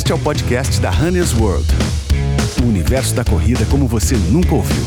Este 0.00 0.12
é 0.12 0.14
o 0.14 0.18
podcast 0.18 0.80
da 0.80 0.88
Runner's 0.88 1.34
World. 1.34 1.66
O 2.64 2.66
universo 2.66 3.14
da 3.14 3.22
corrida 3.22 3.66
como 3.66 3.86
você 3.86 4.16
nunca 4.16 4.54
ouviu. 4.54 4.82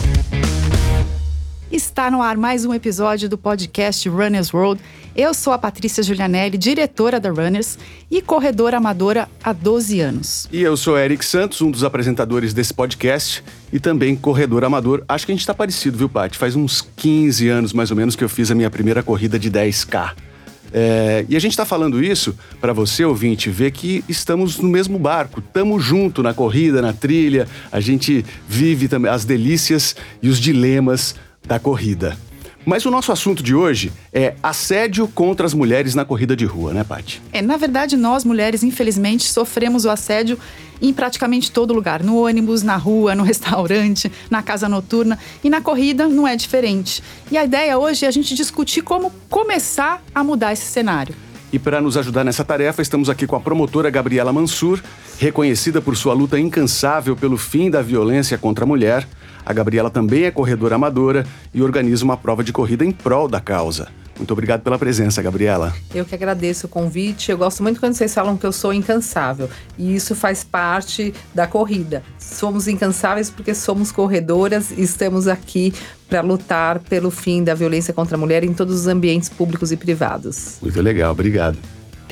Está 1.71 2.09
no 2.09 2.19
ar 2.19 2.35
mais 2.35 2.65
um 2.65 2.73
episódio 2.73 3.29
do 3.29 3.37
podcast 3.37 4.09
Runners 4.09 4.51
World. 4.51 4.81
Eu 5.15 5.35
sou 5.35 5.53
a 5.53 5.57
Patrícia 5.59 6.01
Giulianelli, 6.01 6.57
diretora 6.57 7.19
da 7.19 7.29
Runners 7.29 7.77
e 8.09 8.23
corredora 8.23 8.77
amadora 8.77 9.29
há 9.43 9.53
12 9.53 10.01
anos. 10.01 10.47
E 10.51 10.63
eu 10.63 10.75
sou 10.75 10.97
Eric 10.97 11.23
Santos, 11.23 11.61
um 11.61 11.69
dos 11.69 11.83
apresentadores 11.83 12.51
desse 12.51 12.73
podcast 12.73 13.43
e 13.71 13.79
também 13.79 14.15
corredor 14.15 14.65
amador. 14.65 15.03
Acho 15.07 15.27
que 15.27 15.31
a 15.31 15.35
gente 15.35 15.41
está 15.41 15.53
parecido, 15.53 15.95
viu, 15.95 16.09
Paty? 16.09 16.39
Faz 16.39 16.55
uns 16.55 16.81
15 16.95 17.47
anos 17.49 17.71
mais 17.71 17.91
ou 17.91 17.95
menos 17.95 18.15
que 18.15 18.23
eu 18.23 18.29
fiz 18.29 18.49
a 18.49 18.55
minha 18.55 18.69
primeira 18.71 19.03
corrida 19.03 19.37
de 19.37 19.51
10K. 19.51 20.32
É, 20.73 21.23
e 21.29 21.35
a 21.35 21.39
gente 21.39 21.51
está 21.51 21.65
falando 21.65 22.03
isso 22.03 22.35
para 22.59 22.73
você, 22.73 23.05
ouvinte, 23.05 23.49
ver 23.51 23.71
que 23.71 24.03
estamos 24.09 24.57
no 24.57 24.67
mesmo 24.67 24.97
barco, 24.97 25.39
estamos 25.39 25.83
junto 25.83 26.23
na 26.23 26.33
corrida, 26.33 26.81
na 26.81 26.91
trilha, 26.91 27.47
a 27.71 27.79
gente 27.79 28.25
vive 28.49 28.87
também 28.87 29.11
as 29.11 29.23
delícias 29.23 29.95
e 30.21 30.27
os 30.27 30.39
dilemas 30.39 31.15
da 31.45 31.59
corrida. 31.59 32.17
Mas 32.65 32.85
o 32.85 32.91
nosso 32.91 33.11
assunto 33.11 33.43
de 33.43 33.53
hoje 33.53 33.91
é 34.11 34.35
assédio 34.41 35.07
contra 35.07 35.45
as 35.45 35.53
mulheres 35.53 35.95
na 35.95 36.05
corrida 36.05 36.35
de 36.35 36.45
rua, 36.45 36.73
né, 36.73 36.83
Paty? 36.83 37.21
É, 37.31 37.41
na 37.41 37.57
verdade, 37.57 37.97
nós 37.97 38.23
mulheres, 38.23 38.63
infelizmente, 38.63 39.25
sofremos 39.29 39.83
o 39.83 39.89
assédio 39.89 40.39
em 40.81 40.93
praticamente 40.93 41.51
todo 41.51 41.73
lugar: 41.73 42.01
no 42.01 42.25
ônibus, 42.25 42.63
na 42.63 42.77
rua, 42.77 43.15
no 43.15 43.23
restaurante, 43.23 44.11
na 44.29 44.41
casa 44.41 44.69
noturna 44.69 45.19
e 45.43 45.49
na 45.49 45.61
corrida 45.61 46.07
não 46.07 46.27
é 46.27 46.35
diferente. 46.35 47.03
E 47.29 47.37
a 47.37 47.43
ideia 47.43 47.77
hoje 47.77 48.05
é 48.05 48.07
a 48.07 48.11
gente 48.11 48.33
discutir 48.33 48.81
como 48.81 49.11
começar 49.29 50.01
a 50.15 50.23
mudar 50.23 50.53
esse 50.53 50.65
cenário. 50.65 51.15
E 51.51 51.59
para 51.59 51.79
nos 51.79 51.97
ajudar 51.97 52.23
nessa 52.23 52.43
tarefa, 52.43 52.81
estamos 52.81 53.09
aqui 53.11 53.27
com 53.27 53.35
a 53.35 53.39
promotora 53.39 53.89
Gabriela 53.91 54.33
Mansur, 54.33 54.81
reconhecida 55.19 55.79
por 55.79 55.95
sua 55.95 56.13
luta 56.13 56.39
incansável 56.39 57.15
pelo 57.15 57.37
fim 57.37 57.69
da 57.69 57.79
violência 57.79 58.39
contra 58.39 58.65
a 58.65 58.67
mulher. 58.67 59.07
A 59.45 59.53
Gabriela 59.53 59.89
também 59.89 60.23
é 60.23 60.31
corredora 60.31 60.75
amadora 60.75 61.25
e 61.53 61.61
organiza 61.61 62.03
uma 62.03 62.17
prova 62.17 62.43
de 62.43 62.53
corrida 62.53 62.85
em 62.85 62.91
prol 62.91 63.27
da 63.27 63.39
causa. 63.39 63.87
Muito 64.17 64.31
obrigado 64.31 64.61
pela 64.61 64.77
presença, 64.77 65.21
Gabriela. 65.21 65.73
Eu 65.93 66.05
que 66.05 66.13
agradeço 66.13 66.67
o 66.67 66.69
convite. 66.69 67.31
Eu 67.31 67.37
gosto 67.37 67.63
muito 67.63 67.79
quando 67.79 67.93
vocês 67.93 68.13
falam 68.13 68.37
que 68.37 68.45
eu 68.45 68.51
sou 68.51 68.71
incansável. 68.71 69.49
E 69.77 69.95
isso 69.95 70.15
faz 70.15 70.43
parte 70.43 71.13
da 71.33 71.47
corrida. 71.47 72.03
Somos 72.19 72.67
incansáveis 72.67 73.29
porque 73.29 73.55
somos 73.55 73.91
corredoras 73.91 74.71
e 74.71 74.81
estamos 74.81 75.27
aqui 75.27 75.73
para 76.07 76.21
lutar 76.21 76.79
pelo 76.79 77.09
fim 77.09 77.43
da 77.43 77.55
violência 77.55 77.93
contra 77.93 78.15
a 78.15 78.19
mulher 78.19 78.43
em 78.43 78.53
todos 78.53 78.81
os 78.81 78.87
ambientes 78.87 79.29
públicos 79.29 79.71
e 79.71 79.77
privados. 79.77 80.57
Muito 80.61 80.79
legal, 80.79 81.11
obrigado. 81.11 81.57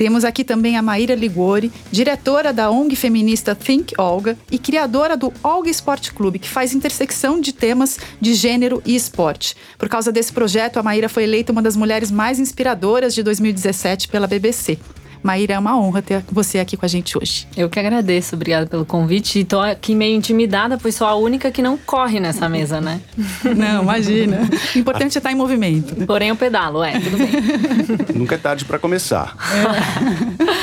Temos 0.02 0.24
aqui 0.24 0.42
também 0.42 0.76
a 0.76 0.82
Maíra 0.82 1.14
Ligori, 1.14 1.70
diretora 1.92 2.52
da 2.52 2.68
ONG 2.68 2.96
feminista 2.96 3.54
Think 3.54 3.94
Olga 3.96 4.36
e 4.50 4.58
criadora 4.58 5.16
do 5.16 5.32
Olga 5.44 5.70
Esporte 5.70 6.12
Clube, 6.12 6.40
que 6.40 6.48
faz 6.48 6.74
intersecção 6.74 7.40
de 7.40 7.52
temas 7.52 8.00
de 8.20 8.34
gênero 8.34 8.82
e 8.84 8.96
esporte. 8.96 9.54
Por 9.78 9.88
causa 9.88 10.10
desse 10.10 10.32
projeto, 10.32 10.78
a 10.78 10.82
Maíra 10.82 11.08
foi 11.08 11.22
eleita 11.22 11.52
uma 11.52 11.62
das 11.62 11.76
mulheres 11.76 12.10
mais 12.10 12.40
inspiradoras 12.40 13.14
de 13.14 13.22
2017 13.22 14.08
pela 14.08 14.26
BBC. 14.26 14.76
Maíra, 15.22 15.54
é 15.54 15.58
uma 15.58 15.78
honra 15.78 16.02
ter 16.02 16.22
você 16.30 16.58
aqui 16.58 16.76
com 16.76 16.84
a 16.84 16.88
gente 16.88 17.16
hoje. 17.16 17.46
Eu 17.56 17.70
que 17.70 17.78
agradeço, 17.78 18.34
obrigada 18.34 18.66
pelo 18.66 18.84
convite. 18.84 19.40
Estou 19.40 19.60
aqui 19.60 19.94
meio 19.94 20.16
intimidada, 20.16 20.76
pois 20.76 20.94
sou 20.94 21.06
a 21.06 21.14
única 21.14 21.50
que 21.50 21.62
não 21.62 21.76
corre 21.76 22.18
nessa 22.18 22.48
mesa, 22.48 22.80
né? 22.80 23.00
Não, 23.56 23.82
imagina. 23.82 24.48
O 24.74 24.78
importante 24.78 25.16
é 25.16 25.18
estar 25.18 25.30
em 25.30 25.34
movimento. 25.34 25.94
Porém, 26.06 26.30
eu 26.30 26.36
pedalo, 26.36 26.82
é, 26.82 26.98
tudo 26.98 27.16
bem. 27.18 27.30
Nunca 28.14 28.34
é 28.34 28.38
tarde 28.38 28.64
para 28.64 28.78
começar. 28.78 29.36
É. 29.52 30.61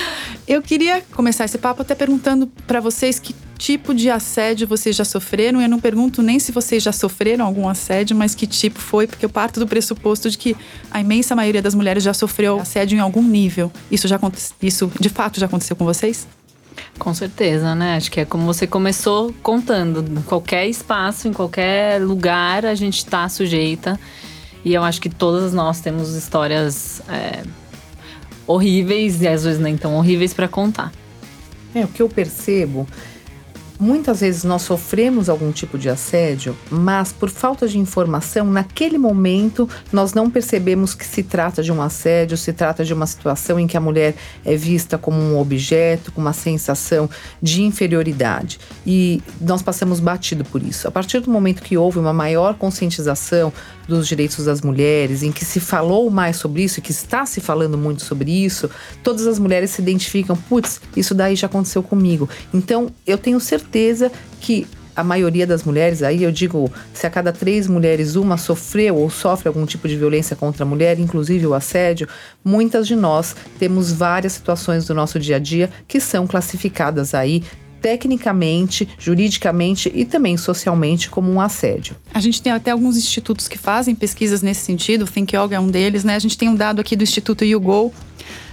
Eu 0.49 0.63
queria 0.63 1.03
começar 1.13 1.45
esse 1.45 1.59
papo 1.59 1.83
até 1.83 1.93
perguntando 1.93 2.47
para 2.65 2.79
vocês 2.79 3.19
que 3.19 3.35
tipo 3.55 3.93
de 3.93 4.09
assédio 4.09 4.67
vocês 4.67 4.95
já 4.95 5.05
sofreram. 5.05 5.61
Eu 5.61 5.69
não 5.69 5.79
pergunto 5.79 6.23
nem 6.23 6.39
se 6.39 6.51
vocês 6.51 6.81
já 6.81 6.91
sofreram 6.91 7.45
algum 7.45 7.69
assédio, 7.69 8.17
mas 8.17 8.33
que 8.33 8.47
tipo 8.47 8.79
foi, 8.79 9.05
porque 9.05 9.23
eu 9.23 9.29
parto 9.29 9.59
do 9.59 9.67
pressuposto 9.67 10.27
de 10.27 10.39
que 10.39 10.57
a 10.89 10.99
imensa 10.99 11.35
maioria 11.35 11.61
das 11.61 11.75
mulheres 11.75 12.01
já 12.01 12.15
sofreu 12.15 12.59
assédio 12.59 12.95
em 12.95 12.99
algum 12.99 13.21
nível. 13.21 13.71
Isso 13.91 14.07
já 14.07 14.19
isso 14.59 14.91
de 14.99 15.09
fato 15.09 15.39
já 15.39 15.45
aconteceu 15.45 15.75
com 15.75 15.85
vocês? 15.85 16.27
Com 16.97 17.13
certeza, 17.13 17.75
né? 17.75 17.97
Acho 17.97 18.09
que 18.09 18.21
é 18.21 18.25
como 18.25 18.43
você 18.43 18.65
começou 18.65 19.31
contando. 19.43 20.03
Em 20.19 20.23
qualquer 20.23 20.67
espaço, 20.67 21.27
em 21.27 21.33
qualquer 21.33 22.01
lugar, 22.01 22.65
a 22.65 22.73
gente 22.73 22.97
está 22.97 23.29
sujeita. 23.29 23.99
E 24.65 24.73
eu 24.73 24.83
acho 24.83 24.99
que 24.99 25.09
todas 25.09 25.53
nós 25.53 25.79
temos 25.79 26.15
histórias 26.15 27.03
é, 27.07 27.43
horríveis 28.49 29.21
e 29.21 29.27
às 29.27 29.43
vezes 29.43 29.59
nem 29.59 29.77
tão 29.77 29.95
horríveis 29.95 30.33
para 30.33 30.47
contar. 30.47 30.91
É, 31.75 31.85
o 31.85 31.87
que 31.87 32.01
eu 32.01 32.09
percebo 32.09 32.87
Muitas 33.81 34.19
vezes 34.19 34.43
nós 34.43 34.63
sofremos 34.63 35.29
algum 35.29 35.53
tipo 35.53 35.77
de 35.77 35.87
assédio, 35.87 36.53
mas 36.69 37.13
por 37.13 37.29
falta 37.29 37.65
de 37.65 37.79
informação, 37.79 38.45
naquele 38.45 38.97
momento 38.97 39.69
nós 39.89 40.13
não 40.13 40.29
percebemos 40.29 40.93
que 40.93 41.05
se 41.05 41.23
trata 41.23 41.63
de 41.63 41.71
um 41.71 41.81
assédio, 41.81 42.35
se 42.35 42.51
trata 42.51 42.83
de 42.83 42.93
uma 42.93 43.07
situação 43.07 43.57
em 43.57 43.67
que 43.67 43.77
a 43.77 43.79
mulher 43.79 44.15
é 44.43 44.53
vista 44.53 44.97
como 44.97 45.17
um 45.17 45.39
objeto, 45.39 46.11
com 46.11 46.19
uma 46.19 46.33
sensação 46.33 47.09
de 47.41 47.63
inferioridade. 47.63 48.59
E 48.85 49.23
nós 49.39 49.61
passamos 49.61 50.01
batido 50.01 50.43
por 50.43 50.61
isso. 50.61 50.85
A 50.85 50.91
partir 50.91 51.21
do 51.21 51.31
momento 51.31 51.63
que 51.63 51.77
houve 51.77 51.99
uma 51.99 52.11
maior 52.11 52.55
conscientização 52.55 53.53
dos 53.87 54.07
direitos 54.07 54.43
das 54.43 54.61
mulheres, 54.61 55.23
em 55.23 55.31
que 55.31 55.45
se 55.45 55.59
falou 55.59 56.11
mais 56.11 56.35
sobre 56.35 56.63
isso, 56.63 56.81
que 56.81 56.91
está 56.91 57.25
se 57.25 57.39
falando 57.39 57.77
muito 57.77 58.03
sobre 58.03 58.29
isso, 58.29 58.69
todas 59.01 59.25
as 59.25 59.39
mulheres 59.39 59.71
se 59.71 59.81
identificam, 59.81 60.35
putz, 60.35 60.81
isso 60.95 61.15
daí 61.15 61.35
já 61.35 61.47
aconteceu 61.47 61.81
comigo. 61.81 62.29
Então, 62.53 62.91
eu 63.07 63.17
tenho 63.17 63.39
certeza 63.39 63.68
que 64.39 64.67
a 64.95 65.03
maioria 65.03 65.47
das 65.47 65.63
mulheres, 65.63 66.03
aí 66.03 66.23
eu 66.23 66.31
digo, 66.31 66.69
se 66.93 67.07
a 67.07 67.09
cada 67.09 67.31
três 67.31 67.67
mulheres 67.67 68.15
uma 68.15 68.37
sofreu 68.37 68.97
ou 68.97 69.09
sofre 69.09 69.47
algum 69.47 69.65
tipo 69.65 69.87
de 69.87 69.95
violência 69.95 70.35
contra 70.35 70.63
a 70.63 70.67
mulher, 70.67 70.99
inclusive 70.99 71.47
o 71.47 71.53
assédio, 71.53 72.07
muitas 72.43 72.85
de 72.85 72.97
nós 72.97 73.33
temos 73.57 73.93
várias 73.93 74.33
situações 74.33 74.85
do 74.85 74.93
nosso 74.93 75.17
dia 75.17 75.37
a 75.37 75.39
dia 75.39 75.69
que 75.87 76.01
são 76.01 76.27
classificadas 76.27 77.13
aí 77.13 77.43
tecnicamente, 77.81 78.89
juridicamente 78.99 79.89
e 79.95 80.03
também 80.03 80.35
socialmente 80.35 81.09
como 81.09 81.31
um 81.31 81.39
assédio. 81.39 81.95
A 82.13 82.19
gente 82.19 82.41
tem 82.41 82.51
até 82.51 82.71
alguns 82.71 82.97
institutos 82.97 83.47
que 83.47 83.57
fazem 83.57 83.95
pesquisas 83.95 84.41
nesse 84.41 84.65
sentido, 84.65 85.03
o 85.03 85.07
Think 85.07 85.33
Yoga 85.33 85.55
é 85.55 85.59
um 85.61 85.69
deles, 85.69 86.03
né? 86.03 86.15
A 86.15 86.19
gente 86.19 86.37
tem 86.37 86.49
um 86.49 86.55
dado 86.55 86.81
aqui 86.81 86.97
do 86.97 87.03
Instituto 87.03 87.45
YouGo, 87.45 87.93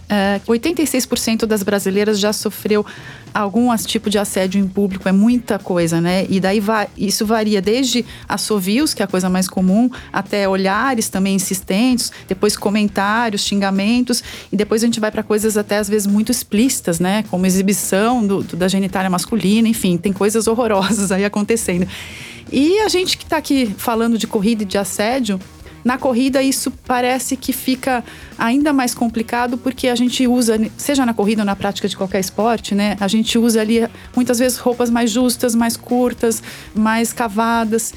Uh, 0.07 0.53
86% 0.53 1.47
das 1.47 1.65
brasileiras 1.65 2.21
já 2.21 2.33
sofreu 2.33 2.87
algum 3.35 3.75
tipo 3.77 4.09
de 4.09 4.19
assédio 4.19 4.61
em 4.61 4.67
público, 4.67 5.09
é 5.09 5.13
muita 5.13 5.59
coisa, 5.59 6.01
né? 6.01 6.27
E 6.31 6.39
daí 6.39 6.61
vai, 6.61 6.89
isso 6.97 7.27
varia 7.27 7.61
desde 7.61 8.05
assovios, 8.29 8.95
que 8.95 9.03
é 9.03 9.05
a 9.05 9.09
coisa 9.09 9.29
mais 9.29 9.49
comum, 9.49 9.91
até 10.13 10.49
olhares 10.49 11.09
também 11.09 11.35
insistentes, 11.35 12.13
depois 12.29 12.57
comentários, 12.57 13.43
xingamentos, 13.43 14.23
e 14.51 14.57
depois 14.57 14.83
a 14.83 14.87
gente 14.87 15.01
vai 15.01 15.11
para 15.11 15.25
coisas 15.25 15.57
até 15.57 15.77
às 15.77 15.89
vezes 15.89 16.07
muito 16.07 16.31
explícitas, 16.31 17.01
né? 17.01 17.25
Como 17.29 17.45
exibição 17.45 18.25
do, 18.25 18.43
do, 18.43 18.57
da 18.57 18.69
genitália 18.69 19.11
masculina, 19.11 19.69
enfim, 19.69 19.97
tem 19.97 20.13
coisas 20.13 20.47
horrorosas 20.47 21.11
aí 21.11 21.25
acontecendo. 21.25 21.87
E 22.51 22.79
a 22.79 22.89
gente 22.89 23.19
que 23.19 23.25
está 23.25 23.39
aqui 23.39 23.75
falando 23.77 24.17
de 24.17 24.27
corrida 24.27 24.63
e 24.63 24.67
de 24.67 24.79
assédio, 24.79 25.41
na 25.87 25.97
corrida, 25.97 26.43
isso 26.43 26.73
parece 26.85 27.37
que 27.37 27.53
fica 27.53 28.03
ainda 28.37 28.73
mais 28.73 28.93
complicado 28.93 29.57
porque 29.57 29.87
a 29.87 29.95
gente 29.95 30.27
usa, 30.27 30.59
seja 30.77 31.07
na 31.07 31.15
corrida 31.15 31.43
ou 31.43 31.47
na 31.47 31.55
prática 31.55 31.87
de 31.87 31.97
qualquer 31.97 32.19
esporte, 32.19 32.75
né? 32.75 32.97
A 32.99 33.07
gente 33.07 33.39
usa 33.39 33.61
ali 33.61 33.89
muitas 34.13 34.41
vezes 34.41 34.59
roupas 34.59 34.91
mais 34.91 35.13
justas, 35.13 35.55
mais 35.55 35.77
curtas, 35.77 36.43
mais 36.75 37.13
cavadas. 37.13 37.95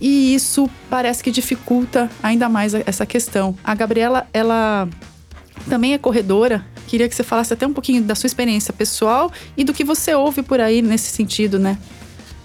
E 0.00 0.32
isso 0.32 0.70
parece 0.88 1.20
que 1.20 1.32
dificulta 1.32 2.08
ainda 2.22 2.48
mais 2.48 2.74
essa 2.74 3.04
questão. 3.04 3.56
A 3.64 3.74
Gabriela, 3.74 4.24
ela 4.32 4.88
também 5.68 5.94
é 5.94 5.98
corredora. 5.98 6.64
Queria 6.86 7.08
que 7.08 7.14
você 7.16 7.24
falasse 7.24 7.52
até 7.52 7.66
um 7.66 7.72
pouquinho 7.72 8.02
da 8.02 8.14
sua 8.14 8.28
experiência 8.28 8.72
pessoal 8.72 9.32
e 9.56 9.64
do 9.64 9.72
que 9.72 9.82
você 9.82 10.14
ouve 10.14 10.44
por 10.44 10.60
aí 10.60 10.80
nesse 10.80 11.10
sentido, 11.10 11.58
né? 11.58 11.76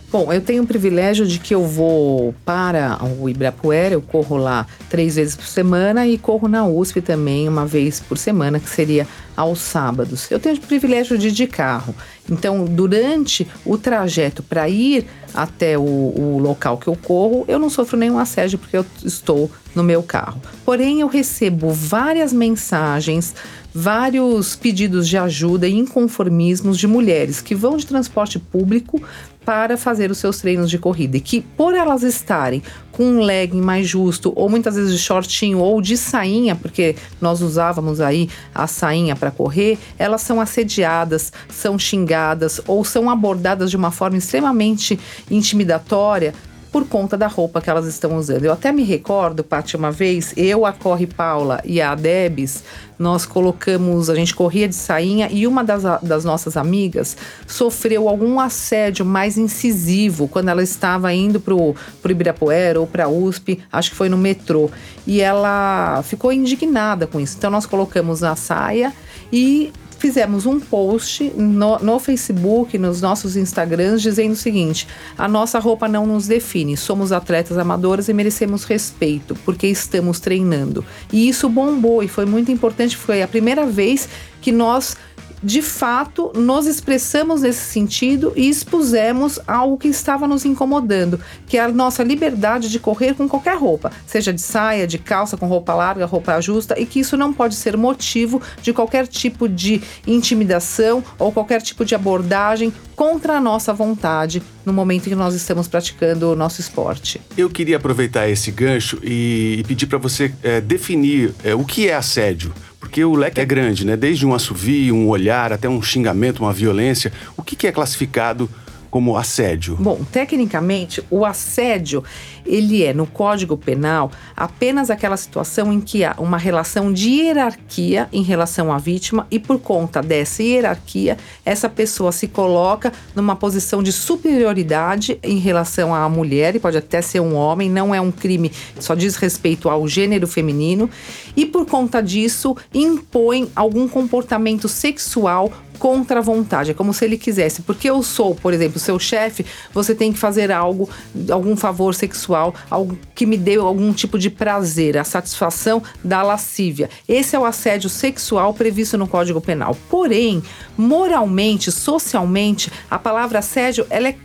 Bom, 0.09 0.31
eu 0.31 0.39
tenho 0.39 0.63
o 0.63 0.67
privilégio 0.67 1.27
de 1.27 1.37
que 1.37 1.53
eu 1.53 1.67
vou 1.67 2.33
para 2.45 2.97
o 3.19 3.27
Ibirapuera, 3.27 3.93
eu 3.93 4.01
corro 4.01 4.37
lá 4.37 4.65
três 4.89 5.17
vezes 5.17 5.35
por 5.35 5.45
semana 5.45 6.07
e 6.07 6.17
corro 6.17 6.47
na 6.47 6.65
USP 6.65 7.01
também 7.01 7.45
uma 7.49 7.65
vez 7.65 7.99
por 7.99 8.17
semana, 8.17 8.57
que 8.57 8.69
seria 8.69 9.05
aos 9.35 9.59
sábados. 9.59 10.31
Eu 10.31 10.39
tenho 10.39 10.55
o 10.55 10.61
privilégio 10.61 11.17
de 11.17 11.27
ir 11.27 11.31
de 11.31 11.45
carro. 11.45 11.93
Então, 12.29 12.63
durante 12.63 13.45
o 13.65 13.77
trajeto 13.77 14.41
para 14.41 14.69
ir 14.69 15.05
até 15.33 15.77
o, 15.77 15.81
o, 15.81 16.39
local 16.39 16.77
que 16.77 16.87
eu 16.87 16.95
corro, 16.95 17.43
eu 17.45 17.59
não 17.59 17.69
sofro 17.69 17.97
nenhum 17.97 18.17
assédio 18.17 18.57
porque 18.57 18.77
eu 18.77 18.85
estou 19.03 19.51
no 19.75 19.83
meu 19.83 20.01
carro. 20.01 20.41
Porém, 20.63 21.01
eu 21.01 21.07
recebo 21.07 21.69
várias 21.69 22.31
mensagens, 22.31 23.35
vários 23.73 24.55
pedidos 24.55 25.07
de 25.07 25.17
ajuda 25.17 25.67
e 25.67 25.75
inconformismos 25.75 26.77
de 26.77 26.87
mulheres 26.87 27.41
que 27.41 27.53
vão 27.53 27.75
de 27.75 27.85
transporte 27.85 28.39
público 28.39 29.01
para 29.47 29.77
fazer 29.77 30.11
os 30.11 30.17
seus 30.17 30.41
treinos 30.41 30.69
de 30.69 30.77
corrida 30.77 31.15
e 31.15 31.21
que 31.21 31.39
por 31.39 31.73
elas 31.73 32.03
estarem 32.03 32.61
com 32.91 33.05
um 33.05 33.21
legging 33.21 33.61
mais 33.61 33.87
justo 33.87 34.33
ou 34.35 34.49
muitas 34.49 34.75
vezes 34.75 34.91
de 34.91 34.99
shortinho 34.99 35.59
ou 35.59 35.81
de 35.81 35.95
sainha, 35.95 36.53
porque 36.53 36.97
nós 37.21 37.41
usávamos 37.41 38.01
aí 38.01 38.29
a 38.53 38.67
sainha 38.67 39.15
para 39.15 39.31
correr, 39.31 39.77
elas 39.97 40.19
são 40.19 40.41
assediadas, 40.41 41.31
são 41.47 41.79
xingadas 41.79 42.59
ou 42.67 42.83
são 42.83 43.09
abordadas 43.09 43.71
de 43.71 43.77
uma 43.77 43.89
forma 43.89 44.17
extremamente 44.17 44.99
intimidatória 45.31 46.33
por 46.77 46.87
conta 46.87 47.17
da 47.17 47.25
roupa 47.25 47.59
que 47.59 47.71
elas 47.71 47.87
estão 47.87 48.15
usando. 48.17 48.45
Eu 48.45 48.53
até 48.53 48.71
me 48.71 48.83
recordo, 48.83 49.43
Paty, 49.43 49.75
uma 49.75 49.89
vez, 49.89 50.31
eu, 50.37 50.63
a 50.63 50.71
Corre 50.71 51.07
Paula 51.07 51.59
e 51.65 51.81
a 51.81 51.95
Debs, 51.95 52.63
nós 52.99 53.25
colocamos, 53.25 54.11
a 54.11 54.15
gente 54.15 54.35
corria 54.35 54.67
de 54.67 54.75
sainha 54.75 55.27
e 55.31 55.47
uma 55.47 55.63
das, 55.63 55.81
das 56.03 56.23
nossas 56.23 56.55
amigas 56.55 57.17
sofreu 57.47 58.07
algum 58.07 58.39
assédio 58.39 59.03
mais 59.03 59.39
incisivo 59.39 60.27
quando 60.27 60.49
ela 60.49 60.61
estava 60.61 61.11
indo 61.11 61.39
pro, 61.39 61.75
pro 61.99 62.11
Ibirapuera 62.11 62.79
ou 62.79 62.85
pra 62.85 63.09
USP, 63.09 63.59
acho 63.71 63.89
que 63.89 63.95
foi 63.95 64.07
no 64.07 64.17
metrô. 64.17 64.69
E 65.07 65.19
ela 65.19 66.03
ficou 66.03 66.31
indignada 66.31 67.07
com 67.07 67.19
isso. 67.19 67.37
Então 67.39 67.49
nós 67.49 67.65
colocamos 67.65 68.21
a 68.21 68.35
saia 68.35 68.93
e 69.33 69.73
fizemos 69.97 70.45
um 70.45 70.59
post 70.59 71.23
no, 71.35 71.79
no, 71.79 71.99
Facebook, 71.99 72.77
nos 72.77 73.01
nossos 73.01 73.35
Instagrams, 73.35 74.01
dizendo 74.01 74.33
o 74.33 74.35
seguinte: 74.35 74.87
a 75.17 75.27
nossa 75.27 75.59
roupa 75.59 75.87
não 75.87 76.05
nos 76.05 76.27
define, 76.27 76.77
somos 76.77 77.11
atletas 77.11 77.57
amadoras 77.57 78.09
e 78.09 78.13
merecemos 78.13 78.63
respeito, 78.63 79.35
porque 79.43 79.67
estamos 79.67 80.19
treinando. 80.19 80.85
E 81.11 81.27
isso 81.27 81.49
bombou 81.49 82.03
e 82.03 82.07
foi 82.07 82.25
muito 82.25 82.51
importante, 82.51 82.95
foi 82.95 83.21
a 83.21 83.27
primeira 83.27 83.65
vez 83.65 84.07
que 84.41 84.51
nós 84.51 84.95
de 85.41 85.61
fato, 85.61 86.31
nos 86.35 86.65
expressamos 86.65 87.41
nesse 87.41 87.71
sentido 87.71 88.33
e 88.35 88.49
expusemos 88.49 89.39
algo 89.47 89.77
que 89.77 89.87
estava 89.87 90.27
nos 90.27 90.45
incomodando, 90.45 91.19
que 91.45 91.57
é 91.57 91.61
a 91.61 91.67
nossa 91.67 92.03
liberdade 92.03 92.69
de 92.69 92.79
correr 92.79 93.13
com 93.13 93.27
qualquer 93.27 93.55
roupa, 93.57 93.91
seja 94.05 94.33
de 94.33 94.41
saia, 94.41 94.87
de 94.87 94.97
calça, 94.97 95.37
com 95.37 95.47
roupa 95.47 95.73
larga, 95.73 96.05
roupa 96.05 96.39
justa, 96.41 96.79
e 96.79 96.85
que 96.85 96.99
isso 96.99 97.15
não 97.15 97.31
pode 97.33 97.55
ser 97.55 97.77
motivo 97.77 98.41
de 98.61 98.73
qualquer 98.73 99.07
tipo 99.07 99.47
de 99.47 99.81
intimidação 100.05 101.03
ou 101.19 101.31
qualquer 101.31 101.61
tipo 101.61 101.85
de 101.85 101.93
abordagem 101.93 102.73
contra 102.95 103.37
a 103.37 103.41
nossa 103.41 103.71
vontade 103.71 104.41
no 104.65 104.73
momento 104.73 105.05
em 105.05 105.09
que 105.09 105.15
nós 105.15 105.35
estamos 105.35 105.67
praticando 105.67 106.31
o 106.31 106.35
nosso 106.35 106.59
esporte. 106.59 107.21
Eu 107.37 107.49
queria 107.49 107.77
aproveitar 107.77 108.27
esse 108.27 108.51
gancho 108.51 108.99
e 109.03 109.63
pedir 109.67 109.85
para 109.85 109.99
você 109.99 110.33
é, 110.41 110.59
definir 110.59 111.33
é, 111.43 111.53
o 111.53 111.63
que 111.63 111.87
é 111.87 111.93
assédio. 111.93 112.51
Porque 112.87 113.03
o 113.03 113.15
leque 113.15 113.41
é 113.41 113.45
grande, 113.45 113.85
né? 113.85 113.97
Desde 113.97 114.25
um 114.25 114.33
assovio, 114.33 114.95
um 114.95 115.09
olhar, 115.09 115.51
até 115.51 115.67
um 115.67 115.81
xingamento, 115.81 116.39
uma 116.39 116.53
violência. 116.53 117.11
O 117.35 117.43
que, 117.43 117.53
que 117.53 117.67
é 117.67 117.71
classificado 117.71 118.49
como 118.89 119.17
assédio? 119.17 119.75
Bom, 119.75 119.99
tecnicamente, 120.09 121.03
o 121.09 121.25
assédio 121.25 122.01
ele 122.47 122.83
é 122.83 122.93
no 122.93 123.05
Código 123.05 123.57
Penal 123.57 124.11
apenas 124.35 124.89
aquela 124.89 125.17
situação 125.17 125.71
em 125.71 125.81
que 125.81 126.03
há 126.03 126.15
uma 126.17 126.37
relação 126.37 126.91
de 126.91 127.09
hierarquia 127.09 128.07
em 128.11 128.23
relação 128.23 128.71
à 128.71 128.77
vítima 128.77 129.27
e 129.29 129.37
por 129.37 129.59
conta 129.59 130.01
dessa 130.01 130.41
hierarquia, 130.41 131.17
essa 131.45 131.69
pessoa 131.69 132.11
se 132.11 132.27
coloca 132.27 132.91
numa 133.15 133.35
posição 133.35 133.83
de 133.83 133.91
superioridade 133.91 135.19
em 135.21 135.37
relação 135.37 135.93
à 135.93 136.07
mulher 136.07 136.55
e 136.55 136.59
pode 136.59 136.77
até 136.77 137.01
ser 137.01 137.19
um 137.19 137.35
homem, 137.35 137.69
não 137.69 137.93
é 137.93 137.99
um 137.99 138.11
crime, 138.11 138.51
só 138.79 138.95
diz 138.95 139.15
respeito 139.15 139.69
ao 139.69 139.87
gênero 139.87 140.27
feminino 140.27 140.89
e 141.35 141.45
por 141.45 141.65
conta 141.65 142.01
disso 142.01 142.55
impõe 142.73 143.51
algum 143.55 143.87
comportamento 143.87 144.67
sexual 144.67 145.51
contra 145.77 146.19
a 146.19 146.21
vontade. 146.21 146.71
É 146.71 146.73
como 146.73 146.93
se 146.93 147.05
ele 147.05 147.17
quisesse, 147.17 147.61
porque 147.61 147.89
eu 147.89 148.01
sou, 148.03 148.35
por 148.35 148.53
exemplo, 148.53 148.79
seu 148.79 148.99
chefe, 148.99 149.45
você 149.73 149.95
tem 149.95 150.11
que 150.11 150.19
fazer 150.19 150.51
algo, 150.51 150.89
algum 151.29 151.55
favor 151.55 151.93
sexual, 151.93 152.36
algo 152.69 152.97
que 153.15 153.25
me 153.25 153.37
dê 153.37 153.55
algum 153.55 153.91
tipo 153.93 154.17
de 154.17 154.29
prazer, 154.29 154.97
a 154.97 155.03
satisfação 155.03 155.81
da 156.03 156.21
lascívia. 156.21 156.89
Esse 157.07 157.35
é 157.35 157.39
o 157.39 157.45
assédio 157.45 157.89
sexual 157.89 158.53
previsto 158.53 158.97
no 158.97 159.07
Código 159.07 159.41
Penal. 159.41 159.75
Porém, 159.89 160.43
moralmente, 160.77 161.71
socialmente, 161.71 162.71
a 162.89 162.97
palavra 162.99 163.39
assédio 163.39 163.85
ela 163.89 164.09
é 164.09 164.15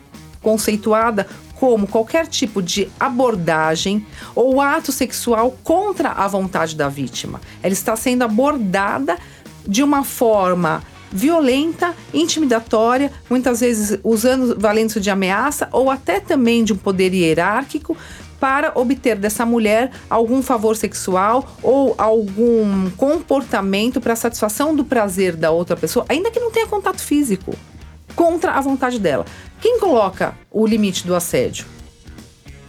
conceituada 0.41 1.27
como 1.55 1.87
qualquer 1.87 2.27
tipo 2.27 2.61
de 2.61 2.89
abordagem 2.99 4.05
ou 4.35 4.61
ato 4.61 4.91
sexual 4.91 5.57
contra 5.63 6.11
a 6.11 6.27
vontade 6.27 6.75
da 6.75 6.89
vítima. 6.89 7.41
Ela 7.63 7.73
está 7.73 7.95
sendo 7.95 8.25
abordada 8.25 9.17
de 9.65 9.83
uma 9.83 10.03
forma 10.03 10.83
violenta, 11.13 11.95
intimidatória, 12.13 13.13
muitas 13.29 13.61
vezes 13.61 13.99
usando 14.03 14.59
valendo-se 14.59 15.01
de 15.01 15.11
ameaça 15.11 15.69
ou 15.71 15.91
até 15.91 16.19
também 16.19 16.65
de 16.65 16.73
um 16.73 16.77
poder 16.77 17.13
hierárquico 17.13 17.97
para 18.41 18.73
obter 18.75 19.17
dessa 19.17 19.47
mulher 19.47 19.93
algum 20.11 20.43
favor 20.43 20.77
sexual 20.77 21.57
ou 21.63 21.95
algum 21.97 22.91
comportamento 22.97 24.01
para 24.01 24.17
satisfação 24.17 24.75
do 24.75 24.85
prazer 24.85 25.37
da 25.37 25.53
outra 25.53 25.77
pessoa, 25.77 26.05
ainda 26.09 26.29
que 26.29 26.41
não 26.41 26.51
tenha 26.51 26.67
contato 26.67 27.01
físico, 27.01 27.55
contra 28.17 28.53
a 28.53 28.61
vontade 28.61 28.99
dela. 28.99 29.25
Quem 29.61 29.79
coloca 29.79 30.35
o 30.51 30.67
limite 30.67 31.07
do 31.07 31.15
assédio? 31.15 31.67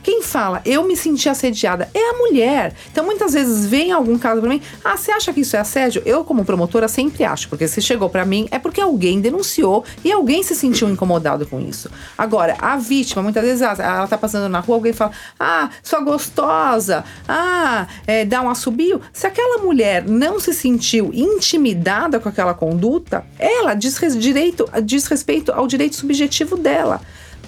Quem 0.03 0.21
fala, 0.21 0.61
eu 0.65 0.83
me 0.83 0.97
senti 0.97 1.29
assediada, 1.29 1.89
é 1.93 2.09
a 2.09 2.17
mulher. 2.17 2.75
Então, 2.91 3.05
muitas 3.05 3.31
vezes 3.31 3.65
vem 3.65 3.93
algum 3.93 4.17
caso 4.17 4.41
para 4.41 4.49
mim, 4.49 4.61
ah, 4.83 4.97
você 4.97 5.11
acha 5.11 5.31
que 5.31 5.39
isso 5.39 5.55
é 5.55 5.59
assédio? 5.59 6.01
Eu, 6.05 6.25
como 6.25 6.43
promotora, 6.43 6.89
sempre 6.89 7.23
acho, 7.23 7.47
porque 7.47 7.69
se 7.69 7.81
chegou 7.81 8.09
para 8.09 8.25
mim 8.25 8.47
é 8.51 8.59
porque 8.59 8.81
alguém 8.81 9.21
denunciou 9.21 9.85
e 10.03 10.11
alguém 10.11 10.43
se 10.43 10.55
sentiu 10.55 10.89
incomodado 10.89 11.47
com 11.47 11.61
isso. 11.61 11.89
Agora, 12.17 12.57
a 12.59 12.75
vítima, 12.75 13.23
muitas 13.23 13.43
vezes, 13.43 13.61
ela 13.61 14.05
tá 14.05 14.17
passando 14.17 14.49
na 14.49 14.59
rua, 14.59 14.75
alguém 14.75 14.91
fala, 14.91 15.13
ah, 15.39 15.69
sua 15.81 16.01
gostosa, 16.01 17.05
ah, 17.25 17.87
é, 18.05 18.25
dá 18.25 18.41
um 18.41 18.49
assobio. 18.49 18.99
Se 19.13 19.25
aquela 19.25 19.59
mulher 19.59 20.03
não 20.05 20.37
se 20.37 20.53
sentiu 20.53 21.11
intimidada 21.13 22.19
com 22.19 22.27
aquela 22.27 22.53
conduta, 22.53 23.25
ela 23.39 23.73
diz, 23.73 23.97
direito, 24.17 24.69
diz 24.83 25.07
respeito 25.07 25.53
ao 25.53 25.65
direito 25.65 25.95
subjetivo 25.95 26.57
dela 26.57 26.99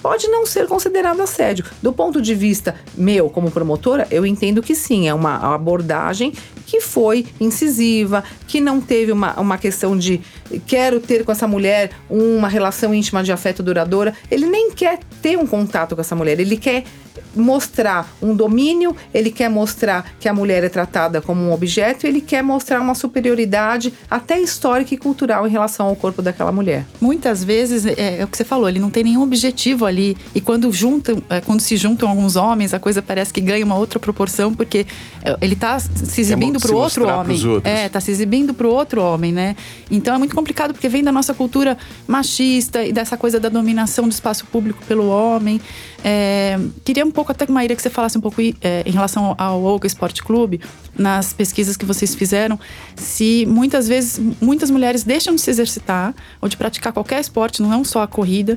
pode 0.06 0.28
não 0.28 0.46
ser 0.46 0.68
considerado 0.68 1.20
assédio. 1.20 1.64
Do 1.82 1.92
ponto 1.92 2.22
de 2.22 2.32
vista 2.32 2.76
meu, 2.96 3.28
como 3.28 3.50
promotora, 3.50 4.06
eu 4.08 4.24
entendo 4.24 4.62
que 4.62 4.72
sim, 4.72 5.08
é 5.08 5.12
uma 5.12 5.52
abordagem 5.52 6.32
que 6.64 6.80
foi 6.80 7.26
incisiva, 7.40 8.22
que 8.46 8.60
não 8.60 8.80
teve 8.80 9.10
uma, 9.10 9.34
uma 9.40 9.58
questão 9.58 9.98
de 9.98 10.20
quero 10.64 11.00
ter 11.00 11.24
com 11.24 11.32
essa 11.32 11.48
mulher 11.48 11.90
uma 12.08 12.46
relação 12.46 12.94
íntima 12.94 13.20
de 13.24 13.32
afeto 13.32 13.64
duradoura. 13.64 14.14
Ele 14.30 14.46
nem 14.46 14.70
quer 14.70 15.00
ter 15.20 15.36
um 15.36 15.44
contato 15.44 15.96
com 15.96 16.00
essa 16.00 16.14
mulher, 16.14 16.38
ele 16.38 16.56
quer 16.56 16.84
mostrar 17.34 18.10
um 18.20 18.34
domínio, 18.34 18.94
ele 19.12 19.30
quer 19.30 19.48
mostrar 19.48 20.12
que 20.18 20.28
a 20.28 20.34
mulher 20.34 20.64
é 20.64 20.68
tratada 20.68 21.20
como 21.20 21.40
um 21.40 21.52
objeto, 21.52 22.06
ele 22.06 22.20
quer 22.20 22.42
mostrar 22.42 22.80
uma 22.80 22.94
superioridade 22.94 23.92
até 24.10 24.40
histórica 24.40 24.94
e 24.94 24.98
cultural 24.98 25.46
em 25.46 25.50
relação 25.50 25.86
ao 25.86 25.96
corpo 25.96 26.22
daquela 26.22 26.52
mulher. 26.52 26.86
Muitas 27.00 27.42
vezes 27.44 27.84
é, 27.86 28.20
é 28.20 28.24
o 28.24 28.28
que 28.28 28.36
você 28.36 28.44
falou, 28.44 28.68
ele 28.68 28.78
não 28.78 28.90
tem 28.90 29.04
nenhum 29.04 29.22
objetivo 29.22 29.84
ali 29.84 30.16
e 30.34 30.40
quando 30.40 30.70
juntam, 30.72 31.22
é, 31.28 31.40
quando 31.40 31.60
se 31.60 31.76
juntam 31.76 32.08
alguns 32.08 32.36
homens, 32.36 32.72
a 32.74 32.78
coisa 32.78 33.02
parece 33.02 33.32
que 33.32 33.40
ganha 33.40 33.64
uma 33.64 33.76
outra 33.76 33.98
proporção 33.98 34.54
porque 34.54 34.86
é, 35.22 35.36
ele 35.40 35.54
está 35.54 35.78
se 35.78 36.20
exibindo 36.20 36.60
para 36.60 36.72
o 36.72 36.76
outro 36.76 37.06
homem, 37.08 37.38
é, 37.64 37.88
tá 37.88 38.00
se 38.00 38.10
exibindo 38.10 38.54
para 38.54 38.66
o 38.66 38.70
outro 38.70 39.02
homem, 39.02 39.32
né? 39.32 39.56
Então 39.90 40.14
é 40.14 40.18
muito 40.18 40.34
complicado 40.34 40.72
porque 40.72 40.88
vem 40.88 41.02
da 41.02 41.12
nossa 41.12 41.34
cultura 41.34 41.76
machista 42.06 42.84
e 42.84 42.92
dessa 42.92 43.16
coisa 43.16 43.38
da 43.38 43.48
dominação 43.48 44.08
do 44.08 44.12
espaço 44.12 44.46
público 44.46 44.82
pelo 44.86 45.08
homem. 45.08 45.60
É, 46.08 46.56
queria 46.84 47.04
um 47.04 47.10
pouco 47.10 47.32
até, 47.32 47.50
Maíra, 47.50 47.74
que 47.74 47.82
você 47.82 47.90
falasse 47.90 48.16
um 48.16 48.20
pouco 48.20 48.40
é, 48.40 48.84
em 48.86 48.92
relação 48.92 49.34
ao 49.36 49.60
Olga 49.60 49.88
Esporte 49.88 50.22
Clube, 50.22 50.60
nas 50.96 51.32
pesquisas 51.32 51.76
que 51.76 51.84
vocês 51.84 52.14
fizeram, 52.14 52.60
se 52.94 53.44
muitas 53.44 53.88
vezes 53.88 54.20
muitas 54.40 54.70
mulheres 54.70 55.02
deixam 55.02 55.34
de 55.34 55.40
se 55.40 55.50
exercitar 55.50 56.14
ou 56.40 56.48
de 56.48 56.56
praticar 56.56 56.92
qualquer 56.92 57.20
esporte, 57.20 57.60
não 57.60 57.82
só 57.82 58.02
a 58.02 58.06
corrida, 58.06 58.56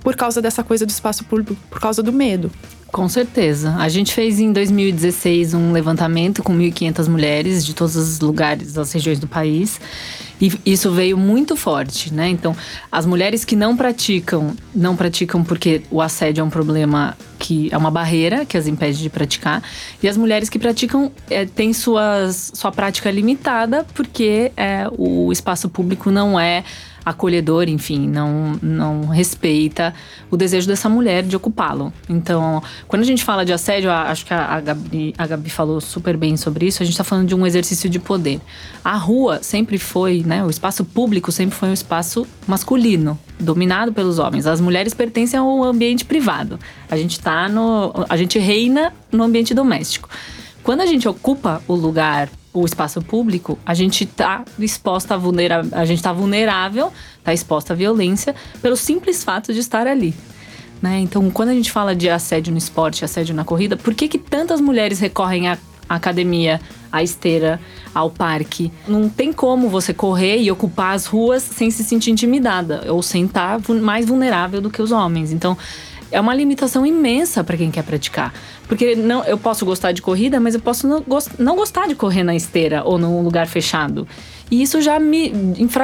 por 0.00 0.16
causa 0.16 0.42
dessa 0.42 0.64
coisa 0.64 0.84
do 0.84 0.90
espaço 0.90 1.24
público, 1.24 1.56
por 1.70 1.78
causa 1.78 2.02
do 2.02 2.12
medo. 2.12 2.50
Com 2.90 3.06
certeza. 3.06 3.76
A 3.78 3.88
gente 3.88 4.14
fez 4.14 4.40
em 4.40 4.50
2016 4.50 5.52
um 5.52 5.72
levantamento 5.72 6.42
com 6.42 6.56
1.500 6.56 7.08
mulheres 7.08 7.64
de 7.64 7.74
todos 7.74 7.96
os 7.96 8.18
lugares, 8.18 8.72
das 8.72 8.90
regiões 8.92 9.18
do 9.18 9.28
país. 9.28 9.78
E 10.40 10.52
isso 10.64 10.90
veio 10.92 11.18
muito 11.18 11.54
forte, 11.54 12.14
né? 12.14 12.28
Então, 12.28 12.56
as 12.90 13.04
mulheres 13.04 13.44
que 13.44 13.54
não 13.54 13.76
praticam, 13.76 14.54
não 14.74 14.96
praticam 14.96 15.44
porque 15.44 15.82
o 15.90 16.00
assédio 16.00 16.40
é 16.40 16.44
um 16.44 16.48
problema 16.50 17.16
que 17.38 17.68
é 17.70 17.76
uma 17.76 17.90
barreira 17.90 18.46
que 18.46 18.56
as 18.56 18.66
impede 18.66 18.98
de 18.98 19.10
praticar. 19.10 19.62
E 20.02 20.08
as 20.08 20.16
mulheres 20.16 20.48
que 20.48 20.58
praticam 20.58 21.12
é, 21.28 21.44
têm 21.44 21.72
suas, 21.72 22.52
sua 22.54 22.72
prática 22.72 23.10
limitada 23.10 23.84
porque 23.94 24.50
é, 24.56 24.86
o 24.96 25.30
espaço 25.30 25.68
público 25.68 26.10
não 26.10 26.40
é 26.40 26.64
acolhedor, 27.08 27.68
enfim, 27.68 28.08
não, 28.08 28.58
não 28.62 29.06
respeita 29.06 29.94
o 30.30 30.36
desejo 30.36 30.66
dessa 30.66 30.88
mulher 30.88 31.22
de 31.22 31.36
ocupá-lo. 31.36 31.92
Então, 32.08 32.62
quando 32.86 33.02
a 33.02 33.04
gente 33.04 33.24
fala 33.24 33.44
de 33.44 33.52
assédio, 33.52 33.90
acho 33.90 34.26
que 34.26 34.34
a, 34.34 34.60
Gabi, 34.60 35.14
a 35.16 35.26
Gabi 35.26 35.50
falou 35.50 35.80
super 35.80 36.16
bem 36.16 36.36
sobre 36.36 36.66
isso, 36.66 36.82
a 36.82 36.86
gente 36.86 36.94
está 36.94 37.04
falando 37.04 37.28
de 37.28 37.34
um 37.34 37.46
exercício 37.46 37.88
de 37.88 37.98
poder. 37.98 38.40
A 38.84 38.96
rua 38.96 39.40
sempre 39.42 39.78
foi, 39.78 40.22
né, 40.24 40.44
o 40.44 40.50
espaço 40.50 40.84
público 40.84 41.32
sempre 41.32 41.56
foi 41.56 41.68
um 41.68 41.74
espaço 41.74 42.26
masculino, 42.46 43.18
dominado 43.38 43.92
pelos 43.92 44.18
homens. 44.18 44.46
As 44.46 44.60
mulheres 44.60 44.94
pertencem 44.94 45.38
ao 45.38 45.64
ambiente 45.64 46.04
privado. 46.04 46.58
A 46.90 46.96
gente 46.96 47.20
tá 47.20 47.48
no. 47.48 47.92
A 48.08 48.16
gente 48.16 48.38
reina 48.38 48.92
no 49.10 49.24
ambiente 49.24 49.54
doméstico. 49.54 50.08
Quando 50.62 50.80
a 50.80 50.86
gente 50.86 51.08
ocupa 51.08 51.62
o 51.66 51.74
lugar, 51.74 52.28
o 52.60 52.64
espaço 52.64 53.00
público, 53.02 53.58
a 53.64 53.74
gente 53.74 54.04
está 54.04 54.44
exposta 54.58 55.14
a 55.14 55.16
vulnerável, 55.16 55.70
a 55.72 55.84
gente 55.84 55.98
está 55.98 56.12
vulnerável, 56.12 56.92
está 57.18 57.32
exposta 57.32 57.72
à 57.72 57.76
violência 57.76 58.34
pelo 58.60 58.76
simples 58.76 59.24
fato 59.24 59.52
de 59.52 59.60
estar 59.60 59.86
ali. 59.86 60.14
Né? 60.80 61.00
Então, 61.00 61.28
quando 61.30 61.50
a 61.50 61.54
gente 61.54 61.70
fala 61.70 61.94
de 61.94 62.08
assédio 62.08 62.52
no 62.52 62.58
esporte, 62.58 63.04
assédio 63.04 63.34
na 63.34 63.44
corrida, 63.44 63.76
por 63.76 63.94
que, 63.94 64.08
que 64.08 64.18
tantas 64.18 64.60
mulheres 64.60 65.00
recorrem 65.00 65.48
à 65.48 65.58
academia, 65.88 66.60
à 66.92 67.02
esteira, 67.02 67.60
ao 67.92 68.10
parque? 68.10 68.72
Não 68.86 69.08
tem 69.08 69.32
como 69.32 69.68
você 69.68 69.92
correr 69.92 70.40
e 70.40 70.50
ocupar 70.50 70.94
as 70.94 71.06
ruas 71.06 71.42
sem 71.42 71.70
se 71.70 71.82
sentir 71.82 72.10
intimidada 72.10 72.84
ou 72.88 73.02
sem 73.02 73.24
estar 73.24 73.60
mais 73.82 74.06
vulnerável 74.06 74.60
do 74.60 74.70
que 74.70 74.80
os 74.80 74.92
homens. 74.92 75.32
Então, 75.32 75.56
é 76.10 76.20
uma 76.20 76.34
limitação 76.34 76.84
imensa 76.84 77.42
para 77.44 77.56
quem 77.56 77.70
quer 77.70 77.82
praticar. 77.82 78.32
Porque 78.66 78.94
não, 78.94 79.24
eu 79.24 79.38
posso 79.38 79.64
gostar 79.64 79.92
de 79.92 80.02
corrida, 80.02 80.38
mas 80.40 80.54
eu 80.54 80.60
posso 80.60 80.86
não, 80.86 81.04
não 81.38 81.56
gostar 81.56 81.86
de 81.88 81.94
correr 81.94 82.22
na 82.22 82.34
esteira 82.34 82.82
ou 82.84 82.98
num 82.98 83.22
lugar 83.22 83.46
fechado. 83.46 84.06
E 84.50 84.62
isso 84.62 84.80
já 84.80 84.98
me 84.98 85.32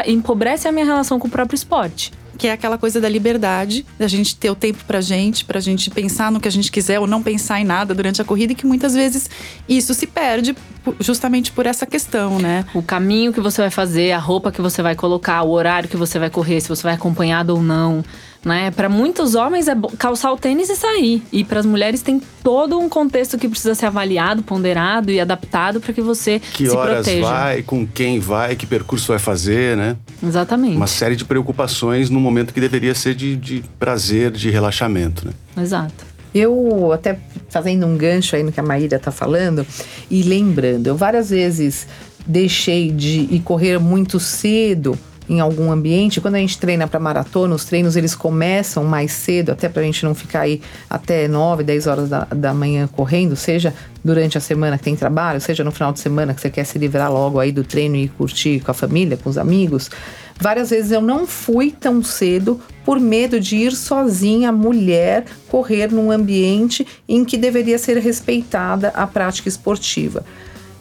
empobrece 0.07 0.67
a 0.67 0.73
minha 0.73 0.85
relação 0.85 1.19
com 1.19 1.29
o 1.29 1.31
próprio 1.31 1.57
esporte 1.57 2.13
que 2.37 2.49
é 2.49 2.53
aquela 2.53 2.77
coisa 2.77 3.01
da 3.01 3.09
liberdade, 3.09 3.87
da 3.99 4.09
gente 4.09 4.37
ter 4.37 4.51
o 4.51 4.55
tempo 4.55 4.85
pra 4.87 5.01
gente, 5.01 5.45
pra 5.45 5.61
gente 5.61 5.91
pensar 5.91 6.31
no 6.31 6.41
que 6.41 6.49
a 6.49 6.51
gente 6.51 6.71
quiser 6.71 6.99
ou 6.99 7.07
não 7.07 7.23
pensar 7.23 7.61
em 7.61 7.65
nada 7.65 7.95
durante 7.95 8.21
a 8.21 8.25
corrida, 8.25 8.53
e 8.53 8.57
que 8.57 8.67
muitas 8.67 8.95
vezes 8.95 9.31
isso 9.69 9.95
se 9.95 10.07
perde 10.07 10.55
justamente 11.01 11.53
por 11.53 11.67
essa 11.67 11.87
questão, 11.87 12.39
né? 12.39 12.65
O 12.75 12.83
caminho 12.83 13.33
que 13.33 13.41
você 13.41 13.63
vai 13.63 13.71
fazer, 13.71 14.13
a 14.13 14.19
roupa 14.19 14.51
que 14.51 14.61
você 14.61 14.83
vai 14.83 14.95
colocar, 14.95 15.43
o 15.43 15.51
horário 15.51 15.89
que 15.89 15.97
você 15.97 16.19
vai 16.19 16.31
correr, 16.31 16.61
se 16.61 16.69
você 16.69 16.83
vai 16.83 16.95
acompanhado 16.95 17.55
ou 17.55 17.63
não 17.63 18.05
né? 18.45 18.71
Para 18.71 18.89
muitos 18.89 19.35
homens 19.35 19.69
é 19.69 19.75
calçar 19.99 20.33
o 20.33 20.37
tênis 20.37 20.69
e 20.69 20.77
sair. 20.77 21.23
E 21.33 21.43
para 21.43 21.61
as 21.61 21.67
mulheres 21.67 22.03
tem 22.03 22.21
todo 22.43 22.79
um 22.79 22.89
contexto 22.89 23.39
que 23.39 23.49
precisa 23.49 23.75
ser 23.75 23.87
avaliado, 23.87 24.43
ponderado 24.43 25.11
e 25.11 25.19
adaptado 25.19 25.81
para 25.81 25.93
que 25.93 26.03
você 26.03 26.41
que 26.41 26.67
se 26.67 26.77
horas 26.77 27.07
proteja. 27.07 27.27
vai, 27.27 27.63
com 27.63 27.87
quem 27.87 28.21
vai, 28.21 28.55
que 28.55 28.67
percurso 28.67 29.09
vai 29.09 29.19
fazer, 29.19 29.77
né? 29.77 29.97
Exatamente. 30.23 30.77
Uma 30.77 30.87
série 30.87 31.17
de 31.17 31.25
preocupações 31.25 32.11
no 32.11 32.21
momento 32.21 32.53
que 32.53 32.61
deveria 32.61 32.95
ser 32.95 33.15
de, 33.15 33.37
de 33.37 33.65
prazer, 33.79 34.31
de 34.31 34.51
relaxamento, 34.51 35.27
né? 35.27 35.33
Exato. 35.63 36.05
Eu, 36.35 36.91
até 36.93 37.19
fazendo 37.49 37.87
um 37.87 37.97
gancho 37.97 38.35
aí 38.35 38.43
no 38.43 38.51
que 38.51 38.59
a 38.59 38.63
Maíra 38.63 38.97
está 38.97 39.13
falando, 39.13 39.65
e 40.11 40.23
lembrando, 40.23 40.89
eu 40.89 40.97
várias 40.97 41.31
vezes 41.31 41.87
deixei 42.27 42.91
de 42.91 43.29
ir 43.31 43.41
correr 43.45 43.79
muito 43.79 44.19
cedo 44.19 44.99
em 45.29 45.41
algum 45.41 45.73
ambiente, 45.73 46.21
quando 46.21 46.35
a 46.35 46.39
gente 46.39 46.59
treina 46.59 46.87
para 46.87 47.01
maratona, 47.01 47.55
os 47.55 47.65
treinos 47.65 47.97
eles 47.97 48.15
começam 48.15 48.85
mais 48.85 49.13
cedo, 49.13 49.53
até 49.53 49.69
para 49.69 49.83
a 49.83 49.85
gente 49.85 50.05
não 50.05 50.15
ficar 50.15 50.41
aí 50.41 50.61
até 50.89 51.27
9, 51.27 51.65
10 51.65 51.87
horas 51.87 52.09
da, 52.09 52.25
da 52.25 52.53
manhã 52.53 52.87
correndo, 52.87 53.35
seja 53.35 53.73
durante 54.05 54.37
a 54.37 54.41
semana 54.41 54.77
que 54.77 54.85
tem 54.85 54.95
trabalho, 54.95 55.41
seja 55.41 55.65
no 55.65 55.71
final 55.71 55.93
de 55.93 56.01
semana 56.01 56.35
que 56.35 56.41
você 56.41 56.51
quer 56.51 56.65
se 56.65 56.79
livrar 56.79 57.11
logo 57.11 57.41
aí 57.41 57.51
do 57.51 57.65
treino 57.65 57.97
e 57.97 58.09
curtir 58.09 58.61
com 58.61 58.71
a 58.71 58.75
família, 58.75 59.17
com 59.17 59.31
os 59.31 59.39
amigos. 59.39 59.91
Várias 60.39 60.71
vezes 60.71 60.91
eu 60.91 61.01
não 61.01 61.27
fui 61.27 61.71
tão 61.71 62.03
cedo 62.03 62.61
por 62.85 63.01
medo 63.01 63.41
de 63.41 63.57
ir 63.57 63.73
sozinha, 63.73 64.53
mulher, 64.53 65.25
correr 65.49 65.91
num 65.91 66.11
ambiente 66.11 66.87
em 67.09 67.25
que 67.25 67.39
deveria 67.39 67.79
ser 67.79 67.97
respeitada 67.99 68.89
a 68.89 69.07
prática 69.07 69.49
esportiva. 69.49 70.25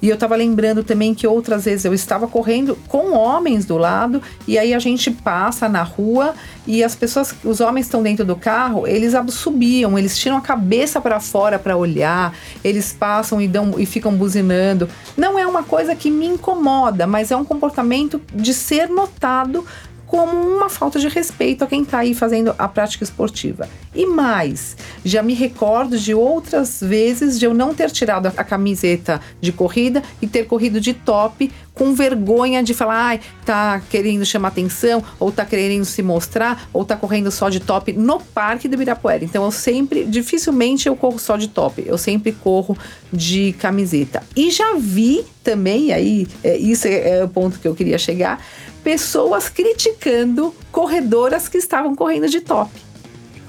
E 0.03 0.09
eu 0.09 0.15
estava 0.15 0.35
lembrando 0.35 0.83
também 0.83 1.15
que 1.15 1.25
outras 1.25 1.63
vezes 1.63 1.85
eu 1.85 1.93
estava 1.93 2.27
correndo 2.27 2.77
com 2.89 3.13
homens 3.13 3.63
do 3.63 3.77
lado 3.77 4.21
e 4.45 4.59
aí 4.59 4.73
a 4.73 4.79
gente 4.79 5.09
passa 5.09 5.69
na 5.69 5.81
rua 5.81 6.35
e 6.67 6.83
as 6.83 6.93
pessoas, 6.93 7.33
os 7.41 7.61
homens 7.61 7.85
estão 7.85 8.03
dentro 8.03 8.25
do 8.25 8.35
carro, 8.35 8.85
eles 8.85 9.13
subiam, 9.29 9.97
eles 9.97 10.17
tiram 10.17 10.35
a 10.35 10.41
cabeça 10.41 10.99
para 10.99 11.21
fora 11.21 11.57
para 11.57 11.77
olhar, 11.77 12.35
eles 12.65 12.91
passam 12.91 13.39
e 13.39 13.47
dão 13.47 13.79
e 13.79 13.85
ficam 13.85 14.13
buzinando. 14.13 14.89
Não 15.15 15.39
é 15.39 15.47
uma 15.47 15.63
coisa 15.63 15.95
que 15.95 16.11
me 16.11 16.25
incomoda, 16.25 17.07
mas 17.07 17.31
é 17.31 17.37
um 17.37 17.45
comportamento 17.45 18.21
de 18.33 18.53
ser 18.53 18.89
notado 18.89 19.65
como 20.13 20.39
uma 20.39 20.69
falta 20.69 20.99
de 20.99 21.07
respeito 21.07 21.63
a 21.63 21.67
quem 21.67 21.81
está 21.81 21.97
aí 21.97 22.13
fazendo 22.13 22.53
a 22.59 22.67
prática 22.67 23.03
esportiva. 23.03 23.67
E 23.95 24.05
mais, 24.05 24.77
já 25.03 25.23
me 25.23 25.33
recordo 25.33 25.97
de 25.97 26.13
outras 26.13 26.79
vezes 26.81 27.39
de 27.39 27.47
eu 27.47 27.53
não 27.55 27.73
ter 27.73 27.89
tirado 27.89 28.27
a 28.27 28.43
camiseta 28.43 29.19
de 29.41 29.51
corrida 29.51 30.03
e 30.21 30.27
ter 30.27 30.45
corrido 30.45 30.79
de 30.79 30.93
top 30.93 31.51
com 31.73 31.93
vergonha 31.93 32.61
de 32.61 32.73
falar, 32.73 32.95
ai, 32.95 33.19
tá 33.45 33.81
querendo 33.89 34.25
chamar 34.25 34.49
atenção, 34.49 35.03
ou 35.19 35.31
tá 35.31 35.45
querendo 35.45 35.85
se 35.85 36.01
mostrar, 36.03 36.69
ou 36.71 36.85
tá 36.85 36.95
correndo 36.95 37.31
só 37.31 37.49
de 37.49 37.59
top 37.59 37.93
no 37.93 38.19
parque 38.19 38.67
do 38.67 38.75
Ibirapuera. 38.75 39.23
Então 39.23 39.43
eu 39.43 39.51
sempre, 39.51 40.05
dificilmente 40.05 40.87
eu 40.87 40.95
corro 40.95 41.19
só 41.19 41.37
de 41.37 41.47
top, 41.47 41.83
eu 41.85 41.97
sempre 41.97 42.31
corro 42.31 42.77
de 43.11 43.53
camiseta. 43.53 44.21
E 44.35 44.51
já 44.51 44.75
vi 44.75 45.25
também, 45.43 45.91
aí, 45.91 46.27
é, 46.43 46.57
isso 46.57 46.87
é, 46.87 47.17
é 47.19 47.23
o 47.23 47.27
ponto 47.29 47.59
que 47.59 47.67
eu 47.67 47.75
queria 47.75 47.97
chegar, 47.97 48.43
pessoas 48.83 49.49
criticando 49.49 50.53
corredoras 50.71 51.47
que 51.47 51.57
estavam 51.57 51.95
correndo 51.95 52.27
de 52.27 52.41
top 52.41 52.82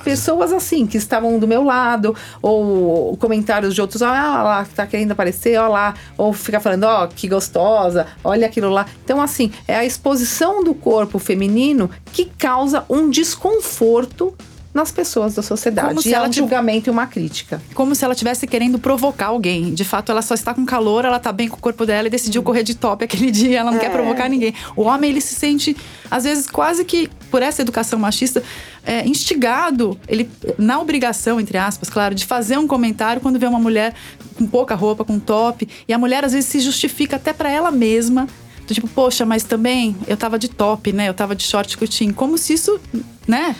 pessoas 0.04 0.52
assim, 0.52 0.87
que 0.87 0.96
estavam 0.96 1.38
do 1.38 1.49
meu 1.49 1.64
lado, 1.64 2.14
ou 2.42 3.16
comentários 3.16 3.75
de 3.75 3.80
outros, 3.80 4.02
ah 4.02 4.42
lá, 4.42 4.66
tá 4.75 4.87
querendo 4.87 5.12
aparecer, 5.12 5.58
ó 5.58 5.68
lá, 5.68 5.94
ou 6.16 6.32
fica 6.32 6.61
falando, 6.61 6.84
ó, 6.84 7.06
que 7.06 7.26
gostosa, 7.26 8.06
olha 8.23 8.46
aquilo 8.46 8.68
lá. 8.68 8.87
Então, 9.04 9.20
assim, 9.20 9.50
é 9.66 9.75
a 9.75 9.84
exposição 9.84 10.62
do 10.62 10.75
corpo 10.75 11.18
feminino 11.18 11.90
que 12.12 12.26
causa 12.26 12.84
um 12.88 13.08
desconforto 13.08 14.34
nas 14.75 14.90
pessoas 14.90 15.37
da 15.37 15.43
sociedade. 15.43 15.88
Como 15.88 16.02
se 16.02 16.09
e 16.11 16.14
é 16.14 16.21
um 16.21 16.33
julgamento 16.33 16.88
e 16.88 16.90
uma 16.90 17.07
crítica. 17.07 17.62
Como 17.75 17.95
se 17.95 18.04
ela 18.04 18.12
estivesse 18.12 18.45
querendo 18.45 18.76
provocar 18.76 19.26
alguém. 19.26 19.73
De 19.73 19.85
fato, 19.85 20.11
ela 20.11 20.21
só 20.21 20.35
está 20.35 20.52
com 20.52 20.66
calor, 20.66 21.04
ela 21.04 21.19
está 21.19 21.31
bem 21.31 21.49
com 21.49 21.57
o 21.57 21.61
corpo 21.61 21.87
dela 21.87 22.09
e 22.09 22.11
decidiu 22.11 22.40
hum. 22.40 22.45
correr 22.45 22.64
de 22.64 22.75
top 22.75 23.04
aquele 23.04 23.31
dia, 23.33 23.61
ela 23.61 23.71
não 23.71 23.78
é. 23.78 23.83
quer 23.83 23.93
provocar 23.93 24.28
ninguém. 24.28 24.52
O 24.75 24.83
homem, 24.83 25.11
ele 25.11 25.21
se 25.21 25.37
sente, 25.37 25.76
às 26.11 26.25
vezes, 26.25 26.49
quase 26.49 26.85
que 26.85 27.09
por 27.31 27.40
essa 27.40 27.62
educação 27.62 28.00
machista, 28.00 28.43
é, 28.85 29.07
instigado, 29.07 29.99
ele 30.09 30.28
na 30.59 30.81
obrigação, 30.81 31.40
entre 31.40 31.57
aspas, 31.57 31.88
claro, 31.88 32.14
de 32.14 32.26
fazer 32.26 32.59
um 32.59 32.66
comentário 32.66 33.23
quando 33.23 33.38
vê 33.38 33.47
uma 33.47 33.61
mulher 33.61 33.95
com 34.37 34.45
pouca 34.45 34.75
roupa, 34.75 35.04
com 35.04 35.21
top. 35.21 35.69
E 35.87 35.93
a 35.93 35.99
mulher, 35.99 36.25
às 36.25 36.33
vezes, 36.33 36.50
se 36.50 36.59
justifica 36.59 37.14
até 37.14 37.33
para 37.33 37.49
ela 37.49 37.71
mesma 37.71 38.26
do 38.66 38.75
tipo, 38.75 38.88
poxa, 38.88 39.25
mas 39.25 39.45
também 39.45 39.95
eu 40.07 40.16
tava 40.16 40.38
de 40.38 40.49
top, 40.49 40.93
né? 40.93 41.09
Eu 41.09 41.14
tava 41.14 41.37
de 41.37 41.43
short 41.43 41.76
curtinho. 41.76 42.14
Como 42.14 42.37
se 42.38 42.54
isso, 42.54 42.81
né? 43.26 43.54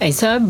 É, 0.00 0.08
isso 0.08 0.24
é 0.24 0.40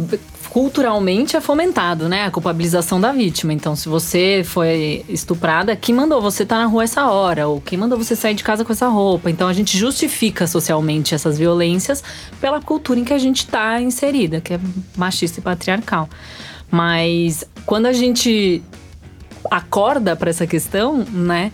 culturalmente 0.50 1.36
é 1.36 1.40
fomentado, 1.40 2.08
né? 2.08 2.26
A 2.26 2.30
culpabilização 2.30 3.00
da 3.00 3.10
vítima. 3.10 3.52
Então, 3.52 3.74
se 3.74 3.88
você 3.88 4.42
foi 4.44 5.04
estuprada, 5.08 5.74
quem 5.74 5.92
mandou 5.92 6.22
você 6.22 6.44
estar 6.44 6.56
tá 6.56 6.62
na 6.62 6.68
rua 6.68 6.84
essa 6.84 7.06
hora? 7.10 7.48
Ou 7.48 7.60
quem 7.60 7.76
mandou 7.76 7.98
você 7.98 8.14
sair 8.14 8.34
de 8.34 8.44
casa 8.44 8.64
com 8.64 8.72
essa 8.72 8.86
roupa? 8.86 9.28
Então, 9.28 9.48
a 9.48 9.52
gente 9.52 9.76
justifica 9.76 10.46
socialmente 10.46 11.12
essas 11.12 11.36
violências 11.36 12.04
pela 12.40 12.60
cultura 12.60 13.00
em 13.00 13.04
que 13.04 13.12
a 13.12 13.18
gente 13.18 13.38
está 13.38 13.80
inserida, 13.80 14.40
que 14.40 14.54
é 14.54 14.60
machista 14.96 15.40
e 15.40 15.42
patriarcal. 15.42 16.08
Mas 16.70 17.44
quando 17.66 17.86
a 17.86 17.92
gente 17.92 18.62
acorda 19.50 20.14
para 20.14 20.30
essa 20.30 20.46
questão, 20.46 21.04
né? 21.12 21.50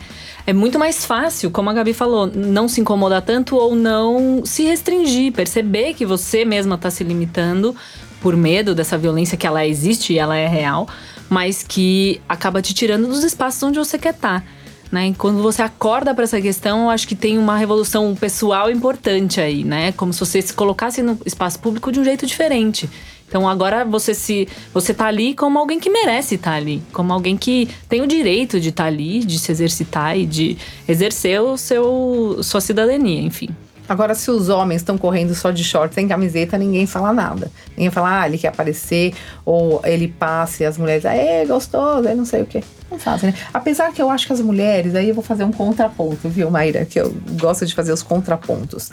É 0.51 0.53
muito 0.53 0.81
mais 0.81 1.07
fácil, 1.07 1.49
como 1.49 1.71
a 1.71 1.73
Gabi 1.73 1.95
falou, 1.95 2.27
não 2.27 2.67
se 2.67 2.81
incomodar 2.81 3.23
tanto 3.23 3.55
ou 3.55 3.77
não 3.77 4.43
se 4.45 4.65
restringir, 4.65 5.33
perceber 5.33 5.95
que 5.95 6.05
você 6.05 6.45
mesma 6.45 6.75
está 6.75 6.91
se 6.91 7.05
limitando 7.05 7.73
por 8.21 8.37
medo 8.37 8.75
dessa 8.75 8.99
violência 8.99 9.39
que 9.39 9.47
ela 9.47 9.65
existe 9.65 10.13
e 10.13 10.19
ela 10.19 10.37
é 10.37 10.49
real, 10.49 10.89
mas 11.29 11.63
que 11.63 12.21
acaba 12.29 12.61
te 12.61 12.75
tirando 12.75 13.07
dos 13.07 13.23
espaços 13.23 13.63
onde 13.63 13.79
você 13.79 13.97
quer 13.97 14.13
estar. 14.13 14.41
Tá, 14.41 14.47
né? 14.91 15.15
Quando 15.17 15.43
você 15.43 15.63
acorda 15.63 16.15
para 16.15 16.25
essa 16.25 16.41
questão, 16.41 16.85
eu 16.85 16.91
acho 16.91 17.07
que 17.07 17.15
tem 17.15 17.39
uma 17.39 17.57
revolução 17.57 18.15
pessoal 18.15 18.71
importante 18.71 19.41
aí, 19.41 19.65
né? 19.65 19.93
Como 19.93 20.13
se 20.13 20.21
você 20.21 20.43
se 20.43 20.53
colocasse 20.53 21.03
no 21.03 21.19
espaço 21.25 21.59
público 21.61 21.93
de 21.93 22.01
um 22.01 22.05
jeito 22.05 22.27
diferente. 22.27 22.89
Então 23.29 23.49
agora 23.49 23.85
você 23.85 24.13
se 24.13 24.49
você 24.75 24.93
tá 24.93 25.07
ali 25.07 25.35
como 25.35 25.57
alguém 25.57 25.79
que 25.79 25.89
merece 25.89 26.35
estar 26.35 26.51
tá 26.51 26.57
ali, 26.57 26.83
como 26.93 27.13
alguém 27.13 27.37
que 27.37 27.69
tem 27.89 28.03
o 28.03 28.07
direito 28.07 28.59
de 28.59 28.71
estar 28.71 28.83
tá 28.83 28.89
ali, 28.89 29.21
de 29.21 29.39
se 29.39 29.53
exercitar 29.53 30.19
e 30.19 30.27
de 30.27 30.59
exercer 30.89 31.41
o 31.41 31.57
seu 31.57 32.41
sua 32.43 32.61
cidadania, 32.61 33.23
enfim. 33.23 33.49
Agora, 33.89 34.15
se 34.15 34.31
os 34.31 34.49
homens 34.49 34.83
estão 34.83 34.97
correndo 34.97 35.35
só 35.35 35.51
de 35.51 35.65
shorts 35.65 35.97
sem 35.97 36.07
camiseta, 36.07 36.57
ninguém 36.57 36.87
fala 36.87 37.13
nada. 37.13 37.51
Ninguém 37.77 37.91
fala, 37.91 38.21
ah, 38.21 38.27
ele 38.29 38.39
quer 38.39 38.47
aparecer, 38.47 39.13
ou 39.45 39.81
ele 39.85 40.07
passa 40.07 40.63
e 40.63 40.67
as 40.67 40.79
mulheres, 40.79 41.05
é 41.05 41.45
gostoso, 41.45 42.07
é 42.07 42.15
não 42.15 42.25
sei 42.25 42.43
o 42.43 42.47
quê. 42.47 42.63
Não 42.91 42.99
fazem, 42.99 43.31
né? 43.31 43.39
Apesar 43.55 43.93
que 43.93 44.03
eu 44.03 44.11
acho 44.11 44.27
que 44.27 44.33
as 44.33 44.41
mulheres, 44.41 44.95
aí 44.95 45.09
eu 45.09 45.15
vou 45.15 45.23
fazer 45.23 45.45
um 45.45 45.53
contraponto, 45.53 46.29
viu, 46.29 46.51
Maíra? 46.51 46.85
Que 46.85 47.01
eu 47.01 47.15
gosto 47.39 47.65
de 47.65 47.75
fazer 47.75 47.93
os 47.93 48.03
contrapontos 48.03 48.91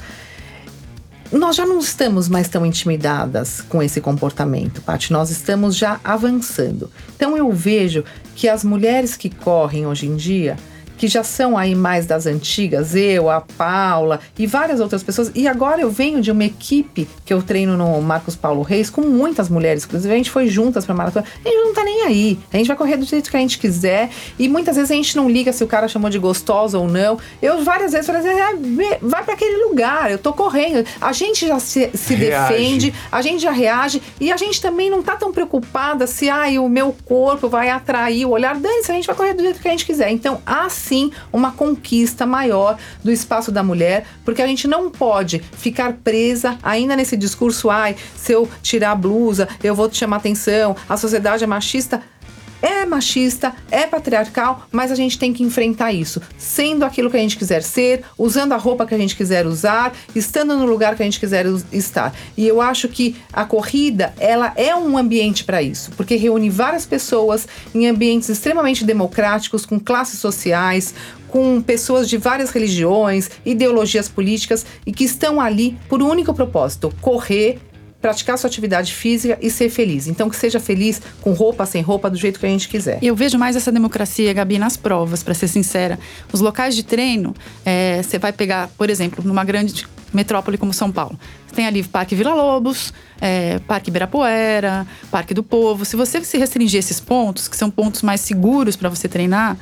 nós 1.31 1.55
já 1.55 1.65
não 1.65 1.79
estamos 1.79 2.29
mais 2.29 2.47
tão 2.47 2.65
intimidadas 2.65 3.61
com 3.61 3.83
esse 3.83 3.99
comportamento, 3.99 4.81
Paty. 4.81 5.11
Nós 5.11 5.29
estamos 5.29 5.75
já 5.75 5.99
avançando. 6.03 6.89
Então 7.15 7.35
eu 7.35 7.51
vejo 7.51 8.03
que 8.35 8.47
as 8.47 8.63
mulheres 8.63 9.15
que 9.17 9.29
correm 9.29 9.85
hoje 9.85 10.07
em 10.07 10.15
dia 10.15 10.55
que 10.97 11.07
já 11.07 11.23
são 11.23 11.57
aí 11.57 11.75
mais 11.75 12.05
das 12.05 12.25
antigas, 12.25 12.95
eu, 12.95 13.29
a 13.29 13.41
Paula 13.41 14.19
e 14.37 14.47
várias 14.47 14.79
outras 14.79 15.03
pessoas. 15.03 15.31
E 15.35 15.47
agora 15.47 15.81
eu 15.81 15.89
venho 15.89 16.21
de 16.21 16.31
uma 16.31 16.43
equipe 16.43 17.07
que 17.25 17.33
eu 17.33 17.41
treino 17.41 17.77
no 17.77 18.01
Marcos 18.01 18.35
Paulo 18.35 18.63
Reis 18.63 18.89
com 18.89 19.01
muitas 19.01 19.47
mulheres, 19.49 19.85
inclusive 19.85 20.13
a 20.13 20.17
gente 20.17 20.31
foi 20.31 20.47
juntas 20.47 20.85
para 20.85 20.95
maratona. 20.95 21.25
A 21.45 21.47
gente 21.47 21.63
não 21.63 21.73
tá 21.73 21.83
nem 21.83 22.03
aí. 22.03 22.39
A 22.51 22.57
gente 22.57 22.67
vai 22.67 22.75
correr 22.75 22.97
do 22.97 23.05
jeito 23.05 23.29
que 23.29 23.37
a 23.37 23.39
gente 23.39 23.59
quiser 23.59 24.09
e 24.39 24.49
muitas 24.49 24.75
vezes 24.75 24.91
a 24.91 24.95
gente 24.95 25.15
não 25.15 25.29
liga 25.29 25.53
se 25.53 25.63
o 25.63 25.67
cara 25.67 25.87
chamou 25.87 26.09
de 26.09 26.17
gostosa 26.17 26.77
ou 26.77 26.87
não. 26.87 27.19
Eu 27.41 27.63
várias 27.63 27.91
vezes 27.91 28.07
falei 28.07 28.21
assim, 28.21 28.39
ah, 28.39 28.97
vai 29.01 29.23
para 29.23 29.35
aquele 29.35 29.65
lugar, 29.65 30.09
eu 30.09 30.17
tô 30.17 30.33
correndo. 30.33 30.85
A 30.99 31.11
gente 31.11 31.47
já 31.47 31.59
se, 31.59 31.91
se 31.93 32.15
defende, 32.15 32.93
a 33.11 33.21
gente 33.21 33.41
já 33.41 33.51
reage 33.51 34.01
e 34.19 34.31
a 34.31 34.37
gente 34.37 34.61
também 34.61 34.89
não 34.89 35.03
tá 35.03 35.15
tão 35.15 35.31
preocupada 35.31 36.07
se 36.07 36.29
ai, 36.29 36.57
o 36.57 36.67
meu 36.67 36.95
corpo 37.05 37.47
vai 37.47 37.69
atrair 37.69 38.25
o 38.25 38.31
olhar. 38.31 38.55
Dane-se, 38.55 38.91
a 38.91 38.95
gente 38.95 39.05
vai 39.05 39.15
correr 39.15 39.33
do 39.33 39.43
jeito 39.43 39.61
que 39.61 39.67
a 39.67 39.71
gente 39.71 39.85
quiser. 39.85 40.09
Então, 40.11 40.41
assim 40.45 40.86
sim 40.87 41.11
uma 41.31 41.51
conquista 41.51 42.25
maior 42.25 42.77
do 43.03 43.11
espaço 43.11 43.51
da 43.51 43.61
mulher, 43.61 44.05
porque 44.23 44.41
a 44.41 44.47
gente 44.47 44.67
não 44.67 44.89
pode 44.89 45.39
ficar 45.39 45.93
presa 46.03 46.57
ainda 46.63 46.95
nesse 46.95 47.17
discurso, 47.17 47.69
ai, 47.69 47.95
se 48.15 48.31
eu 48.31 48.49
tirar 48.61 48.91
a 48.91 48.95
blusa, 48.95 49.47
eu 49.63 49.75
vou 49.75 49.89
te 49.89 49.97
chamar 49.97 50.17
atenção, 50.17 50.75
a 50.87 50.95
sociedade 50.95 51.43
é 51.43 51.47
machista 51.47 52.01
é 52.61 52.85
machista, 52.85 53.53
é 53.69 53.85
patriarcal, 53.85 54.67
mas 54.71 54.91
a 54.91 54.95
gente 54.95 55.17
tem 55.17 55.33
que 55.33 55.43
enfrentar 55.43 55.91
isso, 55.91 56.21
sendo 56.37 56.83
aquilo 56.83 57.09
que 57.09 57.17
a 57.17 57.19
gente 57.19 57.37
quiser 57.37 57.61
ser, 57.63 58.03
usando 58.17 58.53
a 58.53 58.57
roupa 58.57 58.85
que 58.85 58.95
a 58.95 58.97
gente 58.97 59.15
quiser 59.15 59.45
usar, 59.45 59.93
estando 60.15 60.55
no 60.55 60.65
lugar 60.65 60.95
que 60.95 61.03
a 61.03 61.05
gente 61.05 61.19
quiser 61.19 61.45
estar. 61.71 62.13
E 62.35 62.47
eu 62.47 62.61
acho 62.61 62.87
que 62.87 63.15
a 63.31 63.45
corrida, 63.45 64.13
ela 64.19 64.53
é 64.55 64.75
um 64.75 64.97
ambiente 64.97 65.43
para 65.43 65.61
isso, 65.61 65.91
porque 65.95 66.15
reúne 66.15 66.49
várias 66.49 66.85
pessoas 66.85 67.47
em 67.73 67.87
ambientes 67.87 68.29
extremamente 68.29 68.83
democráticos, 68.83 69.65
com 69.65 69.79
classes 69.79 70.19
sociais, 70.19 70.93
com 71.27 71.61
pessoas 71.61 72.09
de 72.09 72.17
várias 72.17 72.49
religiões, 72.49 73.29
ideologias 73.45 74.07
políticas 74.07 74.65
e 74.85 74.91
que 74.91 75.03
estão 75.03 75.39
ali 75.39 75.77
por 75.89 76.01
um 76.01 76.09
único 76.09 76.33
propósito: 76.33 76.93
correr 77.01 77.59
praticar 78.07 78.37
sua 78.37 78.47
atividade 78.47 78.93
física 78.93 79.37
e 79.41 79.49
ser 79.49 79.69
feliz. 79.69 80.07
Então, 80.07 80.29
que 80.29 80.35
seja 80.37 80.61
feliz 80.61 81.01
com 81.21 81.33
roupa, 81.33 81.65
sem 81.65 81.81
roupa, 81.81 82.09
do 82.09 82.15
jeito 82.15 82.39
que 82.39 82.45
a 82.45 82.49
gente 82.49 82.69
quiser. 82.69 82.99
Eu 83.01 83.13
vejo 83.13 83.37
mais 83.37 83.57
essa 83.57 83.69
democracia, 83.69 84.31
Gabi, 84.31 84.57
nas 84.57 84.77
provas, 84.77 85.23
para 85.23 85.33
ser 85.33 85.49
sincera. 85.49 85.99
Os 86.31 86.39
locais 86.39 86.73
de 86.73 86.83
treino, 86.83 87.35
é, 87.65 88.01
você 88.01 88.17
vai 88.17 88.31
pegar, 88.31 88.69
por 88.77 88.89
exemplo, 88.89 89.21
numa 89.25 89.43
grande 89.43 89.85
metrópole 90.13 90.57
como 90.57 90.71
São 90.71 90.89
Paulo. 90.89 91.19
Tem 91.53 91.67
ali 91.67 91.83
Parque 91.83 92.15
Vila 92.15 92.33
Lobos, 92.33 92.93
é, 93.19 93.59
Parque 93.67 93.89
Ibirapuera, 93.89 94.87
Parque 95.11 95.33
do 95.33 95.43
Povo. 95.43 95.83
Se 95.83 95.97
você 95.97 96.23
se 96.23 96.37
restringir 96.37 96.79
esses 96.79 97.01
pontos, 97.01 97.49
que 97.49 97.57
são 97.57 97.69
pontos 97.69 98.03
mais 98.03 98.21
seguros 98.21 98.77
para 98.77 98.87
você 98.87 99.09
treinar, 99.09 99.57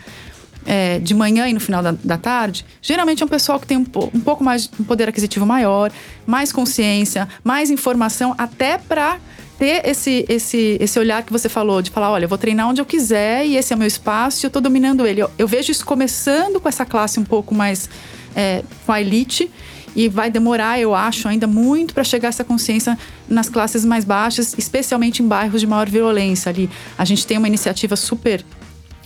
é, 0.65 0.99
de 0.99 1.13
manhã 1.13 1.47
e 1.47 1.53
no 1.53 1.59
final 1.59 1.83
da, 1.83 1.91
da, 2.03 2.17
tarde, 2.17 2.65
geralmente 2.81 3.21
é 3.21 3.25
um 3.25 3.29
pessoal 3.29 3.59
que 3.59 3.67
tem 3.67 3.77
um, 3.77 3.85
um 4.13 4.19
pouco 4.19 4.43
mais 4.43 4.69
um 4.79 4.83
poder 4.83 5.07
aquisitivo 5.07 5.45
maior, 5.45 5.91
mais 6.25 6.51
consciência, 6.51 7.27
mais 7.43 7.69
informação, 7.69 8.33
até 8.37 8.77
para 8.77 9.19
ter 9.57 9.87
esse, 9.87 10.25
esse, 10.27 10.77
esse 10.79 10.99
olhar 10.99 11.23
que 11.23 11.31
você 11.31 11.47
falou, 11.47 11.81
de 11.81 11.89
falar, 11.89 12.11
olha, 12.11 12.25
eu 12.25 12.29
vou 12.29 12.37
treinar 12.37 12.67
onde 12.67 12.81
eu 12.81 12.85
quiser 12.85 13.45
e 13.45 13.55
esse 13.55 13.71
é 13.71 13.75
o 13.75 13.79
meu 13.79 13.87
espaço 13.87 14.43
e 14.43 14.45
eu 14.45 14.49
estou 14.49 14.61
dominando 14.61 15.05
ele. 15.05 15.21
Eu, 15.21 15.31
eu, 15.37 15.47
vejo 15.47 15.71
isso 15.71 15.85
começando 15.85 16.59
com 16.59 16.67
essa 16.67 16.85
classe 16.85 17.19
um 17.19 17.23
pouco 17.23 17.55
mais 17.55 17.89
é, 18.35 18.63
com 18.85 18.91
a 18.91 18.99
elite 18.99 19.49
e 19.95 20.09
vai 20.09 20.29
demorar, 20.29 20.77
eu 20.77 20.93
acho, 20.93 21.27
ainda 21.27 21.47
muito 21.47 21.93
para 21.93 22.03
chegar 22.03 22.27
essa 22.27 22.43
consciência 22.43 22.97
nas 23.29 23.47
classes 23.47 23.85
mais 23.85 24.03
baixas, 24.03 24.53
especialmente 24.57 25.23
em 25.23 25.27
bairros 25.27 25.61
de 25.61 25.67
maior 25.67 25.89
violência 25.89 26.49
ali. 26.49 26.69
A 26.97 27.05
gente 27.05 27.25
tem 27.25 27.37
uma 27.37 27.47
iniciativa 27.47 27.95
super 27.95 28.43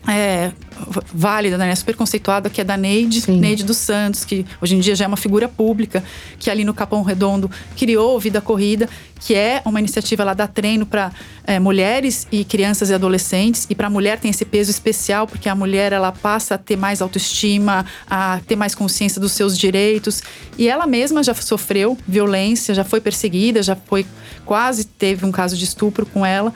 é, 0.08 0.52
válida, 1.14 1.58
né? 1.58 1.76
Super 1.76 1.96
conceituada, 1.96 2.50
que 2.50 2.62
é 2.62 2.64
da 2.64 2.78
Neide, 2.78 3.22
Sim. 3.22 3.40
Neide 3.40 3.64
dos 3.64 3.78
Santos, 3.78 4.24
que 4.24 4.46
hoje 4.62 4.76
em 4.76 4.80
dia 4.80 4.96
já 4.96 5.06
é 5.06 5.08
uma 5.08 5.18
figura 5.18 5.48
pública, 5.48 6.04
que 6.38 6.50
ali 6.50 6.64
no 6.64 6.74
Capão 6.74 7.04
Redondo 7.04 7.50
criou 7.76 8.20
Vida 8.20 8.42
Corrida, 8.42 8.88
que 9.20 9.36
é 9.36 9.62
uma 9.66 9.80
iniciativa 9.80 10.24
lá 10.24 10.34
da 10.34 10.48
treino 10.48 10.86
para 10.86 11.12
é, 11.46 11.60
mulheres 11.60 12.26
e 12.32 12.46
crianças 12.46 12.90
e 12.90 12.94
adolescentes. 12.94 13.68
E 13.70 13.76
para 13.76 13.88
a 13.88 13.90
mulher 13.90 14.20
tem 14.20 14.32
esse 14.32 14.46
peso 14.46 14.72
especial, 14.72 15.28
porque 15.28 15.50
a 15.50 15.56
mulher 15.56 15.92
ela 15.92 16.12
passa 16.12 16.56
a 16.56 16.58
ter 16.58 16.78
mais 16.78 17.02
autoestima, 17.02 17.86
a 18.10 18.40
ter 18.48 18.56
mais 18.56 18.74
consciência 18.74 19.20
dos 19.20 19.34
seus 19.34 19.58
direitos. 19.58 20.24
E 20.58 20.70
ela 20.70 20.88
mesma 20.88 21.22
já 21.22 21.34
sofreu 21.34 21.98
violência, 22.08 22.74
já 22.74 22.84
foi 22.84 23.02
perseguida, 23.02 23.62
já 23.62 23.76
foi 23.76 24.06
quase 24.46 24.86
teve 24.86 25.26
um 25.26 25.32
caso 25.32 25.56
de 25.56 25.66
estupro 25.66 26.06
com 26.06 26.26
ela. 26.26 26.54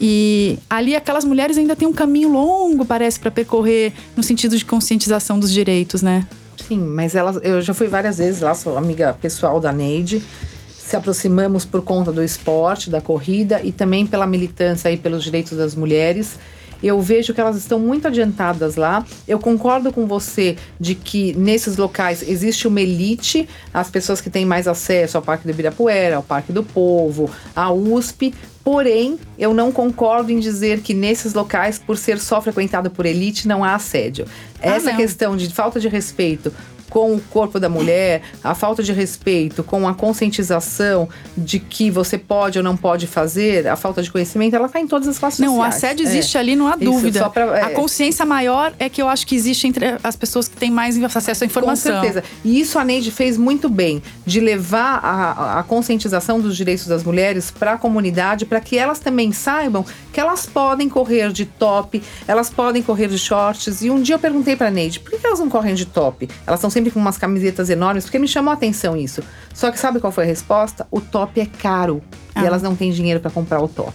E 0.00 0.58
ali 0.68 0.94
aquelas 0.94 1.24
mulheres 1.24 1.56
ainda 1.56 1.74
têm 1.74 1.88
um 1.88 1.92
caminho 1.92 2.30
longo, 2.30 2.84
parece, 2.84 3.18
para 3.18 3.30
percorrer 3.30 3.92
no 4.14 4.22
sentido 4.22 4.56
de 4.56 4.64
conscientização 4.64 5.38
dos 5.38 5.50
direitos, 5.50 6.02
né? 6.02 6.26
Sim, 6.68 6.78
mas 6.78 7.14
ela, 7.14 7.32
eu 7.42 7.60
já 7.62 7.72
fui 7.72 7.86
várias 7.86 8.18
vezes 8.18 8.40
lá, 8.40 8.54
sou 8.54 8.76
amiga 8.76 9.16
pessoal 9.20 9.60
da 9.60 9.72
Neide. 9.72 10.22
Se 10.68 10.96
aproximamos 10.96 11.64
por 11.64 11.82
conta 11.82 12.12
do 12.12 12.22
esporte, 12.22 12.90
da 12.90 13.00
corrida 13.00 13.60
e 13.62 13.72
também 13.72 14.06
pela 14.06 14.26
militância 14.26 14.88
aí 14.88 14.96
pelos 14.96 15.24
direitos 15.24 15.56
das 15.56 15.74
mulheres. 15.74 16.38
Eu 16.82 17.00
vejo 17.00 17.32
que 17.32 17.40
elas 17.40 17.56
estão 17.56 17.78
muito 17.78 18.06
adiantadas 18.06 18.76
lá. 18.76 19.04
Eu 19.26 19.38
concordo 19.38 19.92
com 19.92 20.06
você 20.06 20.56
de 20.78 20.94
que 20.94 21.32
nesses 21.34 21.76
locais 21.76 22.22
existe 22.22 22.68
uma 22.68 22.80
elite, 22.80 23.48
as 23.72 23.90
pessoas 23.90 24.20
que 24.20 24.28
têm 24.28 24.44
mais 24.44 24.68
acesso 24.68 25.16
ao 25.16 25.22
Parque 25.22 25.44
do 25.44 25.50
Ibirapuera, 25.50 26.16
ao 26.16 26.22
Parque 26.22 26.52
do 26.52 26.62
Povo, 26.62 27.30
à 27.54 27.72
USP, 27.72 28.34
Porém, 28.66 29.16
eu 29.38 29.54
não 29.54 29.70
concordo 29.70 30.32
em 30.32 30.40
dizer 30.40 30.80
que 30.80 30.92
nesses 30.92 31.32
locais, 31.34 31.78
por 31.78 31.96
ser 31.96 32.18
só 32.18 32.42
frequentado 32.42 32.90
por 32.90 33.06
elite, 33.06 33.46
não 33.46 33.62
há 33.62 33.76
assédio. 33.76 34.26
Ah, 34.60 34.70
Essa 34.70 34.92
questão 34.92 35.36
de 35.36 35.48
falta 35.54 35.78
de 35.78 35.86
respeito 35.86 36.52
com 36.90 37.14
o 37.14 37.20
corpo 37.20 37.58
da 37.58 37.68
mulher, 37.68 38.22
a 38.42 38.54
falta 38.54 38.82
de 38.82 38.92
respeito, 38.92 39.62
com 39.62 39.88
a 39.88 39.94
conscientização 39.94 41.08
de 41.36 41.58
que 41.58 41.90
você 41.90 42.16
pode 42.16 42.58
ou 42.58 42.64
não 42.64 42.76
pode 42.76 43.06
fazer, 43.06 43.66
a 43.66 43.76
falta 43.76 44.02
de 44.02 44.10
conhecimento, 44.10 44.54
ela 44.54 44.66
está 44.66 44.80
em 44.80 44.86
todas 44.86 45.08
as 45.08 45.18
classes 45.18 45.40
não, 45.40 45.56
sociais. 45.56 45.64
Não, 45.64 45.72
o 45.72 45.76
assédio 45.76 46.06
existe 46.06 46.36
é. 46.36 46.40
ali, 46.40 46.56
não 46.56 46.68
há 46.68 46.76
dúvida. 46.76 47.28
Pra, 47.30 47.58
é. 47.58 47.62
A 47.62 47.70
consciência 47.70 48.24
maior 48.24 48.72
é 48.78 48.88
que 48.88 49.00
eu 49.00 49.08
acho 49.08 49.26
que 49.26 49.34
existe 49.34 49.66
entre 49.66 49.96
as 50.02 50.16
pessoas 50.16 50.48
que 50.48 50.56
têm 50.56 50.70
mais 50.70 51.02
acesso 51.02 51.44
à 51.44 51.46
informação. 51.46 51.96
Com 51.96 52.00
certeza. 52.00 52.24
E 52.44 52.60
isso 52.60 52.78
a 52.78 52.84
Neide 52.84 53.10
fez 53.10 53.36
muito 53.36 53.68
bem, 53.68 54.02
de 54.24 54.40
levar 54.40 55.00
a, 55.02 55.60
a 55.60 55.62
conscientização 55.62 56.40
dos 56.40 56.56
direitos 56.56 56.86
das 56.86 57.02
mulheres 57.02 57.50
para 57.50 57.72
a 57.72 57.78
comunidade, 57.78 58.46
para 58.46 58.60
que 58.60 58.78
elas 58.78 58.98
também 58.98 59.32
saibam 59.32 59.84
que 60.12 60.20
elas 60.20 60.46
podem 60.46 60.88
correr 60.88 61.32
de 61.32 61.44
top, 61.44 62.02
elas 62.26 62.48
podem 62.50 62.82
correr 62.82 63.08
de 63.08 63.18
shorts. 63.18 63.82
E 63.82 63.90
um 63.90 64.00
dia 64.00 64.14
eu 64.14 64.18
perguntei 64.18 64.56
para 64.56 64.70
Neide, 64.70 65.00
por 65.00 65.10
que 65.10 65.26
elas 65.26 65.38
não 65.38 65.48
correm 65.48 65.74
de 65.74 65.84
top? 65.84 66.28
Elas 66.46 66.58
estão 66.58 66.70
sempre 66.76 66.90
com 66.90 67.00
umas 67.00 67.16
camisetas 67.16 67.70
enormes, 67.70 68.04
porque 68.04 68.18
me 68.18 68.28
chamou 68.28 68.50
a 68.50 68.54
atenção 68.54 68.94
isso. 68.94 69.22
Só 69.54 69.70
que 69.70 69.78
sabe 69.78 69.98
qual 69.98 70.12
foi 70.12 70.24
a 70.24 70.26
resposta? 70.26 70.86
O 70.90 71.00
top 71.00 71.40
é 71.40 71.46
caro 71.46 72.02
ah. 72.34 72.42
e 72.42 72.46
elas 72.46 72.60
não 72.60 72.76
têm 72.76 72.92
dinheiro 72.92 73.18
para 73.18 73.30
comprar 73.30 73.62
o 73.62 73.66
top. 73.66 73.94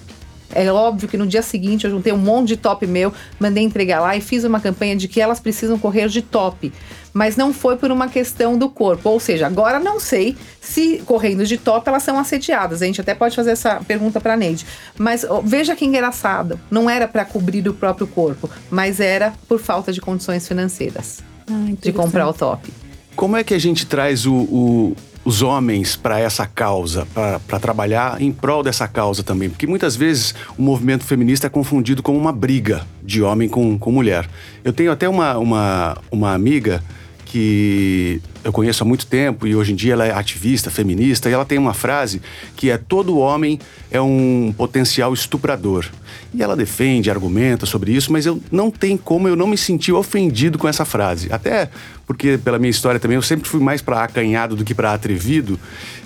É 0.51 0.69
óbvio 0.71 1.07
que 1.07 1.15
no 1.15 1.27
dia 1.27 1.43
seguinte 1.43 1.85
eu 1.85 1.91
juntei 1.91 2.11
um 2.11 2.17
monte 2.17 2.49
de 2.49 2.57
top 2.57 2.87
meu, 2.87 3.13
mandei 3.39 3.63
entregar 3.63 4.01
lá 4.01 4.17
e 4.17 4.21
fiz 4.21 4.43
uma 4.43 4.59
campanha 4.59 4.95
de 4.95 5.07
que 5.07 5.21
elas 5.21 5.39
precisam 5.39 5.77
correr 5.77 6.07
de 6.09 6.23
top. 6.23 6.73
Mas 7.13 7.37
não 7.37 7.53
foi 7.53 7.77
por 7.77 7.91
uma 7.91 8.07
questão 8.07 8.57
do 8.57 8.67
corpo. 8.67 9.09
Ou 9.09 9.19
seja, 9.19 9.45
agora 9.45 9.79
não 9.79 9.99
sei 9.99 10.35
se 10.59 11.03
correndo 11.05 11.45
de 11.45 11.59
top 11.59 11.87
elas 11.87 12.01
são 12.01 12.17
assediadas. 12.17 12.81
A 12.81 12.85
gente 12.87 12.99
até 12.99 13.13
pode 13.13 13.35
fazer 13.35 13.51
essa 13.51 13.75
pergunta 13.87 14.19
para 14.19 14.35
Neide. 14.35 14.65
Mas 14.97 15.23
ó, 15.23 15.39
veja 15.39 15.75
que 15.75 15.85
engraçado. 15.85 16.59
Não 16.71 16.89
era 16.89 17.07
para 17.07 17.23
cobrir 17.25 17.69
o 17.69 17.75
próprio 17.75 18.07
corpo, 18.07 18.49
mas 18.71 18.99
era 18.99 19.33
por 19.47 19.59
falta 19.59 19.93
de 19.93 20.01
condições 20.01 20.47
financeiras 20.47 21.30
ah, 21.49 21.73
de 21.81 21.91
comprar 21.91 22.27
o 22.27 22.33
top. 22.33 22.71
Como 23.15 23.35
é 23.35 23.43
que 23.43 23.53
a 23.53 23.59
gente 23.59 23.85
traz 23.85 24.25
o, 24.25 24.33
o 24.33 24.95
os 25.23 25.41
homens 25.41 25.95
para 25.95 26.19
essa 26.19 26.47
causa, 26.47 27.07
para 27.47 27.59
trabalhar 27.59 28.21
em 28.21 28.31
prol 28.31 28.63
dessa 28.63 28.87
causa 28.87 29.23
também? 29.23 29.49
Porque 29.49 29.67
muitas 29.67 29.95
vezes 29.95 30.33
o 30.57 30.61
movimento 30.61 31.03
feminista 31.03 31.47
é 31.47 31.49
confundido 31.49 32.01
com 32.01 32.17
uma 32.17 32.31
briga 32.31 32.85
de 33.03 33.21
homem 33.21 33.47
com, 33.47 33.77
com 33.77 33.91
mulher. 33.91 34.27
Eu 34.63 34.73
tenho 34.73 34.91
até 34.91 35.07
uma, 35.07 35.37
uma, 35.37 35.97
uma 36.11 36.33
amiga 36.33 36.83
que 37.31 38.21
eu 38.43 38.51
conheço 38.51 38.83
há 38.83 38.85
muito 38.85 39.05
tempo 39.05 39.47
e 39.47 39.55
hoje 39.55 39.71
em 39.71 39.75
dia 39.75 39.93
ela 39.93 40.05
é 40.05 40.11
ativista, 40.11 40.69
feminista, 40.69 41.29
e 41.29 41.33
ela 41.33 41.45
tem 41.45 41.57
uma 41.57 41.73
frase 41.73 42.21
que 42.57 42.69
é: 42.69 42.77
todo 42.77 43.17
homem 43.17 43.57
é 43.89 44.01
um 44.01 44.53
potencial 44.57 45.13
estuprador. 45.13 45.85
E 46.33 46.43
ela 46.43 46.55
defende, 46.55 47.09
argumenta 47.09 47.65
sobre 47.65 47.93
isso, 47.93 48.11
mas 48.11 48.25
eu 48.25 48.41
não 48.51 48.69
tem 48.69 48.97
como 48.97 49.27
eu 49.29 49.35
não 49.35 49.47
me 49.47 49.57
sentir 49.57 49.93
ofendido 49.93 50.57
com 50.57 50.67
essa 50.67 50.83
frase. 50.83 51.29
Até 51.31 51.69
porque, 52.05 52.37
pela 52.37 52.59
minha 52.59 52.69
história 52.69 52.99
também, 52.99 53.15
eu 53.15 53.21
sempre 53.21 53.47
fui 53.47 53.61
mais 53.61 53.81
para 53.81 54.03
acanhado 54.03 54.55
do 54.55 54.65
que 54.65 54.73
para 54.73 54.93
atrevido. 54.93 55.57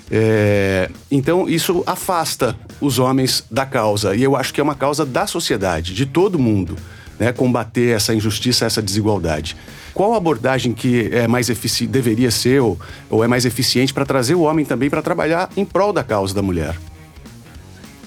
É, 0.08 0.88
então, 1.10 1.48
isso 1.48 1.82
afasta 1.86 2.56
os 2.80 3.00
homens 3.00 3.44
da 3.50 3.66
causa. 3.66 4.14
E 4.14 4.22
eu 4.22 4.36
acho 4.36 4.54
que 4.54 4.60
é 4.60 4.64
uma 4.64 4.76
causa 4.76 5.04
da 5.04 5.26
sociedade, 5.26 5.92
de 5.92 6.06
todo 6.06 6.38
mundo 6.38 6.76
né, 7.18 7.32
combater 7.32 7.96
essa 7.96 8.14
injustiça, 8.14 8.64
essa 8.66 8.82
desigualdade. 8.82 9.56
Qual 9.96 10.12
a 10.12 10.18
abordagem 10.18 10.74
que 10.74 11.08
é 11.10 11.26
mais 11.26 11.48
efici 11.48 11.86
deveria 11.86 12.30
ser 12.30 12.60
ou, 12.60 12.78
ou 13.08 13.24
é 13.24 13.26
mais 13.26 13.46
eficiente 13.46 13.94
para 13.94 14.04
trazer 14.04 14.34
o 14.34 14.42
homem 14.42 14.62
também 14.62 14.90
para 14.90 15.00
trabalhar 15.00 15.48
em 15.56 15.64
prol 15.64 15.90
da 15.90 16.04
causa 16.04 16.34
da 16.34 16.42
mulher? 16.42 16.76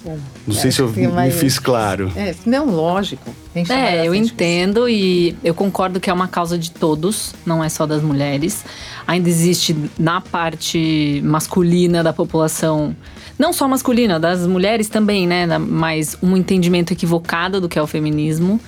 Bom, 0.05 0.15
não 0.45 0.53
sei 0.53 0.71
se 0.71 0.81
eu 0.81 0.89
me 0.89 1.31
fiz 1.31 1.57
claro. 1.57 2.11
É, 2.15 2.35
não, 2.45 2.69
lógico. 2.69 3.33
É, 3.55 4.07
eu 4.07 4.13
entendo 4.13 4.87
e 4.87 5.35
eu 5.43 5.55
concordo 5.55 5.99
que 5.99 6.11
é 6.11 6.13
uma 6.13 6.27
causa 6.27 6.59
de 6.59 6.69
todos, 6.69 7.33
não 7.43 7.63
é 7.63 7.69
só 7.69 7.87
das 7.87 8.03
mulheres. 8.03 8.63
Ainda 9.07 9.27
existe 9.27 9.75
na 9.97 10.21
parte 10.21 11.21
masculina 11.25 12.03
da 12.03 12.13
população 12.13 12.95
não 13.39 13.53
só 13.53 13.67
masculina, 13.67 14.19
das 14.19 14.45
mulheres 14.45 14.89
também, 14.89 15.25
né? 15.25 15.47
Mas 15.57 16.17
um 16.21 16.35
entendimento 16.35 16.91
equivocado 16.91 17.59
do 17.59 17.69
que 17.69 17.79
é 17.79 17.81
o 17.81 17.87
feminismo. 17.87 18.59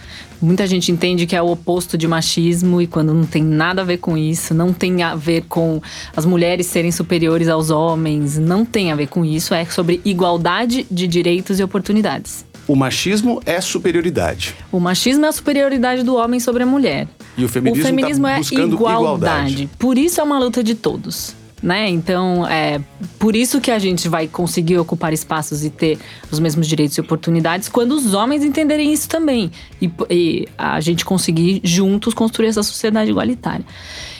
Muita 0.41 0.65
gente 0.65 0.91
entende 0.91 1.27
que 1.27 1.35
é 1.35 1.41
o 1.41 1.51
oposto 1.51 1.95
de 1.95 2.07
machismo 2.07 2.81
e 2.81 2.87
quando 2.87 3.13
não 3.13 3.25
tem 3.25 3.43
nada 3.43 3.83
a 3.83 3.85
ver 3.85 3.97
com 3.97 4.17
isso, 4.17 4.55
não 4.55 4.73
tem 4.73 5.03
a 5.03 5.13
ver 5.13 5.43
com 5.43 5.79
as 6.15 6.25
mulheres 6.25 6.65
serem 6.65 6.91
superiores 6.91 7.47
aos 7.47 7.69
homens, 7.69 8.39
não 8.39 8.65
tem 8.65 8.91
a 8.91 8.95
ver 8.95 9.07
com 9.07 9.23
isso, 9.23 9.53
é 9.53 9.63
sobre 9.65 10.01
igualdade 10.03 10.87
de 10.89 11.07
direitos 11.07 11.59
e 11.59 11.63
oportunidades. 11.63 12.43
O 12.67 12.75
machismo 12.75 13.39
é 13.45 13.61
superioridade. 13.61 14.55
O 14.71 14.79
machismo 14.79 15.25
é 15.25 15.29
a 15.29 15.31
superioridade 15.31 16.01
do 16.01 16.15
homem 16.15 16.39
sobre 16.39 16.63
a 16.63 16.65
mulher. 16.65 17.07
E 17.37 17.45
o 17.45 17.49
feminismo, 17.49 17.83
o 17.83 17.85
feminismo 17.85 18.25
tá 18.25 18.35
é 18.35 18.39
igualdade. 18.39 18.73
igualdade. 18.73 19.69
Por 19.77 19.97
isso 19.97 20.19
é 20.19 20.23
uma 20.23 20.39
luta 20.39 20.63
de 20.63 20.73
todos 20.73 21.35
né? 21.61 21.89
Então, 21.89 22.47
é 22.47 22.81
por 23.19 23.35
isso 23.35 23.61
que 23.61 23.69
a 23.69 23.77
gente 23.77 24.09
vai 24.09 24.27
conseguir 24.27 24.77
ocupar 24.77 25.13
espaços 25.13 25.63
e 25.63 25.69
ter 25.69 25.99
os 26.31 26.39
mesmos 26.39 26.67
direitos 26.67 26.97
e 26.97 27.01
oportunidades 27.01 27.69
quando 27.69 27.91
os 27.91 28.13
homens 28.13 28.43
entenderem 28.43 28.91
isso 28.91 29.07
também 29.07 29.51
e, 29.81 29.91
e 30.09 30.47
a 30.57 30.79
gente 30.79 31.05
conseguir 31.05 31.61
juntos 31.63 32.13
construir 32.13 32.47
essa 32.47 32.63
sociedade 32.63 33.11
igualitária. 33.11 33.65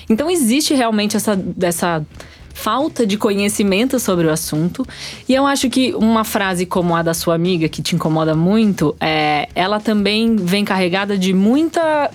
Então, 0.10 0.30
existe 0.30 0.74
realmente 0.74 1.16
essa, 1.16 1.40
essa 1.62 2.06
falta 2.54 3.06
de 3.08 3.18
conhecimento 3.18 4.00
sobre 4.00 4.28
o 4.28 4.30
assunto. 4.30 4.86
E 5.28 5.34
eu 5.34 5.46
acho 5.48 5.70
que 5.70 5.94
uma 5.96 6.24
frase 6.24 6.66
como 6.66 6.96
a 6.96 7.02
da 7.02 7.14
sua 7.14 7.36
amiga, 7.36 7.68
que 7.68 7.82
te 7.82 7.96
incomoda 7.96 8.36
muito, 8.36 8.96
é, 9.00 9.48
ela 9.56 9.80
também 9.80 10.36
vem 10.36 10.64
carregada 10.66 11.18
de 11.18 11.34
muita 11.34 12.12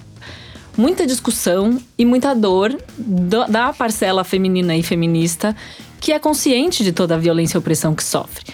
muita 0.76 1.06
discussão 1.06 1.78
e 1.96 2.04
muita 2.04 2.34
dor 2.34 2.76
do, 2.98 3.46
da 3.46 3.72
parcela 3.72 4.24
feminina 4.24 4.76
e 4.76 4.82
feminista 4.82 5.56
que 6.00 6.12
é 6.12 6.18
consciente 6.18 6.84
de 6.84 6.92
toda 6.92 7.14
a 7.14 7.18
violência 7.18 7.56
e 7.56 7.58
opressão 7.58 7.94
que 7.94 8.04
sofre. 8.04 8.44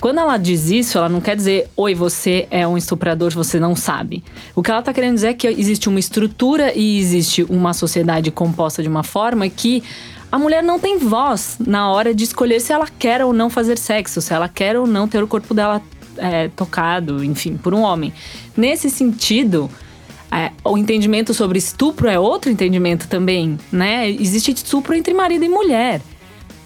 Quando 0.00 0.20
ela 0.20 0.36
diz 0.36 0.70
isso, 0.70 0.98
ela 0.98 1.08
não 1.08 1.20
quer 1.20 1.36
dizer, 1.36 1.68
oi, 1.76 1.94
você 1.94 2.46
é 2.50 2.66
um 2.66 2.76
estuprador, 2.76 3.30
você 3.32 3.58
não 3.58 3.74
sabe. 3.74 4.22
O 4.54 4.62
que 4.62 4.70
ela 4.70 4.80
está 4.80 4.92
querendo 4.92 5.14
dizer 5.14 5.28
é 5.28 5.34
que 5.34 5.46
existe 5.46 5.88
uma 5.88 5.98
estrutura 5.98 6.72
e 6.74 6.98
existe 6.98 7.42
uma 7.44 7.72
sociedade 7.72 8.30
composta 8.30 8.82
de 8.82 8.88
uma 8.88 9.02
forma 9.02 9.48
que 9.48 9.82
a 10.30 10.38
mulher 10.38 10.62
não 10.62 10.78
tem 10.78 10.98
voz 10.98 11.56
na 11.64 11.90
hora 11.90 12.14
de 12.14 12.24
escolher 12.24 12.60
se 12.60 12.72
ela 12.72 12.86
quer 12.98 13.24
ou 13.24 13.32
não 13.32 13.48
fazer 13.48 13.78
sexo, 13.78 14.20
se 14.20 14.34
ela 14.34 14.48
quer 14.48 14.76
ou 14.78 14.86
não 14.86 15.08
ter 15.08 15.22
o 15.22 15.26
corpo 15.26 15.54
dela 15.54 15.80
é, 16.18 16.48
tocado, 16.48 17.24
enfim, 17.24 17.56
por 17.56 17.72
um 17.72 17.80
homem. 17.80 18.12
Nesse 18.56 18.90
sentido, 18.90 19.70
é, 20.36 20.52
o 20.62 20.76
entendimento 20.76 21.32
sobre 21.32 21.58
estupro 21.58 22.08
é 22.08 22.18
outro 22.18 22.50
entendimento 22.50 23.08
também, 23.08 23.58
né? 23.72 24.10
Existe 24.10 24.52
estupro 24.52 24.94
entre 24.94 25.14
marido 25.14 25.46
e 25.46 25.48
mulher. 25.48 26.02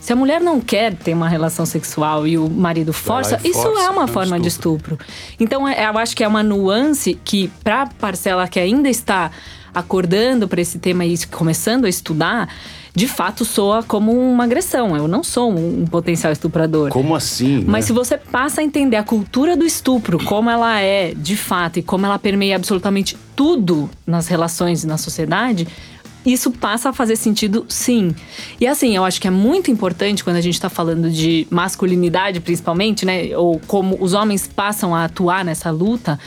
Se 0.00 0.12
a 0.12 0.16
mulher 0.16 0.40
não 0.40 0.60
quer 0.60 0.92
ter 0.96 1.14
uma 1.14 1.28
relação 1.28 1.64
sexual 1.64 2.26
e 2.26 2.36
o 2.36 2.50
marido 2.50 2.92
força, 2.92 3.38
isso 3.44 3.62
força, 3.62 3.84
é 3.84 3.90
uma 3.90 4.08
forma 4.08 4.38
estupro. 4.38 4.42
de 4.42 4.48
estupro. 4.48 4.98
Então, 5.38 5.68
é, 5.68 5.86
eu 5.86 5.98
acho 5.98 6.16
que 6.16 6.24
é 6.24 6.26
uma 6.26 6.42
nuance 6.42 7.14
que, 7.24 7.46
para 7.62 7.82
a 7.82 7.86
parcela 7.86 8.48
que 8.48 8.58
ainda 8.58 8.88
está 8.88 9.30
acordando 9.72 10.48
para 10.48 10.60
esse 10.60 10.80
tema 10.80 11.04
e 11.04 11.16
começando 11.26 11.84
a 11.84 11.88
estudar, 11.88 12.52
de 12.94 13.06
fato 13.06 13.44
soa 13.44 13.82
como 13.82 14.12
uma 14.12 14.44
agressão. 14.44 14.96
Eu 14.96 15.06
não 15.06 15.22
sou 15.22 15.52
um, 15.52 15.84
potencial 15.84 16.32
estuprador. 16.32 16.90
Como 16.90 17.14
assim? 17.14 17.64
Mas 17.66 17.84
né? 17.84 17.86
se 17.88 17.92
você 17.92 18.16
passa 18.16 18.60
a 18.60 18.64
entender 18.64 18.96
a 18.96 19.02
cultura 19.04 19.56
do 19.56 19.64
estupro, 19.64 20.22
como 20.24 20.50
ela 20.50 20.80
é 20.80 21.14
de 21.14 21.36
fato 21.36 21.78
e 21.78 21.82
como 21.82 22.06
ela 22.06 22.18
permeia 22.18 22.56
absolutamente 22.56 23.16
tudo 23.36 23.88
nas 24.06 24.28
relações 24.28 24.84
e 24.84 24.86
na 24.86 24.98
sociedade, 24.98 25.66
isso 26.24 26.50
passa 26.50 26.90
a 26.90 26.92
fazer 26.92 27.16
sentido 27.16 27.64
sim. 27.68 28.14
E 28.60 28.66
assim, 28.66 28.94
eu 28.94 29.04
acho 29.04 29.20
que 29.20 29.26
é 29.26 29.30
muito 29.30 29.70
importante 29.70 30.22
quando 30.22 30.36
a 30.36 30.40
gente 30.40 30.54
está 30.54 30.68
falando 30.68 31.10
de 31.10 31.46
masculinidade, 31.50 32.40
principalmente, 32.40 33.06
né? 33.06 33.36
Ou 33.36 33.60
como 33.66 33.96
os 34.00 34.12
homens 34.12 34.46
passam 34.46 34.94
a 34.94 35.04
atuar 35.04 35.44
nessa 35.44 35.70
luta 35.70 36.18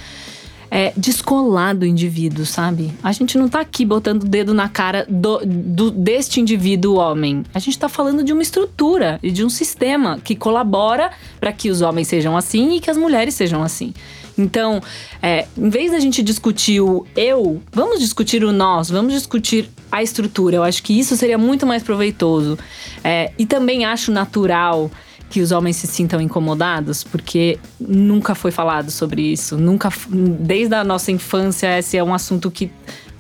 é, 0.75 0.91
descolar 0.97 1.75
do 1.75 1.85
indivíduo, 1.85 2.47
sabe? 2.47 2.91
A 3.03 3.11
gente 3.11 3.37
não 3.37 3.47
tá 3.47 3.59
aqui 3.59 3.85
botando 3.85 4.23
o 4.23 4.27
dedo 4.27 4.55
na 4.55 4.67
cara 4.67 5.05
do, 5.07 5.39
do, 5.45 5.91
deste 5.91 6.41
indivíduo 6.41 6.95
homem. 6.95 7.43
A 7.53 7.59
gente 7.59 7.77
tá 7.77 7.87
falando 7.87 8.23
de 8.23 8.33
uma 8.33 8.41
estrutura 8.41 9.19
e 9.21 9.29
de 9.29 9.45
um 9.45 9.49
sistema 9.49 10.19
que 10.23 10.35
colabora 10.35 11.11
para 11.39 11.53
que 11.53 11.69
os 11.69 11.83
homens 11.83 12.07
sejam 12.07 12.35
assim 12.35 12.77
e 12.77 12.79
que 12.79 12.89
as 12.89 12.97
mulheres 12.97 13.35
sejam 13.35 13.61
assim. 13.61 13.93
Então, 14.35 14.81
é, 15.21 15.45
em 15.55 15.69
vez 15.69 15.91
da 15.91 15.99
gente 15.99 16.23
discutir 16.23 16.81
o 16.81 17.05
eu, 17.15 17.61
vamos 17.71 17.99
discutir 17.99 18.43
o 18.43 18.51
nós, 18.51 18.89
vamos 18.89 19.13
discutir 19.13 19.69
a 19.91 20.01
estrutura. 20.01 20.55
Eu 20.55 20.63
acho 20.63 20.81
que 20.81 20.97
isso 20.99 21.15
seria 21.15 21.37
muito 21.37 21.67
mais 21.67 21.83
proveitoso. 21.83 22.57
É, 23.03 23.31
e 23.37 23.45
também 23.45 23.85
acho 23.85 24.11
natural 24.11 24.89
que 25.33 25.41
os 25.41 25.51
homens 25.51 25.77
se 25.77 25.87
sintam 25.87 26.21
incomodados, 26.21 27.03
porque 27.03 27.57
nunca 27.79 28.35
foi 28.35 28.51
falado 28.51 28.91
sobre 28.91 29.23
isso, 29.23 29.57
nunca 29.57 29.91
desde 30.07 30.75
a 30.75 30.83
nossa 30.83 31.11
infância 31.11 31.79
esse 31.79 31.97
é 31.97 32.03
um 32.03 32.13
assunto 32.13 32.51
que 32.51 32.69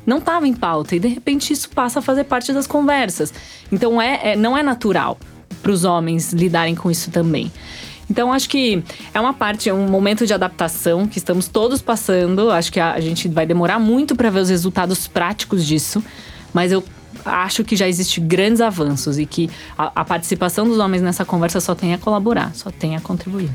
não 0.05 0.19
estava 0.19 0.47
em 0.47 0.53
pauta 0.53 0.95
e 0.95 0.99
de 0.99 1.07
repente 1.07 1.51
isso 1.51 1.67
passa 1.71 1.97
a 1.97 2.01
fazer 2.03 2.25
parte 2.25 2.53
das 2.53 2.67
conversas. 2.67 3.33
Então 3.71 3.99
é, 3.99 4.33
é 4.33 4.35
não 4.35 4.55
é 4.55 4.61
natural 4.61 5.17
para 5.63 5.71
os 5.71 5.85
homens 5.85 6.31
lidarem 6.33 6.75
com 6.75 6.91
isso 6.91 7.09
também. 7.09 7.51
Então 8.07 8.31
acho 8.31 8.47
que 8.47 8.83
é 9.11 9.19
uma 9.19 9.33
parte, 9.33 9.67
é 9.67 9.73
um 9.73 9.87
momento 9.87 10.27
de 10.27 10.35
adaptação 10.35 11.07
que 11.07 11.17
estamos 11.17 11.47
todos 11.47 11.81
passando. 11.81 12.51
Acho 12.51 12.71
que 12.71 12.79
a, 12.79 12.93
a 12.93 12.99
gente 12.99 13.27
vai 13.27 13.47
demorar 13.47 13.79
muito 13.79 14.15
para 14.15 14.29
ver 14.29 14.41
os 14.41 14.49
resultados 14.49 15.07
práticos 15.07 15.65
disso, 15.65 16.03
mas 16.53 16.71
eu 16.71 16.83
acho 17.25 17.63
que 17.63 17.75
já 17.75 17.87
existem 17.87 18.25
grandes 18.25 18.61
avanços 18.61 19.17
e 19.17 19.25
que 19.25 19.49
a, 19.77 20.01
a 20.01 20.05
participação 20.05 20.67
dos 20.67 20.79
homens 20.79 21.01
nessa 21.01 21.25
conversa 21.25 21.59
só 21.59 21.75
tem 21.75 21.93
a 21.93 21.97
colaborar, 21.97 22.53
só 22.55 22.69
tem 22.71 22.95
a 22.95 23.01
contribuir. 23.01 23.49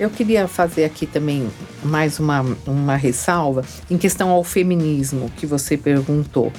Eu 0.00 0.10
queria 0.10 0.48
fazer 0.48 0.84
aqui 0.84 1.06
também 1.06 1.48
mais 1.84 2.18
uma, 2.18 2.44
uma 2.66 2.96
ressalva 2.96 3.62
em 3.90 3.96
questão 3.96 4.30
ao 4.30 4.42
feminismo 4.42 5.30
que 5.36 5.46
você 5.46 5.76
perguntou. 5.76 6.52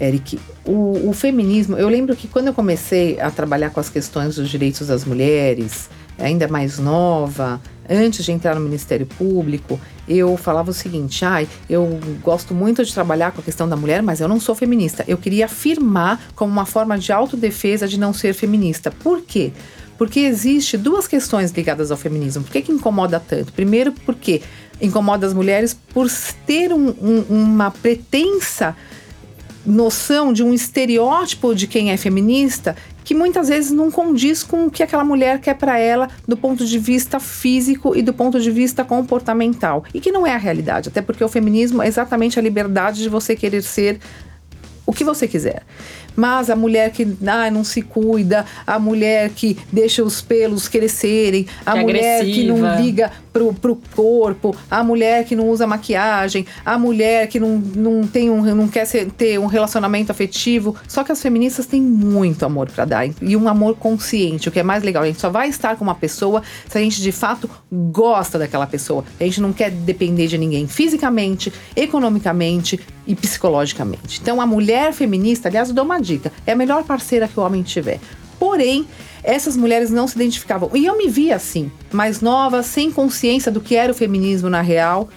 Eric, 0.00 0.38
o, 0.64 1.08
o, 1.08 1.12
feminismo, 1.12 1.76
eu 1.76 1.88
lembro 1.88 2.14
que 2.14 2.28
quando 2.28 2.48
eu 2.48 2.54
comecei 2.54 3.20
a 3.20 3.30
trabalhar 3.30 3.70
com 3.70 3.80
as 3.80 3.88
questões 3.88 4.36
dos 4.36 4.48
direitos 4.48 4.86
das 4.86 5.04
mulheres, 5.04 5.90
ainda 6.18 6.46
mais 6.46 6.78
nova, 6.78 7.60
antes 7.88 8.24
de 8.24 8.32
entrar 8.32 8.54
no 8.54 8.60
Ministério 8.60 9.06
Público, 9.06 9.80
eu 10.08 10.36
falava 10.36 10.70
o 10.70 10.74
seguinte: 10.74 11.24
ai, 11.24 11.48
eu 11.68 11.98
gosto 12.22 12.54
muito 12.54 12.84
de 12.84 12.92
trabalhar 12.92 13.32
com 13.32 13.40
a 13.40 13.44
questão 13.44 13.68
da 13.68 13.76
mulher, 13.76 14.02
mas 14.02 14.20
eu 14.20 14.28
não 14.28 14.40
sou 14.40 14.54
feminista. 14.54 15.04
Eu 15.08 15.16
queria 15.16 15.46
afirmar 15.46 16.20
como 16.34 16.52
uma 16.52 16.66
forma 16.66 16.98
de 16.98 17.12
autodefesa 17.12 17.88
de 17.88 17.98
não 17.98 18.12
ser 18.12 18.34
feminista. 18.34 18.90
Por 18.90 19.22
quê? 19.22 19.52
Porque 19.96 20.20
existe 20.20 20.76
duas 20.76 21.08
questões 21.08 21.50
ligadas 21.50 21.90
ao 21.90 21.96
feminismo. 21.96 22.44
Por 22.44 22.52
que, 22.52 22.62
que 22.62 22.72
incomoda 22.72 23.18
tanto? 23.18 23.52
Primeiro, 23.52 23.92
porque 24.06 24.42
incomoda 24.80 25.26
as 25.26 25.34
mulheres 25.34 25.76
por 25.92 26.08
ter 26.46 26.72
um, 26.72 26.94
um, 27.00 27.24
uma 27.28 27.70
pretensa 27.70 28.76
noção 29.66 30.32
de 30.32 30.42
um 30.42 30.54
estereótipo 30.54 31.54
de 31.54 31.66
quem 31.66 31.90
é 31.90 31.96
feminista 31.96 32.76
que 33.08 33.14
muitas 33.14 33.48
vezes 33.48 33.70
não 33.70 33.90
condiz 33.90 34.42
com 34.42 34.66
o 34.66 34.70
que 34.70 34.82
aquela 34.82 35.02
mulher 35.02 35.40
quer 35.40 35.54
para 35.54 35.78
ela 35.78 36.10
do 36.26 36.36
ponto 36.36 36.66
de 36.66 36.78
vista 36.78 37.18
físico 37.18 37.96
e 37.96 38.02
do 38.02 38.12
ponto 38.12 38.38
de 38.38 38.50
vista 38.50 38.84
comportamental. 38.84 39.82
E 39.94 39.98
que 39.98 40.12
não 40.12 40.26
é 40.26 40.34
a 40.34 40.36
realidade, 40.36 40.90
até 40.90 41.00
porque 41.00 41.24
o 41.24 41.28
feminismo 41.28 41.82
é 41.82 41.88
exatamente 41.88 42.38
a 42.38 42.42
liberdade 42.42 43.02
de 43.02 43.08
você 43.08 43.34
querer 43.34 43.62
ser 43.62 43.98
o 44.84 44.92
que 44.92 45.04
você 45.04 45.26
quiser. 45.26 45.62
Mas 46.14 46.50
a 46.50 46.56
mulher 46.56 46.90
que 46.92 47.16
ah, 47.26 47.50
não 47.50 47.64
se 47.64 47.80
cuida, 47.80 48.44
a 48.66 48.78
mulher 48.78 49.30
que 49.30 49.56
deixa 49.72 50.04
os 50.04 50.20
pelos 50.20 50.68
crescerem, 50.68 51.46
a 51.64 51.72
que 51.72 51.80
mulher 51.80 52.20
agressiva. 52.20 52.34
que 52.34 52.60
não 52.60 52.82
liga 52.82 53.10
pro, 53.38 53.54
pro 53.54 53.80
corpo, 53.94 54.56
a 54.70 54.82
mulher 54.82 55.24
que 55.24 55.36
não 55.36 55.48
usa 55.48 55.66
maquiagem, 55.66 56.46
a 56.64 56.78
mulher 56.78 57.28
que 57.28 57.38
não, 57.38 57.58
não, 57.58 58.06
tem 58.06 58.30
um, 58.30 58.42
não 58.54 58.68
quer 58.68 58.84
ser, 58.84 59.10
ter 59.12 59.38
um 59.38 59.46
relacionamento 59.46 60.10
afetivo. 60.10 60.74
Só 60.86 61.04
que 61.04 61.12
as 61.12 61.22
feministas 61.22 61.66
têm 61.66 61.80
muito 61.80 62.44
amor 62.44 62.70
para 62.70 62.84
dar 62.84 63.08
e 63.20 63.36
um 63.36 63.48
amor 63.48 63.76
consciente, 63.76 64.48
o 64.48 64.52
que 64.52 64.60
é 64.60 64.62
mais 64.62 64.82
legal. 64.82 65.02
A 65.02 65.06
gente 65.06 65.20
só 65.20 65.30
vai 65.30 65.48
estar 65.48 65.76
com 65.76 65.84
uma 65.84 65.94
pessoa 65.94 66.42
se 66.68 66.76
a 66.76 66.80
gente 66.80 67.00
de 67.00 67.12
fato 67.12 67.48
gosta 67.70 68.38
daquela 68.38 68.66
pessoa. 68.66 69.04
A 69.20 69.24
gente 69.24 69.40
não 69.40 69.52
quer 69.52 69.70
depender 69.70 70.26
de 70.26 70.36
ninguém 70.36 70.66
fisicamente, 70.66 71.52
economicamente 71.76 72.80
e 73.06 73.14
psicologicamente. 73.14 74.20
Então 74.20 74.40
a 74.40 74.46
mulher 74.46 74.92
feminista, 74.92 75.48
aliás, 75.48 75.68
eu 75.68 75.74
dou 75.74 75.84
uma 75.84 76.00
dica, 76.00 76.32
é 76.46 76.52
a 76.52 76.56
melhor 76.56 76.82
parceira 76.84 77.28
que 77.28 77.38
o 77.38 77.42
homem 77.42 77.62
tiver. 77.62 78.00
Porém, 78.38 78.86
essas 79.22 79.56
mulheres 79.56 79.90
não 79.90 80.06
se 80.06 80.16
identificavam. 80.16 80.70
E 80.74 80.86
eu 80.86 80.96
me 80.96 81.08
via 81.08 81.36
assim, 81.36 81.70
mais 81.92 82.20
nova, 82.20 82.62
sem 82.62 82.90
consciência 82.90 83.50
do 83.50 83.60
que 83.60 83.74
era 83.74 83.92
o 83.92 83.94
feminismo 83.94 84.48
na 84.48 84.60
real. 84.60 85.08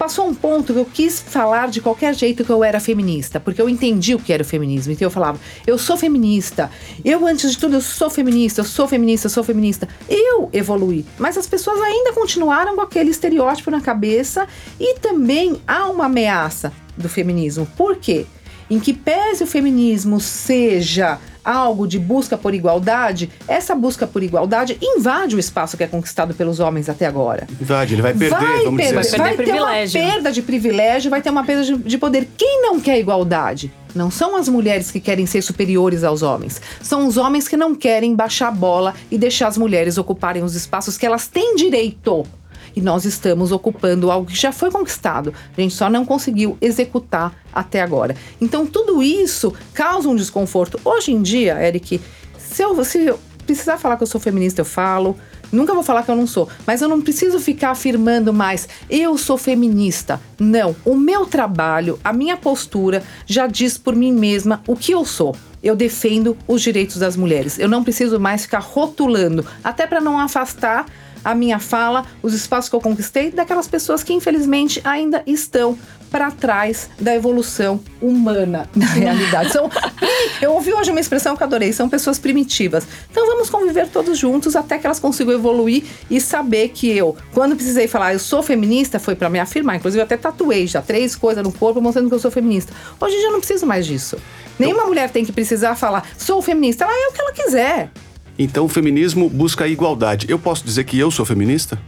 passou 0.00 0.26
um 0.26 0.34
ponto 0.34 0.72
que 0.72 0.78
eu 0.78 0.84
quis 0.86 1.20
falar 1.20 1.68
de 1.68 1.78
qualquer 1.78 2.14
jeito 2.14 2.42
que 2.42 2.50
eu 2.50 2.64
era 2.64 2.80
feminista, 2.80 3.38
porque 3.38 3.60
eu 3.60 3.68
entendi 3.68 4.14
o 4.14 4.18
que 4.18 4.32
era 4.32 4.42
o 4.42 4.46
feminismo. 4.46 4.94
Então 4.94 5.04
eu 5.04 5.10
falava, 5.10 5.38
eu 5.66 5.76
sou 5.76 5.94
feminista. 5.94 6.70
Eu, 7.04 7.26
antes 7.26 7.50
de 7.50 7.58
tudo, 7.58 7.76
eu 7.76 7.80
sou 7.82 8.08
feminista, 8.08 8.62
eu 8.62 8.64
sou 8.64 8.88
feminista, 8.88 9.26
eu 9.26 9.30
sou 9.30 9.44
feminista. 9.44 9.86
Eu 10.08 10.48
evoluí. 10.54 11.04
Mas 11.18 11.36
as 11.36 11.46
pessoas 11.46 11.78
ainda 11.82 12.14
continuaram 12.14 12.74
com 12.76 12.80
aquele 12.80 13.10
estereótipo 13.10 13.70
na 13.70 13.82
cabeça 13.82 14.48
e 14.78 14.98
também 14.98 15.60
há 15.66 15.86
uma 15.90 16.06
ameaça 16.06 16.72
do 16.96 17.08
feminismo. 17.08 17.68
Por 17.76 17.96
quê? 17.96 18.24
Em 18.70 18.80
que 18.80 18.94
pese 18.94 19.44
o 19.44 19.46
feminismo 19.46 20.18
seja 20.18 21.18
algo 21.44 21.86
de 21.86 21.98
busca 21.98 22.36
por 22.36 22.54
igualdade, 22.54 23.30
essa 23.48 23.74
busca 23.74 24.06
por 24.06 24.22
igualdade 24.22 24.78
invade 24.80 25.36
o 25.36 25.38
espaço 25.38 25.76
que 25.76 25.84
é 25.84 25.86
conquistado 25.86 26.34
pelos 26.34 26.60
homens 26.60 26.88
até 26.88 27.06
agora. 27.06 27.46
Invade, 27.60 27.94
ele 27.94 28.02
vai 28.02 28.12
perder, 28.14 28.30
vai 28.30 28.64
vamos 28.64 28.80
perder, 28.80 28.82
dizer 28.82 28.98
assim. 28.98 29.10
vai 29.10 29.18
Vai 29.18 29.30
ter 29.30 29.36
perder 29.44 29.52
uma 29.60 29.66
privilégio. 29.70 30.00
perda 30.00 30.32
de 30.32 30.42
privilégio, 30.42 31.10
vai 31.10 31.22
ter 31.22 31.30
uma 31.30 31.44
perda 31.44 31.64
de, 31.64 31.76
de 31.76 31.98
poder. 31.98 32.28
Quem 32.36 32.62
não 32.62 32.80
quer 32.80 32.98
igualdade? 32.98 33.72
Não 33.94 34.10
são 34.10 34.36
as 34.36 34.48
mulheres 34.48 34.90
que 34.90 35.00
querem 35.00 35.26
ser 35.26 35.42
superiores 35.42 36.04
aos 36.04 36.22
homens. 36.22 36.60
São 36.80 37.06
os 37.08 37.16
homens 37.16 37.48
que 37.48 37.56
não 37.56 37.74
querem 37.74 38.14
baixar 38.14 38.48
a 38.48 38.52
bola 38.52 38.94
e 39.10 39.18
deixar 39.18 39.48
as 39.48 39.58
mulheres 39.58 39.98
ocuparem 39.98 40.44
os 40.44 40.54
espaços 40.54 40.96
que 40.96 41.04
elas 41.04 41.26
têm 41.26 41.56
direito. 41.56 42.24
E 42.74 42.80
nós 42.80 43.04
estamos 43.04 43.52
ocupando 43.52 44.10
algo 44.10 44.30
que 44.30 44.36
já 44.36 44.52
foi 44.52 44.70
conquistado. 44.70 45.34
A 45.56 45.60
gente 45.60 45.74
só 45.74 45.90
não 45.90 46.04
conseguiu 46.04 46.56
executar 46.60 47.34
até 47.52 47.80
agora. 47.82 48.16
Então, 48.40 48.66
tudo 48.66 49.02
isso 49.02 49.52
causa 49.74 50.08
um 50.08 50.16
desconforto. 50.16 50.80
Hoje 50.84 51.12
em 51.12 51.22
dia, 51.22 51.60
Eric, 51.62 52.00
se 52.38 52.62
eu, 52.62 52.84
se 52.84 53.06
eu 53.06 53.18
precisar 53.46 53.78
falar 53.78 53.96
que 53.96 54.02
eu 54.02 54.06
sou 54.06 54.20
feminista, 54.20 54.60
eu 54.60 54.64
falo. 54.64 55.16
Nunca 55.52 55.74
vou 55.74 55.82
falar 55.82 56.04
que 56.04 56.10
eu 56.10 56.16
não 56.16 56.26
sou, 56.26 56.48
mas 56.64 56.80
eu 56.80 56.88
não 56.88 57.00
preciso 57.00 57.40
ficar 57.40 57.70
afirmando 57.70 58.32
mais, 58.32 58.68
eu 58.88 59.18
sou 59.18 59.36
feminista. 59.36 60.20
Não, 60.38 60.76
o 60.84 60.94
meu 60.94 61.26
trabalho, 61.26 61.98
a 62.04 62.12
minha 62.12 62.36
postura 62.36 63.02
já 63.26 63.48
diz 63.48 63.76
por 63.76 63.96
mim 63.96 64.12
mesma 64.12 64.62
o 64.66 64.76
que 64.76 64.92
eu 64.92 65.04
sou. 65.04 65.34
Eu 65.62 65.74
defendo 65.74 66.36
os 66.46 66.62
direitos 66.62 66.98
das 66.98 67.16
mulheres. 67.16 67.58
Eu 67.58 67.68
não 67.68 67.82
preciso 67.82 68.18
mais 68.20 68.42
ficar 68.42 68.60
rotulando, 68.60 69.44
até 69.62 69.86
para 69.86 70.00
não 70.00 70.18
afastar 70.18 70.86
a 71.24 71.34
minha 71.34 71.58
fala, 71.58 72.06
os 72.22 72.34
espaços 72.34 72.68
que 72.68 72.76
eu 72.76 72.80
conquistei 72.80 73.30
daquelas 73.30 73.68
pessoas 73.68 74.02
que 74.02 74.12
infelizmente 74.12 74.80
ainda 74.84 75.22
estão 75.26 75.78
para 76.10 76.30
trás 76.30 76.90
da 76.98 77.14
evolução 77.14 77.80
humana, 78.02 78.68
na 78.74 78.86
realidade. 78.92 79.52
São, 79.52 79.70
eu 80.42 80.52
ouvi 80.52 80.72
hoje 80.72 80.90
uma 80.90 81.00
expressão 81.00 81.36
que 81.36 81.42
eu 81.42 81.46
adorei, 81.46 81.72
são 81.72 81.88
pessoas 81.88 82.18
primitivas. 82.18 82.86
Então 83.10 83.26
vamos 83.26 83.48
conviver 83.48 83.88
todos 83.88 84.18
juntos 84.18 84.56
até 84.56 84.76
que 84.76 84.86
elas 84.86 84.98
consigam 84.98 85.32
evoluir 85.32 85.84
e 86.10 86.20
saber 86.20 86.70
que 86.70 86.90
eu, 86.90 87.16
quando 87.32 87.54
precisei 87.54 87.86
falar 87.86 88.12
eu 88.12 88.18
sou 88.18 88.42
feminista, 88.42 88.98
foi 88.98 89.14
para 89.14 89.30
me 89.30 89.38
afirmar. 89.38 89.76
Inclusive 89.76 90.00
eu 90.00 90.04
até 90.04 90.16
tatuei 90.16 90.66
já 90.66 90.82
três 90.82 91.14
coisas 91.14 91.44
no 91.44 91.52
corpo 91.52 91.80
mostrando 91.80 92.08
que 92.08 92.14
eu 92.14 92.20
sou 92.20 92.30
feminista. 92.30 92.72
Hoje 93.00 93.14
em 93.14 93.18
dia 93.18 93.28
eu 93.28 93.32
não 93.32 93.40
preciso 93.40 93.66
mais 93.66 93.86
disso. 93.86 94.16
Nenhuma 94.58 94.84
mulher 94.84 95.10
tem 95.10 95.24
que 95.24 95.32
precisar 95.32 95.76
falar 95.76 96.04
sou 96.18 96.42
feminista, 96.42 96.84
ela 96.84 96.92
é 96.92 97.08
o 97.08 97.12
que 97.12 97.20
ela 97.20 97.32
quiser. 97.32 97.90
Então 98.42 98.64
o 98.64 98.68
feminismo 98.68 99.28
busca 99.28 99.64
a 99.64 99.68
igualdade. 99.68 100.24
Eu 100.28 100.38
posso 100.38 100.64
dizer 100.64 100.84
que 100.84 100.98
eu 100.98 101.10
sou 101.10 101.26
feminista? 101.26 101.78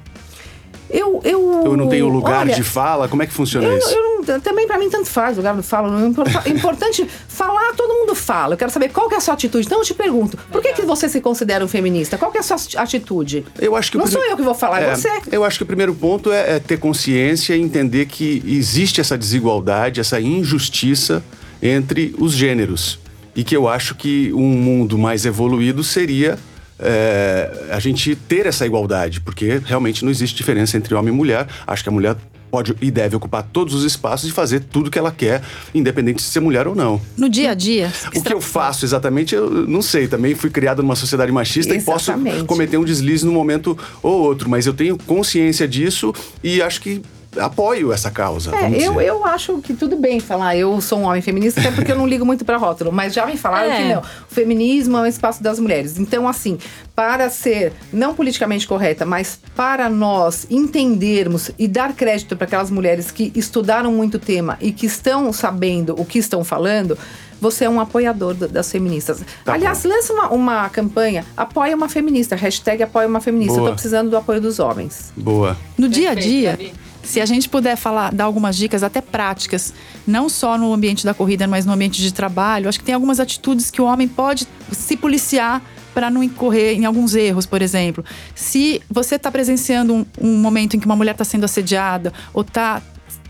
Eu, 0.91 1.23
eu, 1.25 1.63
Eu 1.65 1.75
não 1.79 1.89
tenho 1.89 2.07
lugar 2.07 2.41
olha, 2.43 2.55
de 2.55 2.63
fala? 2.63 3.09
Como 3.09 3.23
é 3.23 3.27
que 3.27 3.33
funciona 3.33 3.67
Eu, 3.67 3.79
isso? 3.79 3.89
eu 3.89 4.03
não- 4.27 4.41
também 4.41 4.67
pra 4.67 4.79
mim 4.79 4.91
tanto 4.91 5.09
faz 5.09 5.39
lugar 5.39 5.57
de 5.57 5.63
fala. 5.63 6.07
Importa- 6.07 6.47
importante 6.51 7.09
falar, 7.27 7.73
todo 7.75 7.95
mundo 8.01 8.15
fala. 8.15 8.53
Eu 8.53 8.59
quero 8.59 8.71
saber 8.71 8.91
qual 8.91 9.09
que 9.09 9.15
é 9.15 9.17
a 9.17 9.21
sua 9.23 9.33
atitude. 9.33 9.65
Então 9.67 9.79
eu 9.79 9.85
te 9.85 9.95
pergunto, 9.95 10.37
por 10.51 10.61
que, 10.61 10.75
que 10.75 10.83
você 10.83 11.09
se 11.09 11.23
considera 11.23 11.65
um 11.65 11.69
feminista? 11.69 12.19
Qual 12.19 12.31
que 12.31 12.37
é 12.37 12.41
a 12.41 12.45
sua 12.45 12.59
atitude? 12.77 13.47
Eu 13.59 13.75
acho 13.75 13.91
que 13.91 13.97
não 13.97 14.07
sou 14.07 14.23
eu 14.23 14.37
que 14.37 14.43
vou 14.43 14.55
falar, 14.55 14.83
é, 14.83 14.95
você. 14.95 15.09
Eu 15.31 15.43
acho 15.45 15.57
que 15.57 15.63
o 15.63 15.67
primeiro 15.67 15.95
ponto 15.95 16.31
é, 16.31 16.57
é 16.57 16.59
ter 16.61 16.79
consciência 16.79 17.57
e 17.57 17.63
entender 17.63 18.05
que 18.05 18.43
existe 18.47 19.01
essa 19.01 19.17
desigualdade, 19.17 19.99
essa 19.99 20.21
injustiça 20.21 21.25
entre 21.63 22.15
os 22.19 22.33
gêneros. 22.35 22.99
E 23.35 23.43
que 23.45 23.57
eu 23.57 23.69
acho 23.69 23.95
que 23.95 24.33
um 24.33 24.49
mundo 24.49 24.99
mais 24.99 25.25
evoluído 25.25 25.83
seria 25.83 26.39
é, 26.79 27.69
a 27.71 27.79
gente 27.79 28.15
ter 28.15 28.47
essa 28.47 28.67
igualdade, 28.67 29.21
porque 29.21 29.61
realmente 29.65 30.05
não 30.05 30.11
existe 30.11 30.37
diferença 30.37 30.77
entre 30.77 30.95
homem 30.95 31.13
e 31.13 31.17
mulher. 31.17 31.47
Acho 31.67 31.83
que 31.83 31.89
a 31.89 31.93
mulher 31.93 32.17
pode 32.51 32.77
e 32.83 32.91
deve 32.91 33.17
ocupar 33.17 33.43
todos 33.43 33.73
os 33.73 33.83
espaços 33.83 34.29
e 34.29 34.33
fazer 34.33 34.61
tudo 34.61 34.91
que 34.91 34.99
ela 34.99 35.11
quer, 35.11 35.41
independente 35.75 36.17
de 36.17 36.25
ser 36.25 36.41
mulher 36.41 36.69
ou 36.69 36.75
não. 36.75 37.01
No 37.17 37.31
dia 37.31 37.53
a 37.53 37.55
dia. 37.55 37.91
O 38.15 38.23
que 38.23 38.33
eu 38.33 38.43
faço 38.43 38.85
exatamente, 38.85 39.35
eu 39.35 39.49
não 39.67 39.81
sei. 39.81 40.07
Também 40.07 40.35
fui 40.35 40.51
criado 40.51 40.83
numa 40.83 40.95
sociedade 40.95 41.33
machista 41.33 41.75
Exatamente. 41.75 42.29
e 42.29 42.33
posso 42.33 42.47
cometer 42.47 42.77
um 42.77 42.85
deslize 42.85 43.25
num 43.25 43.33
momento 43.33 43.79
ou 44.03 44.21
outro, 44.21 44.51
mas 44.51 44.67
eu 44.67 44.75
tenho 44.75 44.99
consciência 44.99 45.67
disso 45.67 46.13
e 46.45 46.61
acho 46.61 46.83
que 46.83 47.01
apoio 47.39 47.93
essa 47.93 48.11
causa. 48.11 48.55
É, 48.55 48.61
vamos 48.63 48.83
eu, 48.83 48.93
dizer. 48.93 49.07
eu 49.07 49.25
acho 49.25 49.59
que 49.59 49.73
tudo 49.75 49.97
bem 49.97 50.21
falar 50.21 50.57
eu 50.57 50.81
sou 50.81 50.99
um 50.99 51.05
homem 51.05 51.23
feminista, 51.23 51.61
até 51.61 51.71
porque 51.71 51.91
eu 51.93 51.97
não 51.97 52.07
ligo 52.07 52.25
muito 52.27 52.45
pra 52.45 52.57
rótulo, 52.57 52.93
mas 52.93 53.15
já 53.15 53.25
me 53.27 53.37
falaram 53.37 53.73
É. 53.73 53.77
que 53.83 53.89
não. 53.95 54.01
O 54.01 54.35
feminismo 54.35 54.97
é 54.99 55.01
um 55.01 55.07
espaço 55.07 55.43
das 55.43 55.59
mulheres. 55.59 55.99
Então, 55.99 56.29
assim, 56.29 56.59
para 56.95 57.31
ser 57.31 57.73
não 57.93 58.15
politicamente 58.15 58.67
correta, 58.67 59.07
mas 59.07 59.39
para 59.57 59.89
nós 59.89 60.47
entendermos 60.51 61.51
e 61.59 61.67
dar 61.69 61.93
crédito 61.95 62.37
para 62.37 62.47
aquelas 62.47 62.71
mulheres 62.71 63.11
que 63.11 63.33
estudaram 63.35 63.93
muito 63.93 64.17
o 64.17 64.21
tema 64.21 64.59
e 64.61 64.73
que 64.73 64.87
estão 64.87 65.33
sabendo 65.33 65.95
o 65.99 66.05
que 66.05 66.19
estão 66.19 66.45
falando. 66.45 66.99
Você 67.41 67.65
é 67.65 67.69
um 67.69 67.81
apoiador 67.81 68.35
da- 68.35 68.47
das 68.47 68.71
feministas. 68.71 69.21
Tá 69.45 69.55
Aliás, 69.55 69.83
lança 69.85 70.13
uma, 70.13 70.29
uma 70.31 70.69
campanha, 70.69 71.25
apoia 71.37 71.75
uma 71.75 71.89
feminista, 71.89 72.37
hashtag 72.37 72.85
apoia 72.85 73.09
uma 73.09 73.21
feminista. 73.21 73.55
Boa. 73.55 73.67
Eu 73.67 73.71
tô 73.71 73.75
precisando 73.75 74.11
do 74.11 74.17
apoio 74.17 74.41
dos 74.41 74.61
homens. 74.61 75.13
Boa. 75.17 75.57
No 75.77 75.89
dia 75.89 76.13
a 76.13 76.15
Perfeito, 76.15 76.33
dia, 76.37 76.51
Gabi. 76.53 76.73
Se 77.03 77.21
a 77.21 77.27
gente 77.27 77.49
puder 77.49 77.77
falar, 77.77 78.13
dar 78.13 78.25
algumas 78.25 78.57
dicas 78.57 78.83
até 78.83 79.01
práticas, 79.01 79.75
não 80.07 80.29
só 80.29 80.57
no 80.57 80.73
ambiente 80.73 81.05
da 81.05 81.13
corrida, 81.13 81.47
mas 81.47 81.67
no 81.67 81.73
ambiente 81.73 82.01
de 82.01 82.13
trabalho, 82.13 82.69
acho 82.69 82.79
que 82.79 82.85
tem 82.85 82.95
algumas 82.95 83.21
atitudes 83.21 83.71
que 83.71 83.81
o 83.81 83.85
homem 83.85 84.07
pode 84.09 84.47
se 84.71 84.97
policiar 84.97 85.63
para 85.95 86.11
não 86.11 86.23
incorrer 86.23 86.77
em 86.77 86.85
alguns 86.85 87.15
erros, 87.15 87.45
por 87.45 87.61
exemplo. 87.61 88.05
Se 88.35 88.81
você 88.89 89.17
está 89.17 89.31
presenciando 89.31 89.95
um, 89.95 90.07
um 90.21 90.37
momento 90.39 90.77
em 90.77 90.81
que 90.81 90.87
uma 90.87 90.97
mulher 90.97 91.13
está 91.13 91.25
sendo 91.25 91.45
assediada 91.45 92.13
ou 92.33 92.43
está 92.43 92.81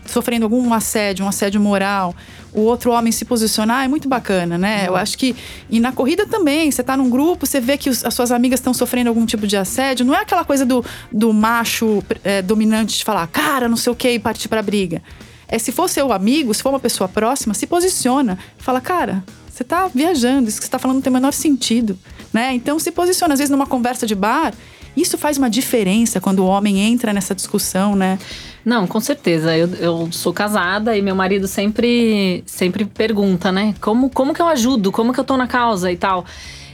sofrendo 0.05 0.45
algum 0.45 0.73
assédio, 0.73 1.25
um 1.25 1.27
assédio 1.27 1.59
moral, 1.61 2.15
o 2.53 2.61
outro 2.61 2.91
homem 2.91 3.11
se 3.11 3.25
posicionar 3.25 3.83
é 3.85 3.87
muito 3.87 4.07
bacana, 4.07 4.57
né? 4.57 4.85
Eu 4.87 4.95
acho 4.95 5.17
que. 5.17 5.35
E 5.69 5.79
na 5.79 5.91
corrida 5.91 6.25
também, 6.27 6.69
você 6.69 6.83
tá 6.83 6.95
num 6.95 7.09
grupo, 7.09 7.45
você 7.45 7.59
vê 7.59 7.77
que 7.77 7.89
os- 7.89 8.03
as 8.05 8.13
suas 8.13 8.31
amigas 8.31 8.59
estão 8.59 8.73
sofrendo 8.73 9.09
algum 9.09 9.25
tipo 9.25 9.47
de 9.47 9.57
assédio, 9.57 10.05
não 10.05 10.13
é 10.13 10.19
aquela 10.21 10.43
coisa 10.45 10.65
do, 10.65 10.83
do 11.11 11.33
macho 11.33 12.03
é, 12.23 12.41
dominante 12.41 12.97
de 12.97 13.03
falar, 13.03 13.25
cara, 13.27 13.67
não 13.67 13.77
sei 13.77 13.91
o 13.91 13.95
que, 13.95 14.09
e 14.11 14.19
partir 14.19 14.47
pra 14.47 14.61
briga. 14.61 15.01
É 15.47 15.57
se 15.59 15.71
for 15.71 15.87
seu 15.89 16.11
amigo, 16.11 16.53
se 16.53 16.61
for 16.63 16.69
uma 16.69 16.79
pessoa 16.79 17.07
próxima, 17.07 17.53
se 17.53 17.67
posiciona. 17.67 18.37
Fala, 18.57 18.81
cara, 18.81 19.23
você 19.49 19.63
tá 19.63 19.87
viajando, 19.93 20.49
isso 20.49 20.57
que 20.59 20.65
você 20.65 20.71
tá 20.71 20.79
falando 20.79 20.95
não 20.95 21.01
tem 21.01 21.11
o 21.11 21.13
menor 21.13 21.31
sentido, 21.33 21.97
né? 22.31 22.53
Então 22.53 22.79
se 22.79 22.91
posiciona, 22.91 23.33
às 23.33 23.39
vezes, 23.39 23.51
numa 23.51 23.67
conversa 23.67 24.07
de 24.07 24.15
bar. 24.15 24.53
Isso 24.95 25.17
faz 25.17 25.37
uma 25.37 25.49
diferença 25.49 26.21
quando 26.21 26.39
o 26.39 26.45
homem 26.45 26.79
entra 26.79 27.13
nessa 27.13 27.33
discussão, 27.33 27.95
né? 27.95 28.19
Não, 28.63 28.87
com 28.87 28.99
certeza. 28.99 29.55
Eu, 29.57 29.69
eu 29.75 30.09
sou 30.11 30.31
casada 30.33 30.97
e 30.97 31.01
meu 31.01 31.15
marido 31.15 31.47
sempre, 31.47 32.43
sempre 32.45 32.85
pergunta, 32.85 33.51
né? 33.51 33.75
Como, 33.81 34.09
como 34.09 34.33
que 34.33 34.41
eu 34.41 34.47
ajudo? 34.47 34.91
Como 34.91 35.11
que 35.13 35.19
eu 35.19 35.23
tô 35.23 35.35
na 35.35 35.47
causa 35.47 35.91
e 35.91 35.97
tal? 35.97 36.25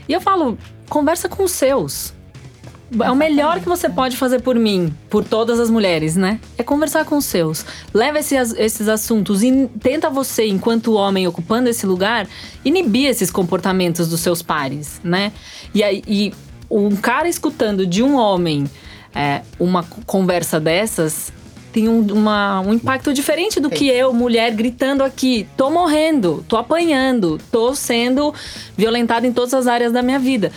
E 0.08 0.12
eu 0.12 0.20
falo, 0.20 0.58
conversa 0.88 1.28
com 1.28 1.44
os 1.44 1.52
seus. 1.52 2.12
É 3.00 3.10
o 3.10 3.14
melhor 3.14 3.60
que 3.60 3.68
você 3.68 3.88
pode 3.88 4.16
fazer 4.16 4.40
por 4.40 4.56
mim, 4.56 4.92
por 5.08 5.24
todas 5.24 5.60
as 5.60 5.70
mulheres, 5.70 6.16
né? 6.16 6.40
É 6.58 6.62
conversar 6.64 7.04
com 7.04 7.16
os 7.16 7.24
seus. 7.24 7.64
Leva 7.94 8.18
esse, 8.18 8.34
esses 8.34 8.88
assuntos 8.88 9.44
e 9.44 9.68
tenta 9.80 10.10
você, 10.10 10.46
enquanto 10.48 10.94
homem 10.94 11.26
ocupando 11.28 11.68
esse 11.68 11.86
lugar, 11.86 12.26
inibir 12.64 13.08
esses 13.08 13.30
comportamentos 13.30 14.08
dos 14.08 14.18
seus 14.20 14.42
pares, 14.42 15.00
né? 15.04 15.32
E 15.72 15.84
aí, 15.84 16.02
e 16.04 16.32
um 16.70 16.94
cara 16.96 17.28
escutando 17.28 17.86
de 17.86 18.02
um 18.02 18.14
homem 18.16 18.64
é, 19.14 19.42
uma 19.58 19.82
conversa 20.06 20.60
dessas 20.60 21.32
tem 21.72 21.88
um, 21.88 22.00
uma- 22.12 22.60
um 22.60 22.74
impacto 22.74 23.12
diferente 23.12 23.60
do 23.60 23.70
que 23.70 23.88
eu, 23.88 24.12
mulher, 24.12 24.50
gritando 24.52 25.04
aqui: 25.04 25.46
tô 25.56 25.70
morrendo, 25.70 26.44
tô 26.48 26.56
apanhando, 26.56 27.40
tô 27.52 27.74
sendo 27.76 28.34
violentada 28.76 29.24
em 29.26 29.32
todas 29.32 29.54
as 29.54 29.66
áreas 29.68 29.92
da 29.92 30.02
minha 30.02 30.18
vida. 30.18 30.50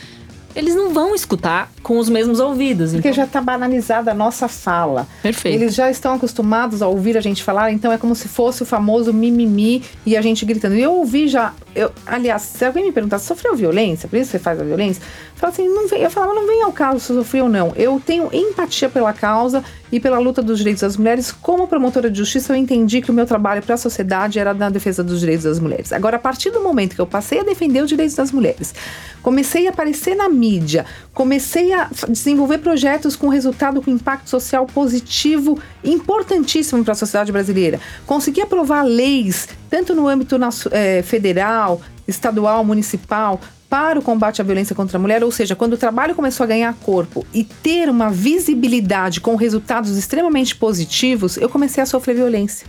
Eles 0.56 0.76
não 0.76 0.94
vão 0.94 1.16
escutar 1.16 1.72
com 1.82 1.98
os 1.98 2.08
mesmos 2.10 2.40
ouvidos. 2.40 2.92
Porque 2.94 3.08
então- 3.10 3.16
já 3.16 3.24
está 3.26 3.42
banalizada 3.42 4.12
a 4.12 4.14
nossa 4.14 4.48
fala. 4.48 5.08
Perfeito. 5.24 5.56
Eles 5.56 5.74
já 5.74 5.90
estão 5.90 6.14
acostumados 6.14 6.82
a 6.84 6.88
ouvir 6.88 7.18
a 7.18 7.22
gente 7.22 7.44
falar, 7.44 7.72
então 7.72 7.92
é 7.92 7.98
como 7.98 8.14
se 8.16 8.28
fosse 8.28 8.62
o 8.62 8.66
famoso 8.66 9.12
mimimi 9.12 9.82
e 10.06 10.16
a 10.16 10.22
gente 10.22 10.46
gritando. 10.46 10.76
E 10.76 10.82
eu 10.82 10.94
ouvi 10.94 11.28
já 11.28 11.54
eu, 11.76 11.92
aliás, 12.06 12.42
se 12.42 12.66
alguém 12.66 12.86
me 12.86 12.92
perguntar, 12.92 13.20
sofreu 13.20 13.56
violência? 13.56 14.08
Por 14.08 14.18
isso 14.18 14.32
você 14.32 14.40
faz 14.40 14.60
a 14.60 14.64
violência? 14.64 15.02
Fala 15.36 15.52
assim, 15.52 15.68
não 15.68 15.88
vem, 15.88 16.02
eu 16.02 16.10
falava, 16.10 16.34
não 16.34 16.48
vem 16.48 16.64
ao 16.64 16.72
caso 16.72 17.00
se 17.00 17.14
sofreu 17.14 17.46
ou 17.46 17.50
não. 17.50 17.74
Eu 17.76 18.02
tenho 18.04 18.30
empatia 18.34 18.90
pela 18.90 19.12
causa 19.14 19.64
e 19.92 20.00
pela 20.00 20.18
luta 20.18 20.42
dos 20.42 20.58
direitos 20.58 20.82
das 20.82 20.98
mulheres. 20.98 21.32
Como 21.32 21.68
promotora 21.68 22.10
de 22.10 22.18
justiça, 22.18 22.52
eu 22.52 22.58
entendi 22.58 23.02
que 23.02 23.12
o 23.12 23.14
meu 23.14 23.26
trabalho 23.26 23.62
para 23.62 23.76
a 23.76 23.78
sociedade 23.78 24.40
era 24.40 24.54
na 24.54 24.70
defesa 24.70 25.04
dos 25.04 25.20
direitos 25.20 25.44
das 25.44 25.60
mulheres. 25.60 25.94
Agora, 25.94 26.18
a 26.18 26.20
partir 26.20 26.50
do 26.50 26.62
momento 26.62 26.96
que 26.96 27.02
eu 27.02 27.06
passei 27.06 27.40
a 27.40 27.44
defender 27.44 27.84
os 27.84 27.90
direitos 27.90 28.16
das 28.16 28.32
mulheres, 28.32 28.74
comecei 29.22 29.68
a 29.68 29.70
aparecer 29.70 30.16
na 30.16 30.28
mídia, 30.28 30.86
comecei 31.14 31.74
a 31.74 31.90
desenvolver 32.10 32.58
projetos 32.58 33.16
com 33.16 33.28
resultado 33.28 33.82
com 33.82 33.92
impacto 33.92 34.30
social 34.30 34.66
positivo 34.66 35.60
importantíssimo 35.84 36.84
para 36.84 36.94
a 36.94 36.96
sociedade 36.96 37.32
brasileira, 37.32 37.80
consegui 38.06 38.42
aprovar 38.42 38.84
leis 38.84 39.48
tanto 39.70 39.96
no 39.96 40.08
âmbito 40.08 40.38
é, 40.72 41.02
federal, 41.02 41.63
estadual, 42.08 42.64
municipal, 42.64 43.40
para 43.70 43.98
o 43.98 44.04
combate 44.04 44.40
à 44.42 44.46
violência 44.46 44.76
contra 44.76 44.98
a 44.98 45.02
mulher, 45.02 45.24
ou 45.24 45.32
seja, 45.32 45.56
quando 45.56 45.74
o 45.74 45.78
trabalho 45.78 46.14
começou 46.14 46.44
a 46.44 46.48
ganhar 46.48 46.74
corpo 46.76 47.26
e 47.34 47.44
ter 47.44 47.90
uma 47.90 48.10
visibilidade 48.10 49.20
com 49.20 49.36
resultados 49.36 49.98
extremamente 49.98 50.56
positivos, 50.56 51.38
eu 51.38 51.50
comecei 51.50 51.82
a 51.82 51.86
sofrer 51.86 52.16
violência 52.16 52.68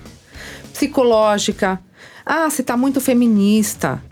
psicológica. 0.73 1.81
Ah, 2.27 2.51
você 2.51 2.63
está 2.63 2.77
muito 2.77 3.01
feminista. 3.01 4.03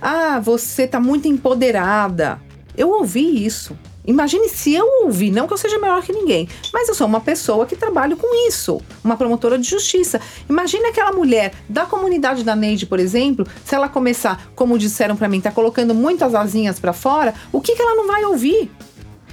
Ah, 0.00 0.40
você 0.40 0.82
está 0.82 0.98
muito 0.98 1.28
empoderada. 1.28 2.40
Eu 2.76 2.90
ouvi 2.90 3.44
isso. 3.44 3.78
Imagine 4.04 4.48
se 4.48 4.74
eu 4.74 5.04
ouvir, 5.04 5.30
não 5.30 5.46
que 5.46 5.52
eu 5.52 5.58
seja 5.58 5.78
melhor 5.78 6.02
que 6.02 6.12
ninguém, 6.12 6.48
mas 6.72 6.88
eu 6.88 6.94
sou 6.94 7.06
uma 7.06 7.20
pessoa 7.20 7.64
que 7.66 7.76
trabalho 7.76 8.16
com 8.16 8.48
isso, 8.48 8.80
uma 9.02 9.16
promotora 9.16 9.56
de 9.56 9.68
justiça. 9.68 10.20
Imagine 10.48 10.86
aquela 10.86 11.12
mulher 11.12 11.52
da 11.68 11.86
comunidade 11.86 12.42
da 12.42 12.56
Neide, 12.56 12.84
por 12.84 12.98
exemplo, 12.98 13.46
se 13.64 13.74
ela 13.74 13.88
começar, 13.88 14.50
como 14.56 14.76
disseram 14.76 15.16
para 15.16 15.28
mim, 15.28 15.40
tá 15.40 15.52
colocando 15.52 15.94
muitas 15.94 16.34
asinhas 16.34 16.80
para 16.80 16.92
fora, 16.92 17.32
o 17.52 17.60
que, 17.60 17.76
que 17.76 17.82
ela 17.82 17.94
não 17.94 18.08
vai 18.08 18.24
ouvir? 18.24 18.70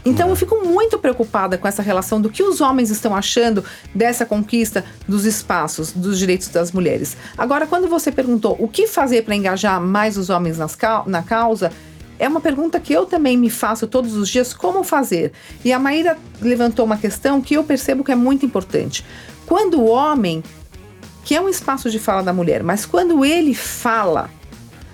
Então 0.05 0.29
eu 0.29 0.36
fico 0.36 0.63
muito 0.63 0.97
preocupada 0.97 1.58
com 1.58 1.67
essa 1.67 1.82
relação 1.82 2.21
do 2.21 2.29
que 2.29 2.41
os 2.41 2.62
homens 2.62 2.89
estão 2.89 3.15
achando 3.15 3.63
dessa 3.93 4.25
conquista 4.25 4.86
dos 5.08 5.25
espaços, 5.25 5.91
dos 5.91 6.17
direitos 6.17 6.47
das 6.47 6.71
mulheres. 6.71 7.17
Agora, 7.38 7.67
quando 7.67 7.88
você 7.88 8.12
perguntou 8.12 8.55
o 8.60 8.67
que 8.67 8.88
fazer 8.88 9.23
para 9.23 9.36
engajar 9.36 9.82
mais 9.82 10.17
os 10.17 10.29
homens 10.29 10.58
nas, 10.58 10.77
na 11.05 11.21
causa, 11.21 11.71
é 12.19 12.27
uma 12.27 12.41
pergunta 12.41 12.79
que 12.79 12.93
eu 12.93 13.05
também 13.05 13.38
me 13.38 13.49
faço 13.49 13.88
todos 13.88 14.15
os 14.15 14.29
dias: 14.29 14.53
como 14.53 14.84
fazer? 14.84 15.32
E 15.63 15.71
a 15.71 15.79
Maíra 15.79 16.17
levantou 16.41 16.86
uma 16.86 16.97
questão 16.97 17.41
que 17.41 17.55
eu 17.55 17.63
percebo 17.63 18.03
que 18.03 18.12
é 18.12 18.15
muito 18.15 18.45
importante. 18.45 19.03
Quando 19.45 19.79
o 19.79 19.88
homem, 19.88 20.43
que 21.23 21.34
é 21.34 21.41
um 21.41 21.49
espaço 21.49 21.89
de 21.89 21.97
fala 21.97 22.21
da 22.21 22.34
mulher, 22.34 22.62
mas 22.62 22.86
quando 22.86 23.23
ele 23.23 23.55
fala, 23.55 24.29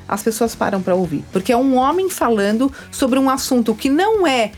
as 0.07 0.21
pessoas 0.21 0.55
param 0.55 0.81
para 0.81 0.95
ouvir, 0.95 1.25
porque 1.33 1.51
é 1.51 1.57
um 1.57 1.75
homem 1.75 2.09
falando 2.09 2.71
sobre 2.91 3.17
um 3.17 3.29
assunto 3.29 3.73
que 3.73 3.89
não 3.89 4.25
é 4.25 4.51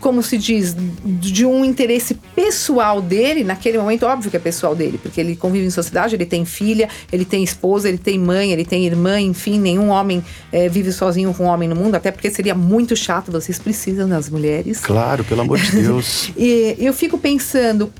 como 0.00 0.22
se 0.22 0.38
diz, 0.38 0.74
de 1.04 1.44
um 1.44 1.64
interesse 1.64 2.14
pessoal 2.34 3.00
dele, 3.00 3.44
naquele 3.44 3.78
momento, 3.78 4.06
óbvio 4.06 4.30
que 4.30 4.36
é 4.36 4.40
pessoal 4.40 4.74
dele, 4.74 4.98
porque 4.98 5.20
ele 5.20 5.36
convive 5.36 5.66
em 5.66 5.70
sociedade, 5.70 6.14
ele 6.14 6.26
tem 6.26 6.44
filha, 6.44 6.88
ele 7.12 7.24
tem 7.24 7.42
esposa, 7.42 7.88
ele 7.88 7.98
tem 7.98 8.18
mãe, 8.18 8.52
ele 8.52 8.64
tem 8.64 8.86
irmã, 8.86 9.20
enfim, 9.20 9.58
nenhum 9.58 9.88
homem 9.88 10.24
é, 10.52 10.68
vive 10.68 10.92
sozinho 10.92 11.32
com 11.34 11.44
um 11.44 11.48
homem 11.48 11.68
no 11.68 11.76
mundo, 11.76 11.94
até 11.94 12.10
porque 12.10 12.30
seria 12.30 12.54
muito 12.54 12.96
chato, 12.96 13.30
vocês 13.30 13.58
precisam 13.58 14.08
das 14.08 14.28
mulheres. 14.28 14.80
Claro, 14.80 15.24
pelo 15.24 15.42
amor 15.42 15.58
de 15.58 15.70
Deus. 15.82 16.30
e 16.36 16.76
eu 16.78 16.92
fico 16.92 17.18
pensando, 17.18 17.92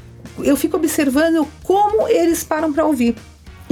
eu 0.43 0.57
fico 0.57 0.77
observando 0.77 1.47
como 1.63 2.09
eles 2.09 2.43
param 2.45 2.73
para 2.73 2.85
ouvir. 2.85 3.15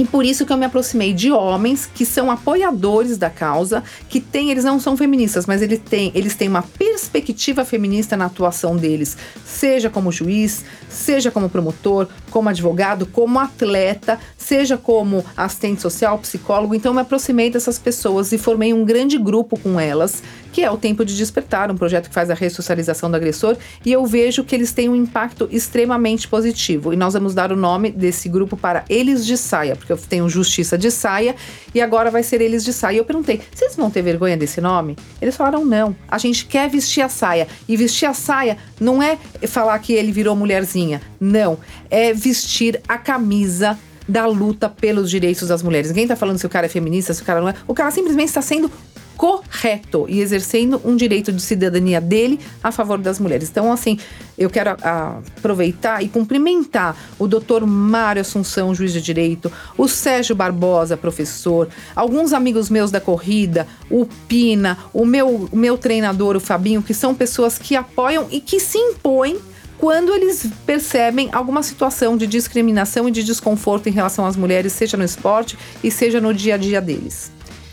E 0.03 0.05
por 0.05 0.25
isso 0.25 0.45
que 0.45 0.51
eu 0.51 0.57
me 0.57 0.65
aproximei 0.65 1.13
de 1.13 1.31
homens 1.31 1.85
que 1.85 2.05
são 2.05 2.29
apoiadores 2.29 3.17
da 3.17 3.29
causa, 3.29 3.81
que 4.09 4.19
têm, 4.19 4.51
eles 4.51 4.65
não 4.65 4.77
são 4.77 4.97
feministas, 4.97 5.45
mas 5.45 5.61
eles 5.61 5.79
têm, 5.79 6.11
eles 6.13 6.35
têm 6.35 6.49
uma 6.49 6.61
perspectiva 6.61 7.63
feminista 7.63 8.17
na 8.17 8.25
atuação 8.25 8.75
deles, 8.75 9.15
seja 9.45 9.89
como 9.89 10.11
juiz, 10.11 10.65
seja 10.89 11.31
como 11.31 11.49
promotor, 11.49 12.09
como 12.29 12.49
advogado, 12.49 13.05
como 13.05 13.39
atleta, 13.39 14.19
seja 14.37 14.75
como 14.75 15.23
assistente 15.37 15.81
social, 15.81 16.19
psicólogo. 16.19 16.75
Então 16.75 16.89
eu 16.89 16.95
me 16.95 17.01
aproximei 17.01 17.49
dessas 17.49 17.79
pessoas 17.79 18.33
e 18.33 18.37
formei 18.37 18.73
um 18.73 18.83
grande 18.83 19.17
grupo 19.17 19.57
com 19.57 19.79
elas, 19.79 20.21
que 20.53 20.63
é 20.63 20.71
o 20.71 20.77
Tempo 20.77 21.03
de 21.03 21.17
Despertar, 21.17 21.69
um 21.69 21.75
projeto 21.75 22.07
que 22.07 22.13
faz 22.13 22.29
a 22.29 22.33
ressocialização 22.33 23.11
do 23.11 23.17
agressor, 23.17 23.57
e 23.85 23.91
eu 23.91 24.05
vejo 24.05 24.45
que 24.45 24.55
eles 24.55 24.71
têm 24.71 24.87
um 24.87 24.95
impacto 24.95 25.49
extremamente 25.51 26.27
positivo. 26.27 26.93
E 26.93 26.95
nós 26.95 27.13
vamos 27.13 27.33
dar 27.33 27.51
o 27.51 27.55
nome 27.55 27.91
desse 27.91 28.29
grupo 28.29 28.55
para 28.55 28.85
Eles 28.87 29.25
de 29.25 29.35
Saia 29.35 29.75
porque 29.75 29.91
eu 29.91 29.97
tenho 29.97 30.29
Justiça 30.29 30.77
de 30.77 30.89
Saia 30.89 31.35
e 31.73 31.81
agora 31.81 32.11
vai 32.11 32.23
ser 32.23 32.41
eles 32.41 32.63
de 32.63 32.71
saia. 32.71 32.97
Eu 32.97 33.05
perguntei: 33.05 33.41
vocês 33.53 33.75
vão 33.75 33.89
ter 33.89 34.01
vergonha 34.01 34.37
desse 34.37 34.61
nome? 34.61 34.95
Eles 35.21 35.35
falaram: 35.35 35.65
não. 35.65 35.95
A 36.07 36.17
gente 36.17 36.45
quer 36.45 36.69
vestir 36.69 37.01
a 37.01 37.09
saia. 37.09 37.47
E 37.67 37.75
vestir 37.75 38.05
a 38.05 38.13
saia 38.13 38.57
não 38.79 39.01
é 39.01 39.17
falar 39.47 39.77
que 39.79 39.93
ele 39.93 40.11
virou 40.11 40.35
mulherzinha. 40.35 41.01
Não. 41.19 41.57
É 41.89 42.13
vestir 42.13 42.81
a 42.87 42.97
camisa 42.97 43.77
da 44.07 44.25
luta 44.25 44.69
pelos 44.69 45.09
direitos 45.09 45.47
das 45.47 45.63
mulheres. 45.63 45.89
Ninguém 45.89 46.03
está 46.03 46.15
falando 46.15 46.37
se 46.37 46.45
o 46.45 46.49
cara 46.49 46.65
é 46.65 46.69
feminista, 46.69 47.13
se 47.13 47.21
o 47.21 47.25
cara 47.25 47.39
não 47.41 47.49
é. 47.49 47.55
O 47.67 47.73
cara 47.73 47.89
simplesmente 47.89 48.27
está 48.27 48.41
sendo 48.41 48.69
correto 49.17 50.05
e 50.09 50.19
exercendo 50.19 50.81
um 50.83 50.95
direito 50.95 51.31
de 51.31 51.41
cidadania 51.41 52.01
dele 52.01 52.39
a 52.63 52.71
favor 52.71 52.97
das 52.97 53.19
mulheres. 53.19 53.49
Então, 53.49 53.71
assim, 53.71 53.97
eu 54.37 54.49
quero 54.49 54.71
a, 54.71 54.77
a, 54.81 55.17
aproveitar 55.37 56.03
e 56.03 56.07
cumprimentar 56.07 56.97
o 57.19 57.27
doutor 57.27 57.65
Mário 57.65 58.21
Assunção, 58.21 58.73
juiz 58.73 58.91
de 58.91 59.01
direito, 59.01 59.51
o 59.77 59.87
Sérgio 59.87 60.35
Barbosa, 60.35 60.97
professor, 60.97 61.69
alguns 61.95 62.33
amigos 62.33 62.69
meus 62.69 62.91
da 62.91 62.99
corrida, 62.99 63.67
o 63.89 64.05
Pina, 64.27 64.77
o 64.93 65.05
meu, 65.05 65.47
o 65.51 65.55
meu 65.55 65.77
treinador, 65.77 66.35
o 66.35 66.39
Fabinho, 66.39 66.81
que 66.81 66.93
são 66.93 67.13
pessoas 67.13 67.57
que 67.57 67.75
apoiam 67.75 68.27
e 68.31 68.39
que 68.39 68.59
se 68.59 68.77
impõem 68.77 69.37
quando 69.77 70.13
eles 70.13 70.47
percebem 70.65 71.27
alguma 71.33 71.61
situação 71.61 72.15
de 72.15 72.25
discriminação 72.25 73.09
e 73.09 73.11
de 73.11 73.21
desconforto 73.21 73.89
em 73.89 73.91
relação 73.91 74.25
às 74.25 74.37
mulheres, 74.37 74.71
seja 74.71 74.95
no 74.95 75.03
esporte 75.03 75.57
e 75.83 75.91
seja 75.91 76.21
no 76.21 76.33
dia 76.33 76.55
a 76.55 76.57
dia 76.57 76.79
deles. 76.79 77.31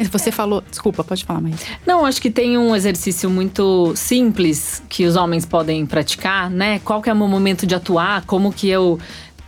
Você 0.09 0.33
falou, 0.33 0.63
desculpa, 0.69 1.05
pode 1.05 1.25
falar 1.25 1.41
mais. 1.41 1.57
Não, 1.87 2.07
acho 2.07 2.21
que 2.23 2.31
tem 2.31 2.57
um 2.57 2.75
exercício 2.75 3.29
muito 3.29 3.95
simples 3.95 4.83
que 4.89 5.05
os 5.05 5.17
homens 5.17 5.45
podem 5.45 5.85
praticar, 5.85 6.49
né? 6.51 6.79
Qual 6.81 7.03
que 7.03 7.11
é 7.11 7.13
o 7.13 7.17
meu 7.17 7.29
momento 7.29 7.67
de 7.67 7.75
atuar? 7.75 8.25
Como 8.25 8.53
que 8.53 8.69
eu 8.69 8.99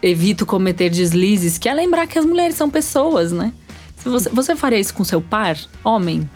evito 0.02 0.44
cometer 0.44 0.90
deslizes? 0.90 1.58
Que 1.58 1.68
é 1.68 1.74
lembrar 1.74 2.06
que 2.06 2.18
as 2.18 2.24
mulheres 2.24 2.54
são 2.54 2.68
pessoas, 2.68 3.32
né? 3.32 3.52
Você, 4.04 4.28
você 4.30 4.56
faria 4.56 4.78
isso 4.78 4.92
com 4.92 5.04
seu 5.04 5.20
par, 5.20 5.56
homem, 5.84 6.28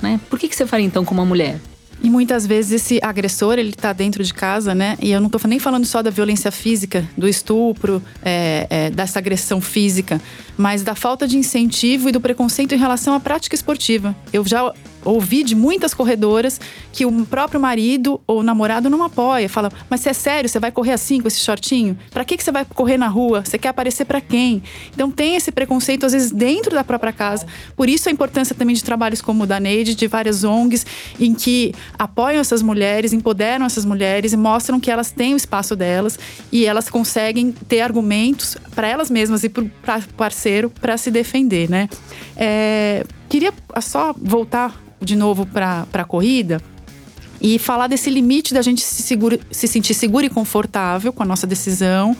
né? 0.00 0.18
Por 0.28 0.38
que, 0.38 0.48
que 0.48 0.56
você 0.56 0.66
faria 0.66 0.86
então 0.86 1.04
com 1.04 1.14
uma 1.14 1.24
mulher? 1.24 1.60
E 2.02 2.10
muitas 2.10 2.44
vezes 2.44 2.72
esse 2.72 2.98
agressor, 3.00 3.58
ele 3.58 3.72
tá 3.72 3.92
dentro 3.92 4.24
de 4.24 4.34
casa, 4.34 4.74
né? 4.74 4.98
E 5.00 5.12
eu 5.12 5.20
não 5.20 5.30
tô 5.30 5.38
nem 5.46 5.60
falando 5.60 5.84
só 5.84 6.02
da 6.02 6.10
violência 6.10 6.50
física, 6.50 7.08
do 7.16 7.28
estupro, 7.28 8.02
é, 8.24 8.66
é, 8.68 8.90
dessa 8.90 9.20
agressão 9.20 9.60
física, 9.60 10.20
mas 10.56 10.82
da 10.82 10.96
falta 10.96 11.28
de 11.28 11.38
incentivo 11.38 12.08
e 12.08 12.12
do 12.12 12.20
preconceito 12.20 12.74
em 12.74 12.78
relação 12.78 13.14
à 13.14 13.20
prática 13.20 13.54
esportiva. 13.54 14.16
Eu 14.32 14.44
já 14.44 14.72
ouvi 15.04 15.42
de 15.42 15.54
muitas 15.54 15.94
corredoras 15.94 16.60
que 16.92 17.04
o 17.04 17.26
próprio 17.26 17.60
marido 17.60 18.20
ou 18.26 18.42
namorado 18.42 18.88
não 18.88 19.02
apoia. 19.02 19.48
Fala, 19.48 19.70
mas 19.88 20.00
você 20.00 20.10
é 20.10 20.12
sério? 20.12 20.48
Você 20.48 20.58
vai 20.58 20.70
correr 20.70 20.92
assim 20.92 21.20
com 21.20 21.28
esse 21.28 21.40
shortinho? 21.40 21.98
Para 22.10 22.24
que, 22.24 22.36
que 22.36 22.44
você 22.44 22.52
vai 22.52 22.64
correr 22.64 22.96
na 22.96 23.08
rua? 23.08 23.44
Você 23.44 23.58
quer 23.58 23.68
aparecer 23.68 24.04
para 24.04 24.20
quem? 24.20 24.62
Então 24.92 25.10
tem 25.10 25.36
esse 25.36 25.50
preconceito, 25.50 26.06
às 26.06 26.12
vezes, 26.12 26.30
dentro 26.30 26.74
da 26.74 26.84
própria 26.84 27.12
casa. 27.12 27.46
Por 27.76 27.88
isso 27.88 28.08
a 28.08 28.12
importância 28.12 28.54
também 28.54 28.74
de 28.74 28.84
trabalhos 28.84 29.20
como 29.20 29.44
o 29.44 29.46
da 29.46 29.58
Neide, 29.58 29.94
de 29.94 30.06
várias 30.06 30.44
ONGs, 30.44 30.86
em 31.18 31.34
que 31.34 31.74
apoiam 31.98 32.40
essas 32.40 32.62
mulheres, 32.62 33.12
empoderam 33.12 33.66
essas 33.66 33.84
mulheres 33.84 34.32
e 34.32 34.36
mostram 34.36 34.78
que 34.78 34.90
elas 34.90 35.10
têm 35.10 35.34
o 35.34 35.36
espaço 35.36 35.74
delas 35.76 36.18
e 36.50 36.64
elas 36.66 36.88
conseguem 36.88 37.52
ter 37.52 37.80
argumentos 37.80 38.56
para 38.74 38.86
elas 38.86 39.10
mesmas 39.10 39.44
e 39.44 39.48
para 39.48 39.64
o 39.64 39.70
parceiro 40.16 40.70
para 40.70 40.96
se 40.96 41.10
defender, 41.10 41.68
né? 41.68 41.88
É, 42.36 43.04
queria 43.32 43.54
só 43.80 44.14
voltar 44.14 44.78
de 45.00 45.16
novo 45.16 45.46
para 45.46 45.86
a 45.90 46.04
corrida 46.04 46.60
e 47.40 47.58
falar 47.58 47.86
desse 47.86 48.10
limite 48.10 48.52
da 48.52 48.60
gente 48.60 48.82
se, 48.82 49.02
seguro, 49.02 49.40
se 49.50 49.66
sentir 49.66 49.94
seguro 49.94 50.26
e 50.26 50.28
confortável 50.28 51.14
com 51.14 51.22
a 51.22 51.26
nossa 51.26 51.46
decisão 51.46 52.14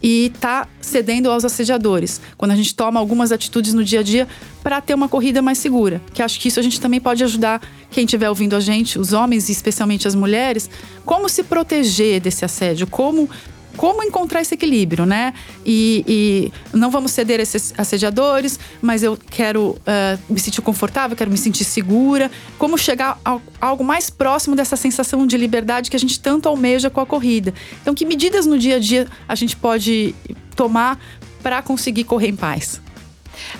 e 0.00 0.30
tá 0.38 0.68
cedendo 0.80 1.28
aos 1.28 1.44
assediadores. 1.44 2.20
Quando 2.36 2.52
a 2.52 2.54
gente 2.54 2.72
toma 2.72 3.00
algumas 3.00 3.32
atitudes 3.32 3.74
no 3.74 3.82
dia 3.82 3.98
a 3.98 4.02
dia 4.04 4.28
para 4.62 4.80
ter 4.80 4.94
uma 4.94 5.08
corrida 5.08 5.42
mais 5.42 5.58
segura. 5.58 6.00
Que 6.14 6.22
acho 6.22 6.38
que 6.38 6.46
isso 6.46 6.60
a 6.60 6.62
gente 6.62 6.80
também 6.80 7.00
pode 7.00 7.24
ajudar 7.24 7.60
quem 7.90 8.04
estiver 8.04 8.28
ouvindo 8.28 8.54
a 8.54 8.60
gente, 8.60 8.96
os 8.96 9.12
homens 9.12 9.48
e 9.48 9.52
especialmente 9.52 10.06
as 10.06 10.14
mulheres, 10.14 10.70
como 11.04 11.28
se 11.28 11.42
proteger 11.42 12.20
desse 12.20 12.44
assédio, 12.44 12.86
como 12.86 13.28
como 13.78 14.02
encontrar 14.02 14.42
esse 14.42 14.54
equilíbrio, 14.54 15.06
né? 15.06 15.32
E, 15.64 16.04
e 16.06 16.76
não 16.76 16.90
vamos 16.90 17.12
ceder 17.12 17.38
a 17.38 17.42
esses 17.44 17.72
assediadores, 17.78 18.58
mas 18.82 19.04
eu 19.04 19.16
quero 19.30 19.70
uh, 19.70 20.18
me 20.28 20.40
sentir 20.40 20.60
confortável, 20.60 21.16
quero 21.16 21.30
me 21.30 21.38
sentir 21.38 21.64
segura. 21.64 22.28
Como 22.58 22.76
chegar 22.76 23.18
a, 23.24 23.38
algo 23.60 23.84
mais 23.84 24.10
próximo 24.10 24.56
dessa 24.56 24.76
sensação 24.76 25.24
de 25.26 25.36
liberdade 25.38 25.90
que 25.90 25.96
a 25.96 25.98
gente 25.98 26.18
tanto 26.18 26.48
almeja 26.48 26.90
com 26.90 27.00
a 27.00 27.06
corrida. 27.06 27.54
Então, 27.80 27.94
que 27.94 28.04
medidas 28.04 28.46
no 28.46 28.58
dia 28.58 28.76
a 28.76 28.80
dia 28.80 29.06
a 29.28 29.36
gente 29.36 29.56
pode 29.56 30.12
tomar 30.56 30.98
para 31.40 31.62
conseguir 31.62 32.02
correr 32.02 32.28
em 32.28 32.36
paz? 32.36 32.80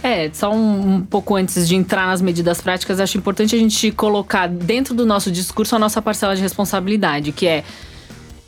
É, 0.03 0.29
só 0.33 0.53
um, 0.53 0.97
um, 0.97 1.01
pouco 1.01 1.37
antes 1.37 1.69
de 1.69 1.77
entrar 1.77 2.09
nas 2.09 2.21
medidas 2.21 2.61
práticas, 2.61 2.99
acho 2.99 3.17
importante 3.17 3.55
a 3.55 3.59
gente 3.59 3.93
colocar 3.93 4.49
dentro 4.49 4.95
do 4.95 5.07
nosso 5.07 5.31
discurso 5.31 5.77
a 5.77 5.79
nossa 5.79 6.03
parcela 6.03 6.35
de 6.35 6.43
responsabilidade, 6.43 7.31
que 7.31 7.47
é 7.47 7.63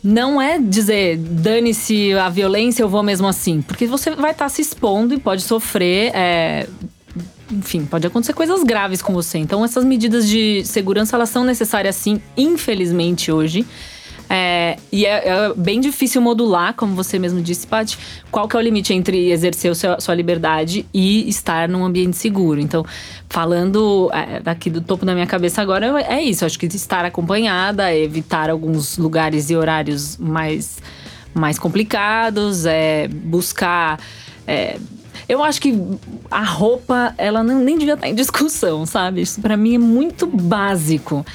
não 0.03 0.41
é 0.41 0.59
dizer 0.59 1.17
dane-se 1.19 2.13
a 2.15 2.29
violência, 2.29 2.83
eu 2.83 2.89
vou 2.89 3.03
mesmo 3.03 3.27
assim. 3.27 3.61
Porque 3.63 3.87
você 3.87 4.11
vai 4.13 4.33
estar 4.33 4.47
tá 4.47 4.49
se 4.49 4.63
expondo 4.63 5.15
e 5.15 5.19
pode 5.19 5.43
sofrer. 5.43 6.11
É, 6.15 6.67
enfim, 7.51 7.85
pode 7.85 8.07
acontecer 8.07 8.33
coisas 8.33 8.63
graves 8.63 9.03
com 9.03 9.13
você. 9.13 9.39
Então, 9.39 9.65
essas 9.65 9.85
medidas 9.85 10.29
de 10.29 10.65
segurança, 10.65 11.17
elas 11.17 11.29
são 11.29 11.45
necessárias 11.45 11.97
sim, 11.97 12.21
infelizmente, 12.37 13.31
hoje. 13.31 13.67
É, 14.33 14.79
e 14.93 15.05
é, 15.05 15.29
é, 15.29 15.55
bem 15.57 15.81
difícil 15.81 16.23
modular, 16.23 16.73
como 16.75 16.95
você 16.95 17.19
mesmo 17.19 17.43
disse, 17.43 17.67
Paty, 17.67 17.99
qual 18.31 18.47
que 18.47 18.55
é 18.55 18.61
o 18.61 18.63
limite 18.63 18.95
entre 18.95 19.29
exercer 19.29 19.75
seu, 19.75 20.01
sua 20.01 20.15
liberdade 20.15 20.87
e 20.95 21.29
estar 21.29 21.69
num 21.69 21.85
ambiente 21.85 22.17
seguro. 22.17 22.61
Então, 22.61 22.87
falando 23.29 24.09
é, 24.13 24.39
daqui 24.39 24.71
do 24.71 24.81
topo 24.81 25.05
da 25.05 25.15
minha 25.15 25.27
cabeça 25.27 25.61
agora, 25.61 26.01
é 26.03 26.23
isso. 26.23 26.45
Acho 26.45 26.57
que 26.57 26.67
estar 26.67 27.05
acompanhada, 27.05 27.93
evitar 27.93 28.51
alguns 28.51 28.97
lugares 28.97 29.51
e 29.51 29.57
horários 29.57 30.17
mais, 30.17 30.79
mais 31.35 31.59
complicados, 31.59 32.67
é, 32.67 33.09
buscar. 33.09 33.99
É, 34.47 34.79
eu 35.29 35.43
acho 35.43 35.61
que 35.61 35.75
a 36.31 36.45
roupa, 36.45 37.15
ela 37.19 37.43
não, 37.43 37.59
nem 37.59 37.77
devia 37.77 37.95
estar 37.95 38.07
em 38.07 38.15
discussão, 38.15 38.87
sabe? 38.87 39.23
Isso 39.23 39.41
para 39.41 39.57
mim 39.57 39.75
é 39.75 39.79
muito 39.79 40.25
básico. 40.25 41.27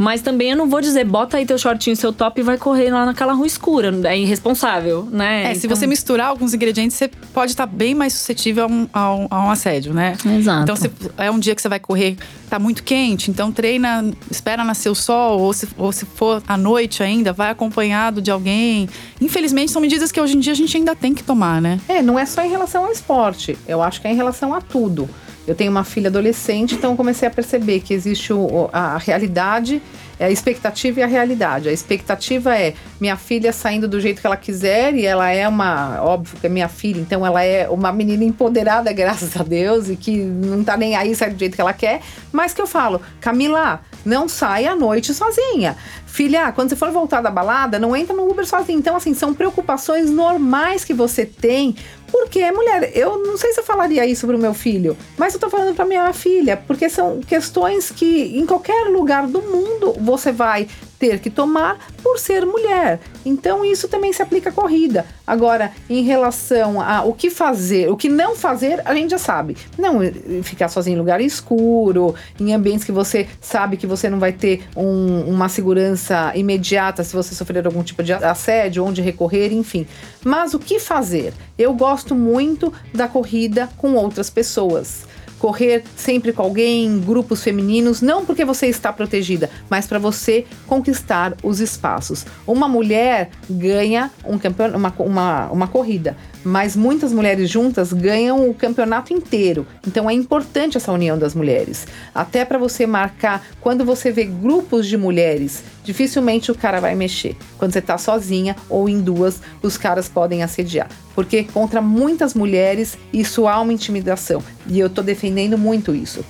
Mas 0.00 0.22
também 0.22 0.52
eu 0.52 0.56
não 0.56 0.66
vou 0.66 0.80
dizer, 0.80 1.04
bota 1.04 1.36
aí 1.36 1.44
teu 1.44 1.58
shortinho, 1.58 1.94
seu 1.94 2.10
top 2.10 2.40
e 2.40 2.42
vai 2.42 2.56
correr 2.56 2.90
lá 2.90 3.04
naquela 3.04 3.34
rua 3.34 3.46
escura. 3.46 3.94
É 4.08 4.18
irresponsável, 4.18 5.06
né? 5.12 5.42
É, 5.42 5.48
então... 5.48 5.60
se 5.60 5.68
você 5.68 5.86
misturar 5.86 6.28
alguns 6.28 6.54
ingredientes, 6.54 6.96
você 6.96 7.08
pode 7.34 7.52
estar 7.52 7.66
bem 7.66 7.94
mais 7.94 8.14
suscetível 8.14 8.64
a 8.64 8.66
um, 8.66 8.88
a 8.94 9.14
um, 9.14 9.26
a 9.28 9.44
um 9.44 9.50
assédio, 9.50 9.92
né? 9.92 10.16
Exato. 10.24 10.62
Então, 10.62 10.74
se 10.74 10.90
é 11.18 11.30
um 11.30 11.38
dia 11.38 11.54
que 11.54 11.60
você 11.60 11.68
vai 11.68 11.78
correr, 11.78 12.16
tá 12.48 12.58
muito 12.58 12.82
quente, 12.82 13.30
então 13.30 13.52
treina, 13.52 14.10
espera 14.30 14.64
nascer 14.64 14.88
o 14.88 14.94
sol, 14.94 15.38
ou 15.38 15.52
se, 15.52 15.68
ou 15.76 15.92
se 15.92 16.06
for 16.06 16.42
à 16.48 16.56
noite 16.56 17.02
ainda, 17.02 17.30
vai 17.30 17.50
acompanhado 17.50 18.22
de 18.22 18.30
alguém. 18.30 18.88
Infelizmente, 19.20 19.70
são 19.70 19.82
medidas 19.82 20.10
que 20.10 20.18
hoje 20.18 20.34
em 20.34 20.40
dia 20.40 20.54
a 20.54 20.56
gente 20.56 20.74
ainda 20.78 20.96
tem 20.96 21.12
que 21.12 21.22
tomar, 21.22 21.60
né? 21.60 21.78
É, 21.86 22.00
não 22.00 22.18
é 22.18 22.24
só 22.24 22.42
em 22.42 22.48
relação 22.48 22.86
ao 22.86 22.90
esporte. 22.90 23.58
Eu 23.68 23.82
acho 23.82 24.00
que 24.00 24.08
é 24.08 24.12
em 24.12 24.16
relação 24.16 24.54
a 24.54 24.62
tudo. 24.62 25.10
Eu 25.46 25.54
tenho 25.54 25.70
uma 25.70 25.84
filha 25.84 26.08
adolescente, 26.08 26.74
então 26.74 26.96
comecei 26.96 27.26
a 27.26 27.30
perceber 27.30 27.80
que 27.80 27.94
existe 27.94 28.32
o, 28.32 28.68
a, 28.72 28.98
realidade 28.98 29.82
é 30.18 30.26
a 30.26 30.30
expectativa 30.30 31.00
e 31.00 31.02
a 31.02 31.06
realidade. 31.06 31.68
A 31.70 31.72
expectativa 31.72 32.54
é 32.54 32.74
minha 33.00 33.16
filha 33.16 33.54
saindo 33.54 33.88
do 33.88 33.98
jeito 33.98 34.20
que 34.20 34.26
ela 34.26 34.36
quiser 34.36 34.94
e 34.94 35.06
ela 35.06 35.30
é 35.30 35.48
uma, 35.48 35.98
óbvio 36.02 36.38
que 36.38 36.46
é 36.46 36.50
minha 36.50 36.68
filha, 36.68 37.00
então 37.00 37.24
ela 37.24 37.42
é 37.42 37.66
uma 37.70 37.90
menina 37.90 38.22
empoderada, 38.22 38.92
graças 38.94 39.34
a 39.34 39.42
Deus, 39.42 39.88
e 39.88 39.96
que 39.96 40.18
não 40.18 40.62
tá 40.62 40.76
nem 40.76 40.94
aí, 40.94 41.14
sai 41.14 41.30
do 41.30 41.38
jeito 41.38 41.54
que 41.54 41.60
ela 41.60 41.72
quer. 41.72 42.02
Mas 42.30 42.52
que 42.52 42.60
eu 42.60 42.66
falo, 42.66 43.00
Camila, 43.18 43.80
não 44.04 44.28
sai 44.28 44.66
à 44.66 44.76
noite 44.76 45.14
sozinha. 45.14 45.74
Filha, 46.06 46.52
quando 46.52 46.68
você 46.68 46.76
for 46.76 46.90
voltar 46.90 47.20
da 47.20 47.30
balada, 47.30 47.78
não 47.78 47.96
entra 47.96 48.14
no 48.14 48.28
Uber 48.28 48.46
sozinha. 48.46 48.76
Então, 48.76 48.96
assim, 48.96 49.14
são 49.14 49.32
preocupações 49.32 50.10
normais 50.10 50.84
que 50.84 50.92
você 50.92 51.24
tem 51.24 51.76
porque, 52.10 52.50
mulher, 52.50 52.92
eu 52.94 53.18
não 53.18 53.36
sei 53.36 53.52
se 53.52 53.60
eu 53.60 53.64
falaria 53.64 54.04
isso 54.06 54.26
pro 54.26 54.38
meu 54.38 54.54
filho, 54.54 54.96
mas 55.16 55.34
eu 55.34 55.40
tô 55.40 55.48
falando 55.48 55.74
pra 55.74 55.84
minha 55.84 56.12
filha, 56.12 56.56
porque 56.56 56.88
são 56.88 57.20
questões 57.20 57.90
que 57.90 58.38
em 58.38 58.46
qualquer 58.46 58.88
lugar 58.88 59.26
do 59.26 59.42
mundo 59.42 59.94
você 59.98 60.32
vai 60.32 60.68
ter 61.00 61.18
que 61.18 61.30
tomar 61.30 61.78
por 62.02 62.18
ser 62.18 62.44
mulher. 62.44 63.00
Então 63.24 63.64
isso 63.64 63.88
também 63.88 64.12
se 64.12 64.20
aplica 64.20 64.50
à 64.50 64.52
corrida. 64.52 65.06
Agora, 65.26 65.72
em 65.88 66.02
relação 66.02 66.78
a 66.80 67.02
o 67.02 67.14
que 67.14 67.30
fazer, 67.30 67.90
o 67.90 67.96
que 67.96 68.08
não 68.08 68.36
fazer, 68.36 68.82
a 68.84 68.94
gente 68.94 69.10
já 69.12 69.18
sabe. 69.18 69.56
Não 69.78 70.00
ficar 70.42 70.68
sozinho 70.68 70.96
em 70.96 70.98
lugar 70.98 71.20
escuro, 71.20 72.14
em 72.38 72.52
ambientes 72.52 72.84
que 72.84 72.92
você 72.92 73.26
sabe 73.40 73.78
que 73.78 73.86
você 73.86 74.10
não 74.10 74.20
vai 74.20 74.32
ter 74.32 74.62
um, 74.76 75.22
uma 75.22 75.48
segurança 75.48 76.32
imediata 76.34 77.02
se 77.02 77.16
você 77.16 77.34
sofrer 77.34 77.64
algum 77.64 77.82
tipo 77.82 78.02
de 78.02 78.12
assédio, 78.12 78.84
onde 78.84 79.00
recorrer, 79.00 79.52
enfim. 79.52 79.86
Mas 80.22 80.52
o 80.52 80.58
que 80.58 80.78
fazer? 80.78 81.32
Eu 81.56 81.72
gosto 81.72 81.99
muito 82.14 82.72
da 82.94 83.06
corrida 83.08 83.68
com 83.76 83.94
outras 83.94 84.30
pessoas 84.30 85.08
correr 85.40 85.82
sempre 85.96 86.32
com 86.32 86.42
alguém, 86.42 87.00
grupos 87.00 87.42
femininos, 87.42 88.02
não 88.02 88.24
porque 88.24 88.44
você 88.44 88.66
está 88.66 88.92
protegida, 88.92 89.50
mas 89.68 89.86
para 89.86 89.98
você 89.98 90.44
conquistar 90.66 91.34
os 91.42 91.60
espaços. 91.60 92.26
Uma 92.46 92.68
mulher 92.68 93.30
ganha 93.48 94.10
um 94.24 94.38
uma, 94.76 94.94
uma, 94.98 95.46
uma 95.50 95.66
corrida, 95.66 96.16
mas 96.44 96.76
muitas 96.76 97.12
mulheres 97.12 97.48
juntas 97.48 97.92
ganham 97.92 98.48
o 98.48 98.54
campeonato 98.54 99.12
inteiro. 99.12 99.66
Então 99.86 100.08
é 100.08 100.12
importante 100.12 100.76
essa 100.76 100.92
união 100.92 101.18
das 101.18 101.34
mulheres. 101.34 101.86
Até 102.14 102.44
para 102.44 102.58
você 102.58 102.86
marcar, 102.86 103.42
quando 103.60 103.84
você 103.84 104.12
vê 104.12 104.24
grupos 104.24 104.86
de 104.86 104.98
mulheres, 104.98 105.62
dificilmente 105.82 106.52
o 106.52 106.54
cara 106.54 106.80
vai 106.80 106.94
mexer. 106.94 107.34
Quando 107.56 107.72
você 107.72 107.78
está 107.78 107.96
sozinha 107.96 108.54
ou 108.68 108.88
em 108.88 109.00
duas, 109.00 109.40
os 109.62 109.78
caras 109.78 110.08
podem 110.08 110.42
assediar. 110.42 110.88
Porque 111.14 111.44
contra 111.44 111.80
muitas 111.80 112.34
mulheres 112.34 112.96
isso 113.12 113.46
há 113.48 113.60
uma 113.60 113.72
intimidação. 113.72 114.42
E 114.66 114.78
eu 114.78 114.86
estou 114.86 115.02
defendendo 115.02 115.58
muito 115.58 115.94
isso. 115.94 116.24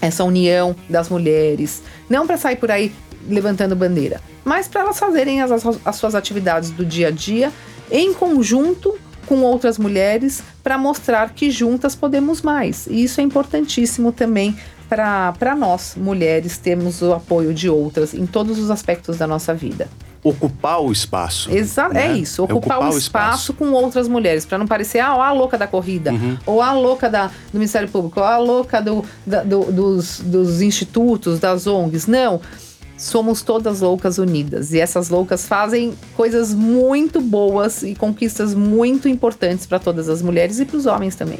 Essa 0.00 0.24
união 0.24 0.76
das 0.88 1.08
mulheres. 1.08 1.82
Não 2.08 2.26
para 2.26 2.36
sair 2.36 2.56
por 2.56 2.70
aí 2.70 2.92
levantando 3.28 3.74
bandeira, 3.74 4.20
mas 4.44 4.68
para 4.68 4.82
elas 4.82 4.98
fazerem 4.98 5.42
as, 5.42 5.50
as 5.84 5.96
suas 5.96 6.14
atividades 6.14 6.70
do 6.70 6.84
dia 6.84 7.08
a 7.08 7.10
dia 7.10 7.52
em 7.90 8.14
conjunto 8.14 8.96
com 9.26 9.42
outras 9.42 9.76
mulheres 9.76 10.42
para 10.62 10.78
mostrar 10.78 11.34
que 11.34 11.50
juntas 11.50 11.94
podemos 11.94 12.40
mais. 12.40 12.86
E 12.86 13.04
isso 13.04 13.20
é 13.20 13.24
importantíssimo 13.24 14.10
também 14.10 14.56
para 14.88 15.54
nós, 15.54 15.94
mulheres, 15.96 16.56
termos 16.56 17.02
o 17.02 17.12
apoio 17.12 17.52
de 17.52 17.68
outras 17.68 18.14
em 18.14 18.24
todos 18.26 18.58
os 18.58 18.70
aspectos 18.70 19.18
da 19.18 19.26
nossa 19.26 19.52
vida. 19.52 19.86
Ocupar 20.28 20.80
o 20.80 20.92
espaço. 20.92 21.50
Exato, 21.50 21.96
é 21.96 22.08
né? 22.08 22.14
é 22.14 22.18
isso. 22.18 22.42
Ocupar, 22.42 22.76
é 22.76 22.80
ocupar 22.80 22.94
o, 22.94 22.98
espaço, 22.98 23.52
espaço, 23.52 23.54
com 23.54 23.72
outras 23.72 24.08
mulheres, 24.08 24.44
para 24.44 24.58
não 24.58 24.66
parecer 24.66 24.98
ah, 24.98 25.10
a 25.10 25.32
louca 25.32 25.56
da 25.56 25.66
corrida, 25.66 26.12
uhum. 26.12 26.36
ou 26.46 26.62
a 26.62 26.72
louca 26.72 27.08
da, 27.08 27.26
do 27.26 27.54
Ministério 27.54 27.88
Público, 27.88 28.20
ou 28.20 28.26
a 28.26 28.38
louca 28.38 28.80
do, 28.80 29.04
da, 29.26 29.42
do, 29.42 29.72
dos, 29.72 30.20
dos 30.20 30.60
institutos, 30.62 31.38
das 31.38 31.66
ONGs. 31.66 32.06
Não 32.06 32.40
somos 32.98 33.42
todas 33.42 33.80
loucas 33.80 34.18
unidas. 34.18 34.72
E 34.72 34.80
essas 34.80 35.08
loucas 35.08 35.46
fazem 35.46 35.94
coisas 36.16 36.52
muito 36.52 37.20
boas 37.20 37.82
e 37.82 37.94
conquistas 37.94 38.54
muito 38.54 39.08
importantes 39.08 39.64
para 39.64 39.78
todas 39.78 40.08
as 40.08 40.20
mulheres 40.20 40.58
e 40.58 40.64
para 40.64 40.76
os 40.76 40.84
homens 40.84 41.14
também. 41.14 41.38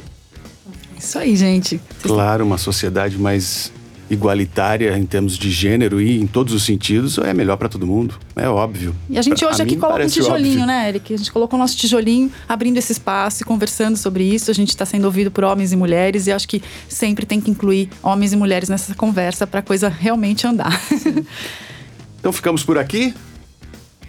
Isso 0.96 1.18
aí, 1.18 1.36
gente. 1.36 1.80
Claro, 2.02 2.44
uma 2.44 2.58
sociedade 2.58 3.18
mais 3.18 3.72
igualitária 4.10 4.96
em 4.96 5.04
termos 5.04 5.36
de 5.36 5.50
gênero 5.50 6.00
e 6.00 6.20
em 6.20 6.26
todos 6.26 6.54
os 6.54 6.62
sentidos 6.62 7.18
é 7.18 7.34
melhor 7.34 7.56
para 7.56 7.68
todo 7.68 7.86
mundo. 7.86 8.14
É 8.34 8.48
óbvio. 8.48 8.94
E 9.08 9.18
a 9.18 9.22
gente 9.22 9.44
hoje 9.44 9.60
a 9.60 9.64
aqui 9.64 9.76
coloca 9.76 10.04
um 10.04 10.08
tijolinho, 10.08 10.60
óbvio. 10.60 10.66
né, 10.66 10.88
Eric? 10.88 11.14
A 11.14 11.16
gente 11.16 11.32
colocou 11.32 11.58
o 11.58 11.60
nosso 11.60 11.76
tijolinho 11.76 12.30
abrindo 12.48 12.76
esse 12.78 12.92
espaço 12.92 13.42
e 13.42 13.44
conversando 13.44 13.96
sobre 13.96 14.24
isso. 14.24 14.50
A 14.50 14.54
gente 14.54 14.70
está 14.70 14.86
sendo 14.86 15.04
ouvido 15.04 15.30
por 15.30 15.44
homens 15.44 15.72
e 15.72 15.76
mulheres 15.76 16.26
e 16.26 16.32
acho 16.32 16.48
que 16.48 16.62
sempre 16.88 17.26
tem 17.26 17.40
que 17.40 17.50
incluir 17.50 17.90
homens 18.02 18.32
e 18.32 18.36
mulheres 18.36 18.68
nessa 18.68 18.94
conversa 18.94 19.46
para 19.46 19.60
a 19.60 19.62
coisa 19.62 19.88
realmente 19.88 20.46
andar. 20.46 20.80
então 22.18 22.32
ficamos 22.32 22.64
por 22.64 22.78
aqui. 22.78 23.14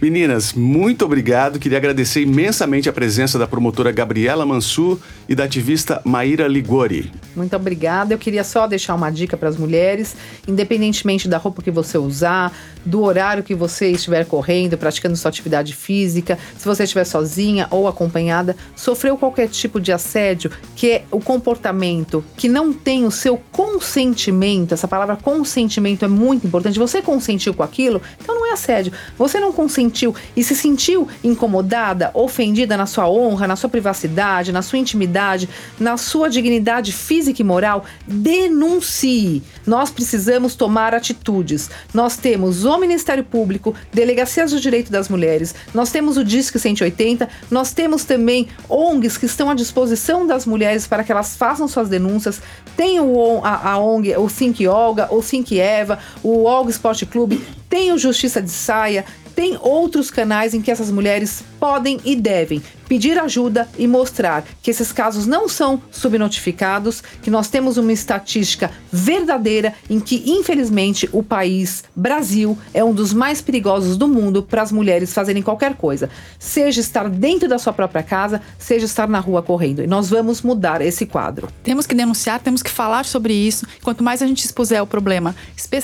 Meninas, 0.00 0.54
muito 0.54 1.04
obrigado. 1.04 1.58
Queria 1.58 1.76
agradecer 1.76 2.22
imensamente 2.22 2.88
a 2.88 2.92
presença 2.92 3.38
da 3.38 3.46
promotora 3.46 3.92
Gabriela 3.92 4.46
Mansur 4.46 4.98
e 5.28 5.34
da 5.34 5.44
ativista 5.44 6.00
Maíra 6.06 6.48
Ligori. 6.48 7.12
Muito 7.36 7.54
obrigada. 7.54 8.14
Eu 8.14 8.18
queria 8.18 8.42
só 8.42 8.66
deixar 8.66 8.94
uma 8.94 9.10
dica 9.10 9.36
para 9.36 9.50
as 9.50 9.58
mulheres, 9.58 10.16
independentemente 10.48 11.28
da 11.28 11.36
roupa 11.36 11.60
que 11.60 11.70
você 11.70 11.98
usar, 11.98 12.50
do 12.84 13.02
horário 13.02 13.42
que 13.42 13.54
você 13.54 13.90
estiver 13.90 14.24
correndo, 14.26 14.78
praticando 14.78 15.16
sua 15.16 15.28
atividade 15.28 15.74
física, 15.74 16.38
se 16.56 16.66
você 16.66 16.84
estiver 16.84 17.04
sozinha 17.04 17.66
ou 17.70 17.86
acompanhada, 17.86 18.56
sofreu 18.76 19.16
qualquer 19.16 19.48
tipo 19.48 19.80
de 19.80 19.92
assédio, 19.92 20.50
que 20.76 20.90
é 20.90 21.04
o 21.10 21.20
comportamento 21.20 22.24
que 22.36 22.48
não 22.48 22.72
tem 22.72 23.04
o 23.04 23.10
seu 23.10 23.40
consentimento, 23.52 24.72
essa 24.72 24.88
palavra 24.88 25.16
consentimento 25.16 26.04
é 26.04 26.08
muito 26.08 26.46
importante. 26.46 26.78
Você 26.78 27.02
consentiu 27.02 27.54
com 27.54 27.62
aquilo, 27.62 28.00
então 28.20 28.34
não 28.34 28.46
é 28.46 28.52
assédio. 28.52 28.92
Você 29.16 29.38
não 29.38 29.52
consentiu 29.52 29.80
sentiu 29.80 30.14
e 30.36 30.42
se 30.42 30.54
sentiu 30.54 31.08
incomodada, 31.22 32.10
ofendida 32.14 32.76
na 32.76 32.86
sua 32.86 33.08
honra, 33.08 33.46
na 33.46 33.56
sua 33.56 33.68
privacidade, 33.68 34.52
na 34.52 34.62
sua 34.62 34.78
intimidade, 34.78 35.48
na 35.78 35.96
sua 35.96 36.28
dignidade 36.28 36.92
física 36.92 37.42
e 37.42 37.44
moral, 37.44 37.84
denuncie. 38.06 39.42
Nós 39.66 39.90
precisamos 39.90 40.54
tomar 40.54 40.94
atitudes. 40.94 41.70
Nós 41.92 42.16
temos 42.16 42.64
o 42.76 42.80
Ministério 42.80 43.24
Público, 43.24 43.74
Delegacias 43.92 44.50
do 44.50 44.60
Direito 44.60 44.90
das 44.90 45.08
Mulheres, 45.08 45.54
nós 45.74 45.90
temos 45.90 46.16
o 46.16 46.24
Disque 46.24 46.58
180, 46.58 47.28
nós 47.50 47.72
temos 47.72 48.04
também 48.04 48.48
ONGs 48.68 49.16
que 49.16 49.26
estão 49.26 49.50
à 49.50 49.54
disposição 49.54 50.26
das 50.26 50.46
mulheres 50.46 50.86
para 50.86 51.04
que 51.04 51.12
elas 51.12 51.36
façam 51.36 51.66
suas 51.68 51.88
denúncias. 51.88 52.40
Tem 52.76 53.00
o, 53.00 53.40
a, 53.44 53.72
a 53.72 53.78
ONG, 53.78 54.16
o 54.16 54.28
Think 54.28 54.66
Olga, 54.66 55.08
o 55.10 55.22
Think 55.22 55.58
Eva, 55.58 55.98
o 56.22 56.44
Olga 56.44 56.70
Esporte 56.70 57.06
Clube, 57.06 57.44
tem 57.68 57.92
o 57.92 57.98
Justiça 57.98 58.42
de 58.42 58.50
Saia, 58.50 59.04
tem 59.40 59.56
outros 59.58 60.10
canais 60.10 60.52
em 60.52 60.60
que 60.60 60.70
essas 60.70 60.90
mulheres 60.90 61.42
podem 61.58 61.98
e 62.04 62.14
devem 62.14 62.62
pedir 62.90 63.16
ajuda 63.20 63.68
e 63.78 63.86
mostrar 63.86 64.44
que 64.60 64.68
esses 64.68 64.90
casos 64.90 65.24
não 65.24 65.48
são 65.48 65.80
subnotificados, 65.92 67.00
que 67.22 67.30
nós 67.30 67.46
temos 67.46 67.76
uma 67.76 67.92
estatística 67.92 68.68
verdadeira 68.90 69.72
em 69.88 70.00
que, 70.00 70.24
infelizmente, 70.26 71.08
o 71.12 71.22
país, 71.22 71.84
Brasil, 71.94 72.58
é 72.74 72.82
um 72.82 72.92
dos 72.92 73.12
mais 73.12 73.40
perigosos 73.40 73.96
do 73.96 74.08
mundo 74.08 74.42
para 74.42 74.60
as 74.60 74.72
mulheres 74.72 75.14
fazerem 75.14 75.40
qualquer 75.40 75.76
coisa, 75.76 76.10
seja 76.36 76.80
estar 76.80 77.08
dentro 77.08 77.48
da 77.48 77.60
sua 77.60 77.72
própria 77.72 78.02
casa, 78.02 78.42
seja 78.58 78.86
estar 78.86 79.08
na 79.08 79.20
rua 79.20 79.40
correndo. 79.40 79.84
E 79.84 79.86
nós 79.86 80.10
vamos 80.10 80.42
mudar 80.42 80.82
esse 80.82 81.06
quadro. 81.06 81.48
Temos 81.62 81.86
que 81.86 81.94
denunciar, 81.94 82.40
temos 82.40 82.60
que 82.60 82.70
falar 82.70 83.04
sobre 83.04 83.32
isso. 83.32 83.68
Quanto 83.84 84.02
mais 84.02 84.20
a 84.20 84.26
gente 84.26 84.44
expuser 84.44 84.82
o 84.82 84.86
problema, 84.86 85.36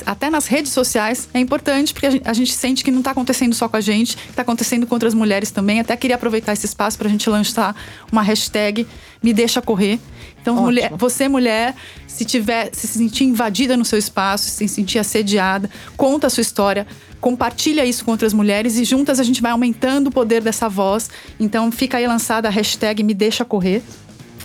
até 0.04 0.28
nas 0.28 0.48
redes 0.48 0.72
sociais, 0.72 1.28
é 1.32 1.38
importante 1.38 1.94
porque 1.94 2.20
a 2.24 2.32
gente 2.32 2.52
sente 2.52 2.82
que 2.82 2.90
não 2.90 2.98
está 2.98 3.12
acontecendo 3.12 3.45
só 3.54 3.68
com 3.68 3.76
a 3.76 3.80
gente, 3.80 4.16
está 4.30 4.42
acontecendo 4.42 4.86
com 4.86 4.94
outras 4.94 5.14
mulheres 5.14 5.50
também. 5.50 5.80
Até 5.80 5.96
queria 5.96 6.16
aproveitar 6.16 6.52
esse 6.52 6.66
espaço 6.66 6.98
para 6.98 7.08
a 7.08 7.10
gente 7.10 7.28
lançar 7.28 7.76
uma 8.10 8.22
hashtag 8.22 8.86
Me 9.22 9.32
Deixa 9.32 9.60
Correr. 9.62 9.98
Então, 10.40 10.54
mulher, 10.56 10.92
você, 10.96 11.28
mulher, 11.28 11.74
se 12.06 12.24
tiver, 12.24 12.70
se 12.72 12.86
sentir 12.86 13.24
invadida 13.24 13.76
no 13.76 13.84
seu 13.84 13.98
espaço, 13.98 14.48
se 14.48 14.68
sentir 14.68 14.98
assediada, 14.98 15.68
conta 15.96 16.28
a 16.28 16.30
sua 16.30 16.40
história, 16.40 16.86
compartilha 17.20 17.84
isso 17.84 18.04
com 18.04 18.12
outras 18.12 18.32
mulheres 18.32 18.76
e 18.78 18.84
juntas 18.84 19.18
a 19.18 19.24
gente 19.24 19.42
vai 19.42 19.50
aumentando 19.50 20.06
o 20.06 20.10
poder 20.12 20.40
dessa 20.40 20.68
voz. 20.68 21.10
Então, 21.40 21.72
fica 21.72 21.98
aí 21.98 22.06
lançada 22.06 22.46
a 22.46 22.50
hashtag 22.50 23.02
Me 23.02 23.12
Deixa 23.12 23.44
Correr. 23.44 23.82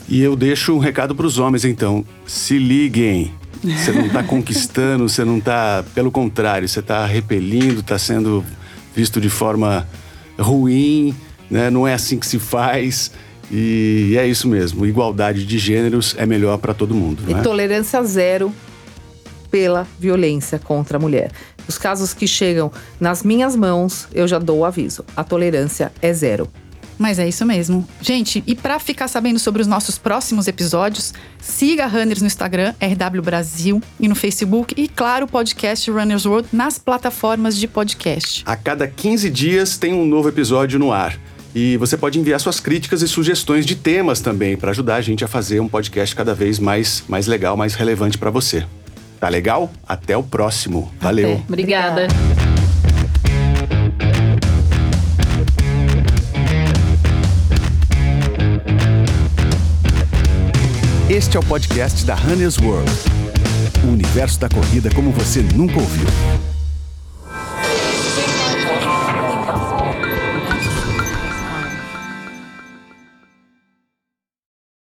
E 0.09 0.21
eu 0.21 0.35
deixo 0.35 0.73
um 0.73 0.79
recado 0.79 1.15
para 1.15 1.25
os 1.25 1.37
homens, 1.37 1.63
então. 1.63 2.03
Se 2.25 2.57
liguem. 2.57 3.31
Você 3.63 3.91
não 3.91 4.07
está 4.07 4.23
conquistando, 4.25 5.07
você 5.07 5.23
não 5.23 5.37
está. 5.37 5.85
Pelo 5.93 6.11
contrário, 6.11 6.67
você 6.67 6.79
está 6.79 7.05
repelindo, 7.05 7.81
está 7.81 7.97
sendo 7.97 8.43
visto 8.95 9.19
de 9.21 9.29
forma 9.29 9.87
ruim, 10.37 11.15
né? 11.49 11.69
não 11.69 11.87
é 11.87 11.93
assim 11.93 12.19
que 12.19 12.25
se 12.25 12.39
faz. 12.39 13.11
E 13.49 14.15
é 14.17 14.25
isso 14.25 14.47
mesmo, 14.47 14.85
igualdade 14.85 15.45
de 15.45 15.57
gêneros 15.57 16.15
é 16.17 16.25
melhor 16.25 16.57
para 16.57 16.73
todo 16.73 16.95
mundo. 16.95 17.21
E 17.27 17.33
é? 17.33 17.41
tolerância 17.41 18.01
zero 18.03 18.53
pela 19.49 19.85
violência 19.99 20.57
contra 20.57 20.97
a 20.97 20.99
mulher. 20.99 21.31
Os 21.67 21.77
casos 21.77 22.13
que 22.13 22.25
chegam 22.25 22.71
nas 22.99 23.23
minhas 23.23 23.55
mãos, 23.55 24.07
eu 24.13 24.27
já 24.27 24.39
dou 24.39 24.59
o 24.59 24.65
aviso. 24.65 25.03
A 25.15 25.23
tolerância 25.23 25.91
é 26.01 26.13
zero. 26.13 26.47
Mas 27.01 27.17
é 27.17 27.27
isso 27.27 27.43
mesmo. 27.47 27.83
Gente, 27.99 28.43
e 28.45 28.53
para 28.53 28.77
ficar 28.77 29.07
sabendo 29.07 29.39
sobre 29.39 29.59
os 29.59 29.67
nossos 29.67 29.97
próximos 29.97 30.47
episódios, 30.47 31.15
siga 31.39 31.85
a 31.85 31.87
Runners 31.87 32.21
no 32.21 32.27
Instagram, 32.27 32.75
RW 32.79 33.23
Brasil, 33.23 33.81
e 33.99 34.07
no 34.07 34.13
Facebook, 34.13 34.75
e 34.77 34.87
claro, 34.87 35.25
o 35.25 35.27
podcast 35.27 35.89
Runners 35.89 36.27
World 36.27 36.49
nas 36.53 36.77
plataformas 36.77 37.57
de 37.57 37.67
podcast. 37.67 38.43
A 38.45 38.55
cada 38.55 38.87
15 38.87 39.31
dias 39.31 39.79
tem 39.79 39.95
um 39.95 40.05
novo 40.05 40.29
episódio 40.29 40.77
no 40.77 40.93
ar. 40.93 41.17
E 41.55 41.75
você 41.77 41.97
pode 41.97 42.19
enviar 42.19 42.39
suas 42.39 42.59
críticas 42.59 43.01
e 43.01 43.07
sugestões 43.07 43.65
de 43.65 43.75
temas 43.75 44.21
também 44.21 44.55
para 44.55 44.69
ajudar 44.69 44.97
a 44.97 45.01
gente 45.01 45.25
a 45.25 45.27
fazer 45.27 45.59
um 45.59 45.67
podcast 45.67 46.15
cada 46.15 46.35
vez 46.35 46.59
mais, 46.59 47.03
mais 47.07 47.25
legal, 47.25 47.57
mais 47.57 47.73
relevante 47.73 48.15
para 48.15 48.29
você. 48.29 48.63
Tá 49.19 49.27
legal? 49.27 49.71
Até 49.87 50.15
o 50.15 50.21
próximo. 50.21 50.93
Valeu. 51.01 51.33
Até. 51.33 51.43
Obrigada. 51.47 52.50
Este 61.21 61.37
é 61.37 61.39
o 61.39 61.43
podcast 61.43 62.03
da 62.03 62.15
Runners 62.15 62.57
World. 62.57 62.91
O 63.83 63.91
universo 63.91 64.39
da 64.39 64.49
corrida 64.49 64.89
como 64.89 65.11
você 65.11 65.43
nunca 65.55 65.79
ouviu. 65.79 66.07